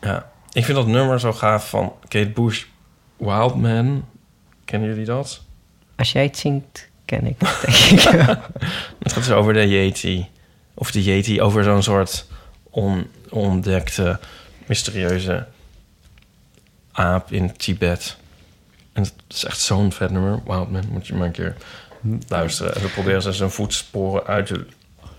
[0.00, 0.30] Ja.
[0.52, 2.64] Ik vind dat nummer zo gaaf van Kate Bush,
[3.16, 4.04] Wildman.
[4.64, 5.42] Kennen jullie dat?
[5.98, 8.36] Als jij het zingt, ken ik het, denk ik wel.
[8.98, 10.26] Het gaat dus over de Yeti.
[10.74, 12.26] Of de Yeti, over zo'n soort
[12.70, 14.18] on, ontdekte,
[14.66, 15.46] mysterieuze
[16.92, 18.16] aap in Tibet.
[18.92, 20.40] En het is echt zo'n vet nummer.
[20.46, 21.56] Wildman, moet je maar een keer
[22.28, 22.74] luisteren.
[22.74, 24.66] En dan proberen ze zijn voetsporen uit te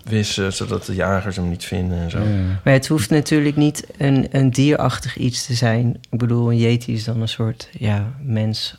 [0.04, 0.52] wissen...
[0.52, 2.18] zodat de jagers hem niet vinden en zo.
[2.64, 6.00] Maar het hoeft natuurlijk niet een, een dierachtig iets te zijn.
[6.10, 8.76] Ik bedoel, een yeti is dan een soort ja, mens,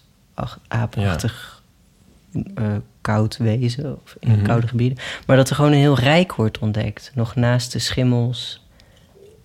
[2.55, 4.01] eh, koud wezen.
[4.03, 4.43] Of in Mhm.
[4.43, 4.97] koude gebieden.
[5.27, 7.11] Maar dat er gewoon een heel rijk wordt ontdekt.
[7.15, 8.65] Nog naast de schimmels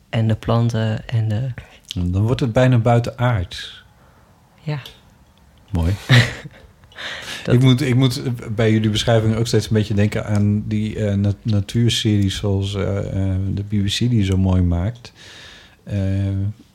[0.08, 1.48] en de planten en de...
[1.94, 3.84] Dan wordt het bijna buitenaards.
[4.62, 4.78] Ja.
[5.70, 5.92] Mooi.
[7.44, 8.22] Dat- Ik, moet, ik moet
[8.56, 12.82] bij jullie beschrijving ook steeds een beetje denken aan die nat- natuurseries zoals eh,
[13.54, 15.12] de BBC die zo mooi maakt.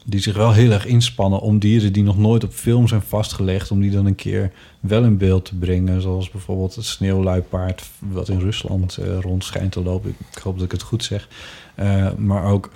[0.06, 3.72] Die zich wel heel erg inspannen om dieren die nog nooit op film zijn vastgelegd,
[3.72, 6.02] om die dan een keer wel in beeld te brengen.
[6.02, 10.16] Zoals bijvoorbeeld het sneeuwluipaard wat in Rusland eh, rond schijnt te lopen.
[10.36, 11.28] Ik hoop dat ik het goed zeg.
[11.76, 12.72] Eh, maar ook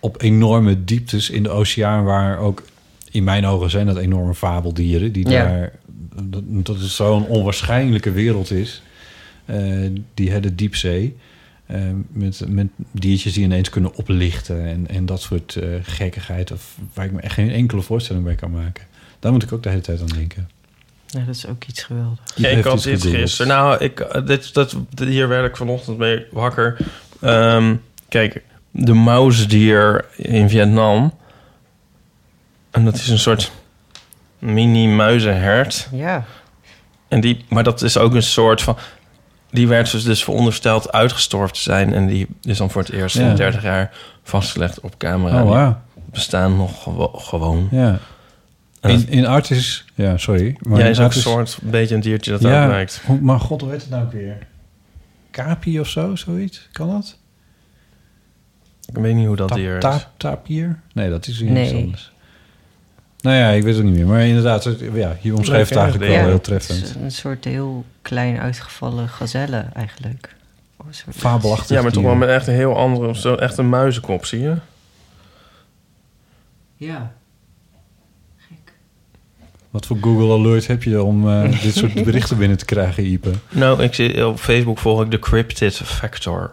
[0.00, 2.62] op enorme dieptes in de oceaan waar ook
[3.10, 5.44] in mijn ogen zijn dat enorme fabeldieren die Ja.
[5.44, 5.72] daar
[6.22, 8.82] dat, dat het zo'n onwaarschijnlijke wereld is.
[9.44, 11.16] eh, die hele diepzee.
[11.70, 16.52] Eh, met, met diertjes die ineens kunnen oplichten en, en dat soort eh, gekkigheid.
[16.52, 18.84] Of waar ik me echt geen enkele voorstelling bij kan maken.
[19.18, 20.50] Daar moet ik ook de hele tijd aan denken.
[21.06, 22.36] Ja, dat is ook iets geweldigs.
[22.36, 23.46] Ik had dit gisteren.
[23.46, 26.76] Nou, ik, eh, dit, dat, hier werd ik vanochtend mee wakker.
[27.20, 27.76] Ehm,
[28.08, 31.14] kijk, de mausdier in Vietnam.
[32.70, 33.52] En dat is een soort
[34.38, 35.88] mini-muizenhert.
[35.92, 36.24] Ja.
[37.08, 38.76] En die, maar dat is ook een soort van...
[39.50, 41.92] Die werd dus, dus verondersteld uitgestorven te zijn.
[41.94, 43.28] En die is dan voor het eerst Ja.
[43.30, 43.90] in 30 jaar
[44.22, 45.44] vastgelegd op camera.
[45.44, 45.70] Oh,
[46.10, 47.68] bestaan nog gewo- gewoon.
[47.70, 47.98] Ja.
[48.80, 49.84] En In, in Artis...
[49.94, 50.56] Ja, sorry.
[50.60, 53.70] Maar Jij is ook een soort beetje een diertje dat ja, hoe- Maar god, hoe
[53.70, 54.38] heet het nou ook weer?
[55.30, 56.68] Kapi of zo, zoiets?
[56.72, 57.18] Kan dat?
[58.92, 59.80] Ik weet niet hoe dat Ta- dier is.
[59.82, 60.80] ta- Tapier?
[60.92, 61.74] Nee, dat is iets Nee.
[61.74, 62.12] anders.
[63.22, 64.06] Nou ja, ik weet het niet meer.
[64.06, 66.82] Maar inderdaad, het- ja, hier omschrijft het eigenlijk wel Ja, heel Het treffend.
[66.82, 70.34] is een soort heel klein uitgevallen gazelle eigenlijk.
[71.10, 73.14] Fabelachtig Ja, maar toch wel met echt een heel andere...
[73.14, 74.54] Zo, echt een muizenkop, zie je?
[76.76, 77.12] Ja.
[79.70, 83.30] Wat voor Google Alert heb je om eh, dit soort berichten binnen te krijgen, Ipe?
[83.50, 86.52] Nou, ik zie, op Facebook volg ik de Cryptid Factor.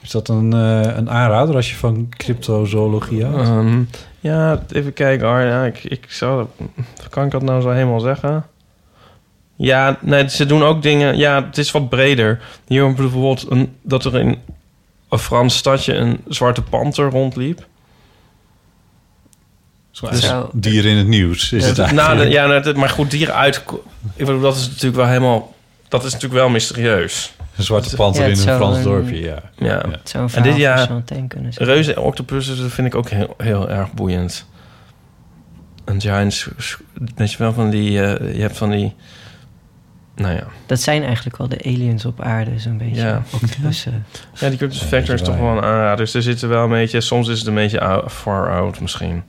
[0.00, 3.48] Is dat een, eh, een aanrader als je van cryptozoologie houdt?
[3.48, 3.82] Ehm,
[4.22, 5.26] ja, even kijken.
[5.28, 5.40] hoor.
[5.40, 6.46] ja, ik, ik zou...
[7.10, 8.46] Kan ik dat nou zo helemaal zeggen?
[9.56, 11.16] Ja, nee, ze doen ook dingen...
[11.16, 12.40] Ja, het is wat breder.
[12.66, 14.38] Hier bijvoorbeeld een, dat er in
[15.08, 17.66] een Frans stadje een zwarte panter rondliep.
[20.00, 22.22] Dus dier in het nieuws is het Nou, eigenlijk.
[22.30, 23.56] de- ja, nou, maar goed, dieren uit...
[24.16, 25.54] Ik bedoel, dat is natuurlijk wel helemaal...
[25.88, 27.32] Dat is natuurlijk wel mysterieus.
[27.56, 29.42] Een zwarte panter in een Frans een- dorpje, ja.
[29.56, 29.84] Ja.
[29.84, 31.02] Een En dit jaar-.
[31.54, 34.46] Reuzen en octopussen dat vind ik ook heel, heel erg boeiend.
[35.84, 36.46] Een giant...
[37.14, 38.02] Weet je wel, van die...
[38.02, 38.94] eh, je hebt van die...
[40.16, 40.44] Nou ja.
[40.66, 43.00] Dat zijn eigenlijk wel de aliens op aarde, zo'n beetje.
[43.02, 43.22] Ja.
[43.42, 44.06] Octopussen.
[44.34, 45.96] Ja, die Cryptus Ja, Factor is toch wel een aanrader.
[45.96, 47.00] Dus er zitten wel een beetje...
[47.00, 49.24] Soms is het een beetje far out misschien.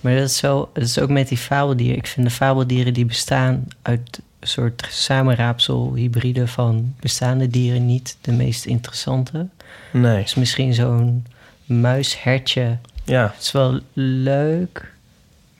[0.00, 1.96] Maar dat is, wel, dat is ook met die fabeldieren.
[1.96, 8.32] Ik vind de fabeldieren die bestaan uit soort samenraapsel, hybride van bestaande dieren niet de
[8.32, 9.46] meest interessante.
[9.92, 10.22] Nee.
[10.22, 11.26] Dus misschien zo'n
[11.64, 12.76] muishertje.
[13.04, 13.32] Ja.
[13.34, 14.92] Het is wel leuk,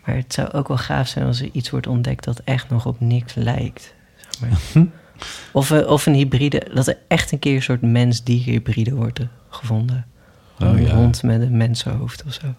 [0.04, 2.86] maar het zou ook wel gaaf zijn als er iets wordt ontdekt dat echt nog
[2.86, 3.94] op niks lijkt.
[4.30, 4.40] Zeg
[4.74, 4.84] maar.
[5.52, 10.06] of, een- of een hybride, dat er echt een keer een soort mens-dier-hybride wordt gevonden.
[10.60, 10.94] Oh, een ja.
[10.94, 12.54] hond met een mensenhoofd of zo.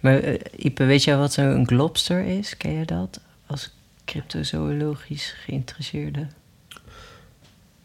[0.00, 2.56] Maar eh, Ipe, weet jij wat zo'n globster is?
[2.56, 3.20] Ken je dat?
[3.46, 3.70] Als
[4.08, 6.26] cryptozoologisch geïnteresseerde?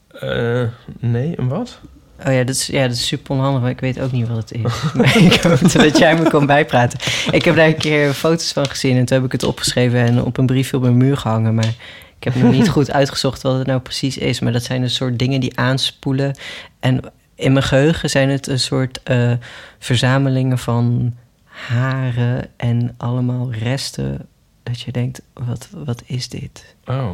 [0.08, 0.64] Eh,
[1.00, 1.80] nee, een wat?
[2.26, 4.38] Oh ja dat, is, ja, dat is super onhandig, maar ik weet ook niet wat
[4.38, 4.84] het is.
[4.98, 7.00] maar ik hoop dat jij me kon bijpraten.
[7.32, 10.24] Ik heb daar een keer foto's van gezien en toen heb ik het opgeschreven en
[10.24, 11.56] op een briefje op mijn muur gehangen.
[11.56, 11.74] Maar
[12.18, 14.40] ik heb nog niet goed uitgezocht wat het nou precies is.
[14.40, 16.38] Maar dat zijn een soort dingen die aanspoelen.
[16.80, 17.00] En
[17.36, 19.32] in mijn geheugen zijn het een soort eh,
[19.80, 24.28] verzamelingen van haren en allemaal resten.
[24.64, 26.76] Dat je denkt, wat, wat is dit?
[26.86, 27.14] Oh.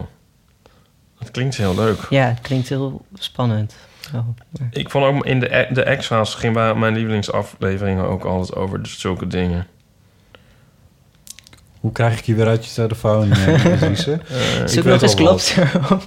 [1.19, 2.05] Dat klinkt heel leuk.
[2.09, 3.75] Ja, het klinkt heel spannend.
[4.15, 4.27] Oh,
[4.71, 9.27] Ik vond ook in de, de X-Files ging waar mijn lievelingsafleveringen ook altijd over zulke
[9.27, 9.67] dingen.
[11.79, 14.11] Hoe krijg ik je weer uit je telefoon, eh, Elise?
[14.29, 15.55] Eh, Zoek nog eens klopt
[15.91, 16.05] op.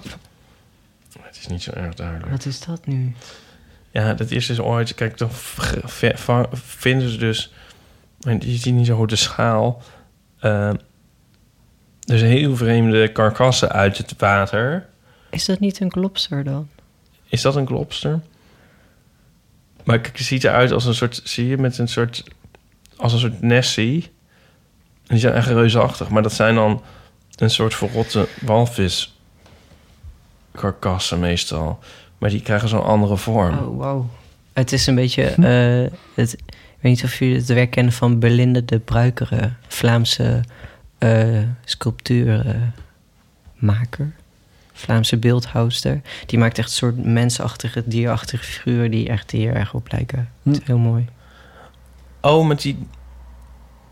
[1.22, 2.30] het is niet zo erg duidelijk.
[2.30, 3.14] Wat is dat nu?
[3.90, 4.94] Ja, dat is dus ooit...
[4.94, 5.30] Kijk, dan
[6.52, 7.52] vinden ze dus...
[8.20, 9.82] en Je ziet niet zo goed de schaal.
[10.38, 10.70] eh,
[12.12, 14.88] dus heel vreemde karkassen uit het water.
[15.30, 16.68] Is dat niet een klopster dan?
[17.28, 18.20] Is dat een klopster?
[19.84, 21.20] Maar het ziet eruit als een soort...
[21.24, 22.24] Zie je, met een soort...
[22.96, 24.02] Als een soort Nessie.
[25.06, 26.08] En die zijn echt reusachtig.
[26.08, 26.82] Maar dat zijn dan
[27.36, 29.16] een soort verrotte walvis
[30.54, 31.78] karkassen meestal.
[32.18, 33.58] Maar die krijgen zo'n andere vorm.
[33.58, 34.04] Oh, wow.
[34.52, 35.22] Het is een beetje...
[35.22, 39.52] eh, het, ik weet niet of jullie het werk kennen van Berlinde de Bruikere.
[39.68, 40.40] Vlaamse
[41.02, 44.12] eh sculpturenmaker.
[44.72, 46.00] Vlaamse beeldhouster.
[46.26, 48.90] Die maakt echt een soort mensachtige, dierachtige figuren...
[48.90, 50.28] die echt hier erg op lijken.
[50.42, 51.06] Is heel mooi.
[52.20, 52.86] Oh, met die,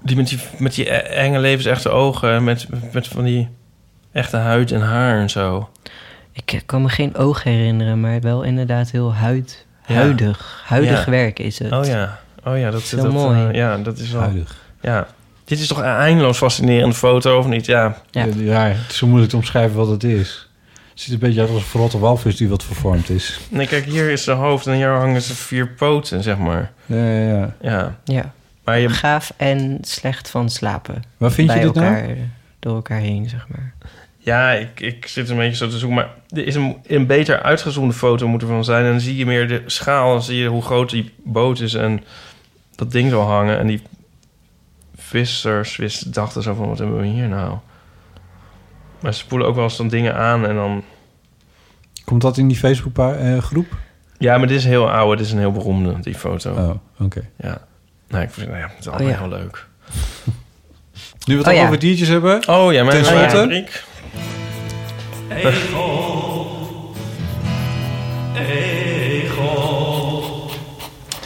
[0.02, 2.44] die, met die, met die enge levensechte ogen.
[2.44, 3.48] Met, met van die
[4.12, 5.70] echte huid en haar en zo.
[6.32, 8.00] Ik kan me geen oog herinneren...
[8.00, 9.94] maar wel inderdaad heel huid, Ja.
[9.94, 10.62] huidig.
[10.66, 11.10] Huidig Ja.
[11.10, 11.72] werk is het.
[11.72, 13.46] Oh ja, oh ja, dat heel dat, mooi.
[13.48, 14.20] eh, ja, dat is wel.
[14.20, 14.56] Huidig.
[14.80, 15.06] Ja,
[15.50, 17.66] dit is toch een eindeloos fascinerende foto of niet?
[17.66, 18.26] Ja, Ja.
[18.66, 20.48] Het is zo moeilijk te omschrijven wat het is.
[20.90, 23.40] Het ziet een beetje uit als een verrotte walvis die wat vervormd is.
[23.48, 26.72] nee, kijk, hier is zijn hoofd en hier hangen ze vier poten, zeg maar.
[26.86, 27.54] Ja, ja, ja.
[27.60, 28.32] Ja, Ja.
[28.64, 31.02] maar je, Gaaf en slecht van slapen.
[31.16, 31.86] Waar vind je dit nou?
[31.86, 32.16] elkaar,
[32.58, 33.74] door elkaar heen, zeg maar.
[34.18, 35.96] Ja, ik, ik zit een beetje zo te zoeken.
[35.96, 38.84] Maar er is een, een beter uitgezoomde foto moet ervan zijn.
[38.84, 40.12] En dan zie je meer de schaal.
[40.12, 41.74] Dan zie je hoe groot die boot is.
[41.74, 42.04] En
[42.76, 43.58] dat ding zal hangen.
[43.58, 43.82] En die
[45.10, 46.68] vissers wisten, dachten zo van...
[46.68, 47.58] Wat hebben we hier nou?
[49.00, 50.46] Maar ze spoelen ook wel eens dan dingen aan.
[50.46, 50.84] En dan...
[52.04, 53.76] Komt dat in die Facebook-groep?
[54.18, 55.16] Ja, maar dit is heel oude.
[55.16, 56.52] Dit is een heel beroemde, die foto.
[56.52, 57.28] Oh, oké.
[57.36, 57.66] Ja.
[58.08, 59.18] Nou, ik vind nou ja, het is allemaal Oh, ja.
[59.18, 59.66] heel leuk.
[61.26, 61.66] Nu we het Oh, al ja.
[61.66, 62.48] over diertjes hebben.
[62.48, 63.84] Oh ja, mijn Ten rubriek.
[65.28, 65.44] Eh,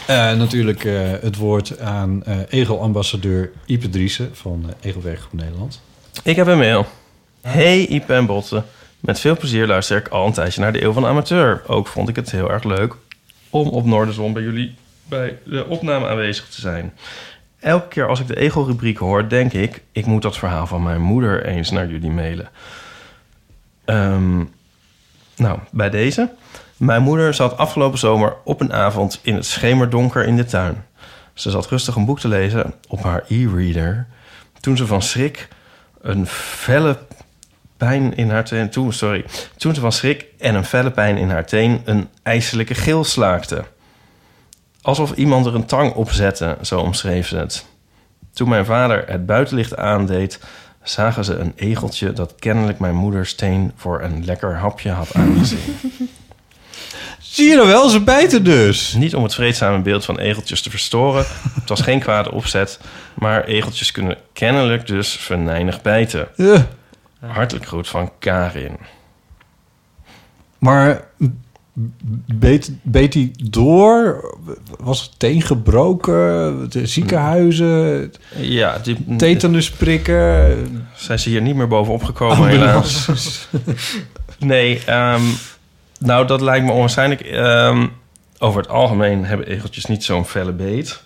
[0.06, 5.80] natuurlijk eh, het woord aan eh Egel-ambassadeur Ipe Driessen van Egelwerkgroep Nederland.
[6.22, 6.86] Ik heb een mail.
[7.40, 8.62] Hey Ipe en Botte.
[9.00, 11.62] Met veel plezier luister ik al een tijdje naar de Eeuw van de Amateur.
[11.66, 12.94] Ook vond ik het heel erg leuk
[13.50, 14.74] om op Noorderzon bij jullie
[15.08, 16.92] bij de opname aanwezig te zijn.
[17.60, 19.82] Elke keer als ik de Egel-rubriek hoor, denk ik...
[19.92, 22.48] ik moet dat verhaal van mijn moeder eens naar jullie mailen.
[23.84, 24.44] Ehm,
[25.36, 26.30] nou, bij deze.
[26.84, 30.84] Mijn moeder zat afgelopen zomer op een avond in het schemerdonker in de tuin.
[31.34, 34.06] Ze zat rustig een boek te lezen op haar e-reader...
[34.60, 35.48] toen ze van schrik
[36.00, 36.98] een felle
[37.76, 38.92] pijn in haar teen...
[38.92, 39.24] Sorry,
[39.56, 41.82] toen ze van schrik en een felle pijn in haar teen...
[41.84, 43.64] een ijselijke gil slaakte.
[44.82, 47.66] Alsof iemand er een tang op zette, zo omschreef ze het.
[48.32, 50.40] Toen mijn vader het buitenlicht aandeed...
[50.82, 53.72] zagen ze een egeltje dat kennelijk mijn moeders teen...
[53.76, 55.76] voor een lekker hapje had aangezien.
[57.34, 58.92] Zie je nou wel, ze bijten dus.
[58.92, 61.24] Niet om het vreedzame beeld van egeltjes te verstoren.
[61.60, 62.80] Het was geen kwade opzet.
[63.14, 66.28] Maar egeltjes kunnen kennelijk dus venijnig bijten.
[66.36, 66.68] Ja.
[67.20, 68.76] Hartelijk groet van Karin.
[70.58, 71.04] Maar
[72.34, 74.34] beet, beet hij door?
[74.78, 76.70] Was het teen gebroken?
[76.70, 78.12] De ziekenhuizen?
[78.36, 80.86] Ja, die, Tetanus prikken?
[80.94, 83.00] Zijn ze hier niet meer bovenop gekomen, Ambulance.
[83.06, 83.48] helaas.
[84.38, 85.22] nee, ehm,
[86.04, 87.20] nou, dat lijkt me onwaarschijnlijk.
[87.20, 87.86] Ehm,
[88.38, 91.02] over het algemeen hebben egeltjes niet zo'n felle beet.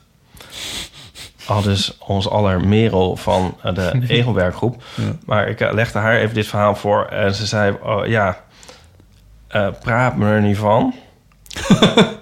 [1.47, 4.83] Al dus ons aller Merel van eh, de Egelwerkgroep.
[4.95, 5.03] Ja.
[5.27, 7.05] Maar ik eh, legde haar even dit verhaal voor.
[7.07, 8.41] En ze zei, oh, ja,
[9.49, 10.95] eh, praat me er niet van.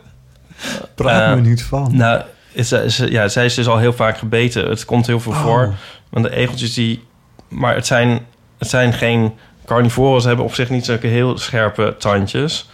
[0.94, 1.97] Praat me niet van.
[1.97, 2.23] Nou,
[2.62, 4.69] ze- ja, zij is dus al heel vaak gebeten.
[4.69, 5.43] Het komt heel veel Oh.
[5.43, 5.74] voor.
[6.11, 7.05] Want de egeltjes die...
[7.48, 8.27] Maar het zijn,
[8.59, 9.32] het zijn geen
[9.67, 10.21] carnivoren.
[10.21, 12.69] Ze hebben op zich niet zulke heel scherpe tandjes.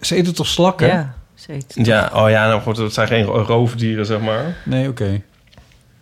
[0.00, 0.86] Ze eten toch slakken?
[0.86, 4.56] Ja, ze eten Ja, oh ja, nou goed, het zijn geen roofdieren, zeg maar.
[4.64, 5.22] Nee, oké.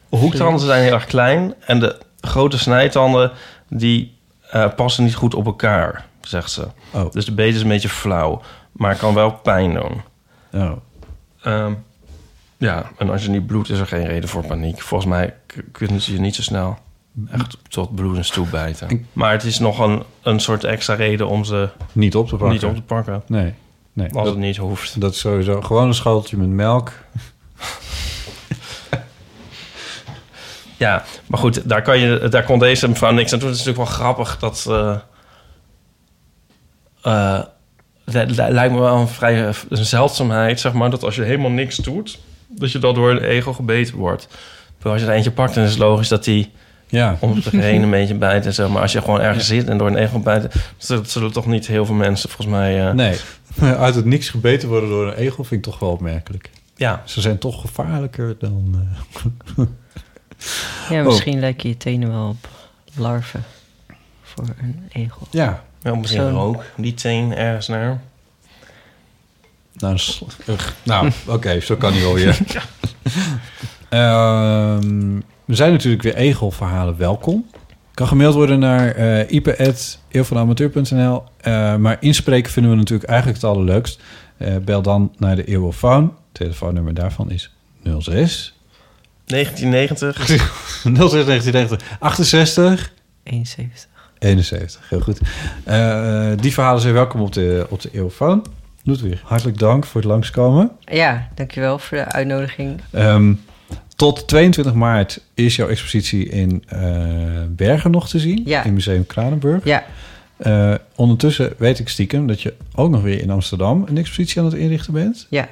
[0.09, 1.55] Hoektanden zijn heel erg klein.
[1.61, 3.33] En de grote snijtanden,
[3.69, 4.17] die
[4.51, 6.67] eh, passen niet goed op elkaar, zegt ze.
[6.91, 7.11] Oh.
[7.11, 8.43] Dus de beet is een beetje flauw.
[8.73, 10.03] Maar kan wel pijn doen.
[10.53, 10.73] Oh.
[11.43, 11.73] Ehm,
[12.57, 14.81] ja, en als je niet bloedt, is er geen reden voor paniek.
[14.81, 15.35] Volgens mij
[15.73, 16.79] kunnen ze je niet zo snel
[17.31, 19.07] echt tot bloedens toe bijten.
[19.13, 22.53] Maar het is nog een, een soort extra reden om ze Niet op te pakken.
[22.53, 23.23] niet op te pakken.
[23.27, 23.55] Nee.
[23.93, 24.07] nee.
[24.07, 25.01] Als dat, het niet hoeft.
[25.01, 26.93] dat is sowieso gewoon een schoteltje met melk.
[30.77, 33.49] Ja, maar goed, daar, kan je, daar kon deze mevrouw niks aan doen.
[33.49, 34.67] Het is natuurlijk wel grappig dat...
[34.69, 34.97] eh,
[37.03, 37.41] eh,
[38.05, 40.91] dat li- lijkt me wel een vrij een zeldzaamheid, zeg maar...
[40.91, 42.19] dat als je helemaal niks doet,
[42.49, 44.29] dat je dan door een egel gebeten wordt.
[44.75, 46.51] Terwijl als je er eentje pakt, dan is het logisch dat die
[46.93, 47.17] Ja.
[47.21, 48.69] om zich heen een beetje bijt en zo.
[48.69, 50.55] Maar als je gewoon ergens zit en door een egel bijt...
[50.87, 52.89] dat zullen toch niet heel veel mensen volgens mij...
[52.89, 53.17] eh, Nee.
[53.79, 56.51] Uit het niks gebeten worden door een egel vind ik toch wel opmerkelijk.
[56.77, 57.03] Ja.
[57.05, 58.87] Ze zijn toch gevaarlijker dan...
[59.57, 59.65] eh,
[60.91, 61.07] Ja, Oh.
[61.07, 62.49] misschien lijken je tenen wel op
[62.95, 63.45] larven
[64.23, 65.27] voor een egel.
[65.31, 65.63] Ja.
[65.83, 68.01] Ja, misschien ook die teen ergens naar.
[69.77, 69.99] Nou,
[70.83, 72.39] nou oké, zo kan hij wel weer.
[73.89, 77.47] Ehm, er zijn natuurlijk weer egelverhalen welkom.
[77.95, 81.25] Kan gemaild worden naar eh ipe.eeuwvanamateur.nl.
[81.41, 84.03] Eh, maar inspreken vinden we natuurlijk eigenlijk het allerleukst.
[84.37, 86.15] Eh, bel dan naar de Eeuwofoon.
[86.33, 87.55] Telefoonnummer daarvan is
[87.99, 88.59] 06
[89.25, 90.27] 1990.
[90.27, 90.39] 06
[90.83, 92.93] 1990 68
[93.23, 93.89] 71.
[94.19, 95.21] 71, heel goed.
[95.65, 98.47] Eh, die verhalen zijn welkom op de, op de Eeuwfoon.
[98.83, 100.71] Ludwig, hartelijk dank voor het langskomen.
[100.81, 102.81] Ja, dankjewel voor de uitnodiging.
[102.91, 103.35] Ehm,
[103.97, 106.81] tot 22 maart is jouw expositie in eh,
[107.49, 108.43] Bergen nog te zien.
[108.45, 108.65] Ja.
[108.65, 109.65] In Museum Kranenburg.
[109.65, 109.85] Ja.
[110.37, 114.47] Eh, ondertussen weet ik stiekem dat je ook nog weer in Amsterdam een expositie aan
[114.47, 115.27] het inrichten bent.
[115.31, 115.49] Ja.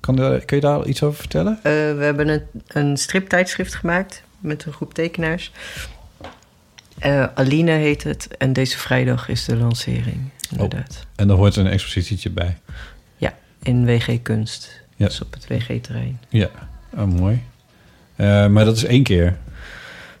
[0.00, 1.56] Kan, kun je daar iets over vertellen?
[1.56, 5.52] Eh, we hebben een, een striptijdschrift gemaakt met een groep tekenaars.
[7.34, 8.28] Aline heet het.
[8.38, 11.06] En deze vrijdag is de lancering, inderdaad.
[11.16, 12.58] En daar hoort een expositietje bij.
[13.16, 14.82] Ja, in WG Kunst.
[14.96, 15.06] Ja.
[15.06, 16.20] Dus op het WG-terrein.
[16.28, 16.50] Ja,
[16.96, 17.42] oh, mooi.
[18.18, 19.36] Eh, maar dat is één keer.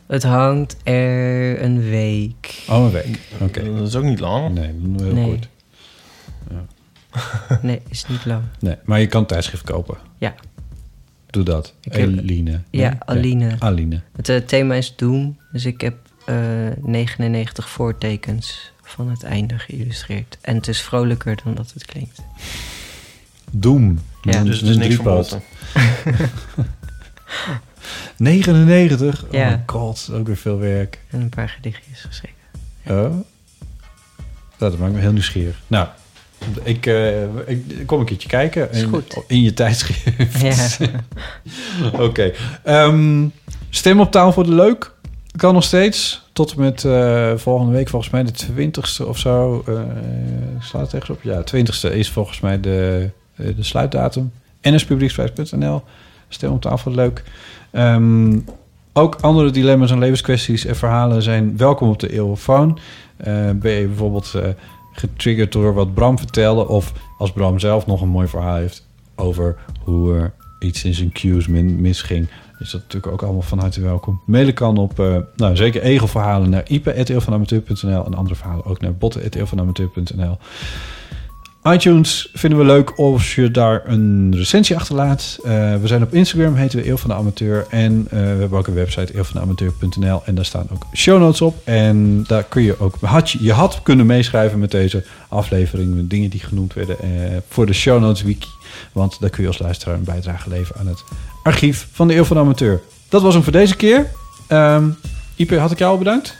[0.06, 2.64] Het hangt er een week.
[2.68, 3.18] Oh, een week.
[3.40, 3.74] Oké.
[3.74, 4.54] Dat is ook niet lang.
[4.54, 5.24] Nee, dat is heel Nee.
[5.24, 5.48] kort.
[7.62, 8.42] Nee, is niet lang.
[8.60, 9.96] Nee, maar je kan tijdschrift kopen.
[10.18, 10.34] Ja.
[11.30, 11.74] Doe dat.
[11.82, 12.60] Ik heb- Eline.
[12.70, 12.98] Ja, Nee?
[13.04, 13.56] Aline.
[13.58, 14.00] Aline.
[14.16, 15.96] Het eh, thema is Doom, dus ik heb
[16.26, 16.34] eh
[16.82, 20.38] 99 voortekens van het einde geïllustreerd.
[20.40, 22.22] En het is vrolijker dan dat het klinkt.
[23.50, 23.98] Doom.
[24.22, 24.42] Ja.
[24.42, 25.42] Dus een het is niks verboden.
[28.16, 29.24] 99?
[29.24, 29.48] Oh Ja.
[29.50, 30.98] my god, ook weer veel werk.
[31.10, 32.36] En een paar gedichtjes geschreven.
[32.86, 32.94] Oh.
[34.58, 35.56] Nou, dat maakt me heel nieuwsgierig.
[35.66, 35.88] Nou,
[36.62, 38.70] ik, eh, ik, kom een keertje kijken.
[38.70, 39.16] Is in, goed.
[39.26, 40.40] in je tijdschrift.
[40.80, 40.88] Ja.
[42.06, 42.32] Oké.
[42.62, 43.26] Ehm,
[43.70, 44.92] stem op taal voor de leuk.
[45.36, 46.26] Kan nog steeds.
[46.32, 49.62] Tot en met eh, volgende week, volgens mij de 20ste of zo.
[49.66, 49.74] eh
[50.60, 51.22] slaat het ergens op?
[51.22, 54.32] Ja, 20ste is volgens mij de, de sluitdatum.
[54.62, 55.82] nspublieksprijs.nl.
[56.28, 57.22] Stem op taal voor de leuk.
[57.70, 58.38] Ehm,
[58.92, 62.78] ook andere dilemma's en levenskwesties en verhalen zijn welkom op de Eeuwenfoon.
[63.16, 64.48] Eh ben je bijvoorbeeld eh,
[64.92, 66.68] getriggerd door wat Bram vertelde...
[66.68, 71.12] of als Bram zelf nog een mooi verhaal heeft over hoe er iets in zijn
[71.12, 72.28] cues misging...
[72.58, 74.20] is dat natuurlijk ook allemaal van harte welkom.
[74.26, 78.04] Mailen kan op, eh, nou zeker egelverhalen naar ipe.eeuwvanamateur.nl...
[78.04, 80.38] en andere verhalen ook naar botten.eeuwvanamateur.nl.
[81.72, 85.38] iTunes vinden we leuk als je daar een recensie achterlaat.
[85.44, 87.66] Eh, we zijn op Instagram, heten we Eeuw van de Amateur.
[87.70, 90.22] En eh, we hebben ook een website, eeuwvandeamateur.nl.
[90.24, 91.56] En daar staan ook show notes op.
[91.64, 92.94] En daar kun je ook...
[93.00, 95.94] Had je, je had kunnen meeschrijven met deze aflevering...
[95.94, 97.08] met dingen die genoemd werden eh,
[97.48, 98.48] voor de show notes wiki.
[98.92, 101.04] Want daar kun je als luisteraar een bijdrage leveren aan het
[101.42, 102.80] archief van de Eeuw van de Amateur.
[103.08, 104.10] Dat was hem voor deze keer.
[104.48, 104.88] Ehm
[105.38, 106.36] Ipe, had ik jou al bedankt?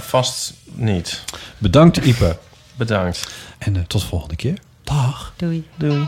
[0.00, 1.22] Vast niet.
[1.58, 2.36] Bedankt, Ipe.
[2.76, 3.28] Bedankt.
[3.58, 4.58] En eh, tot de volgende keer.
[4.84, 5.32] Dag.
[5.36, 5.68] Doei.
[5.76, 6.06] Doei.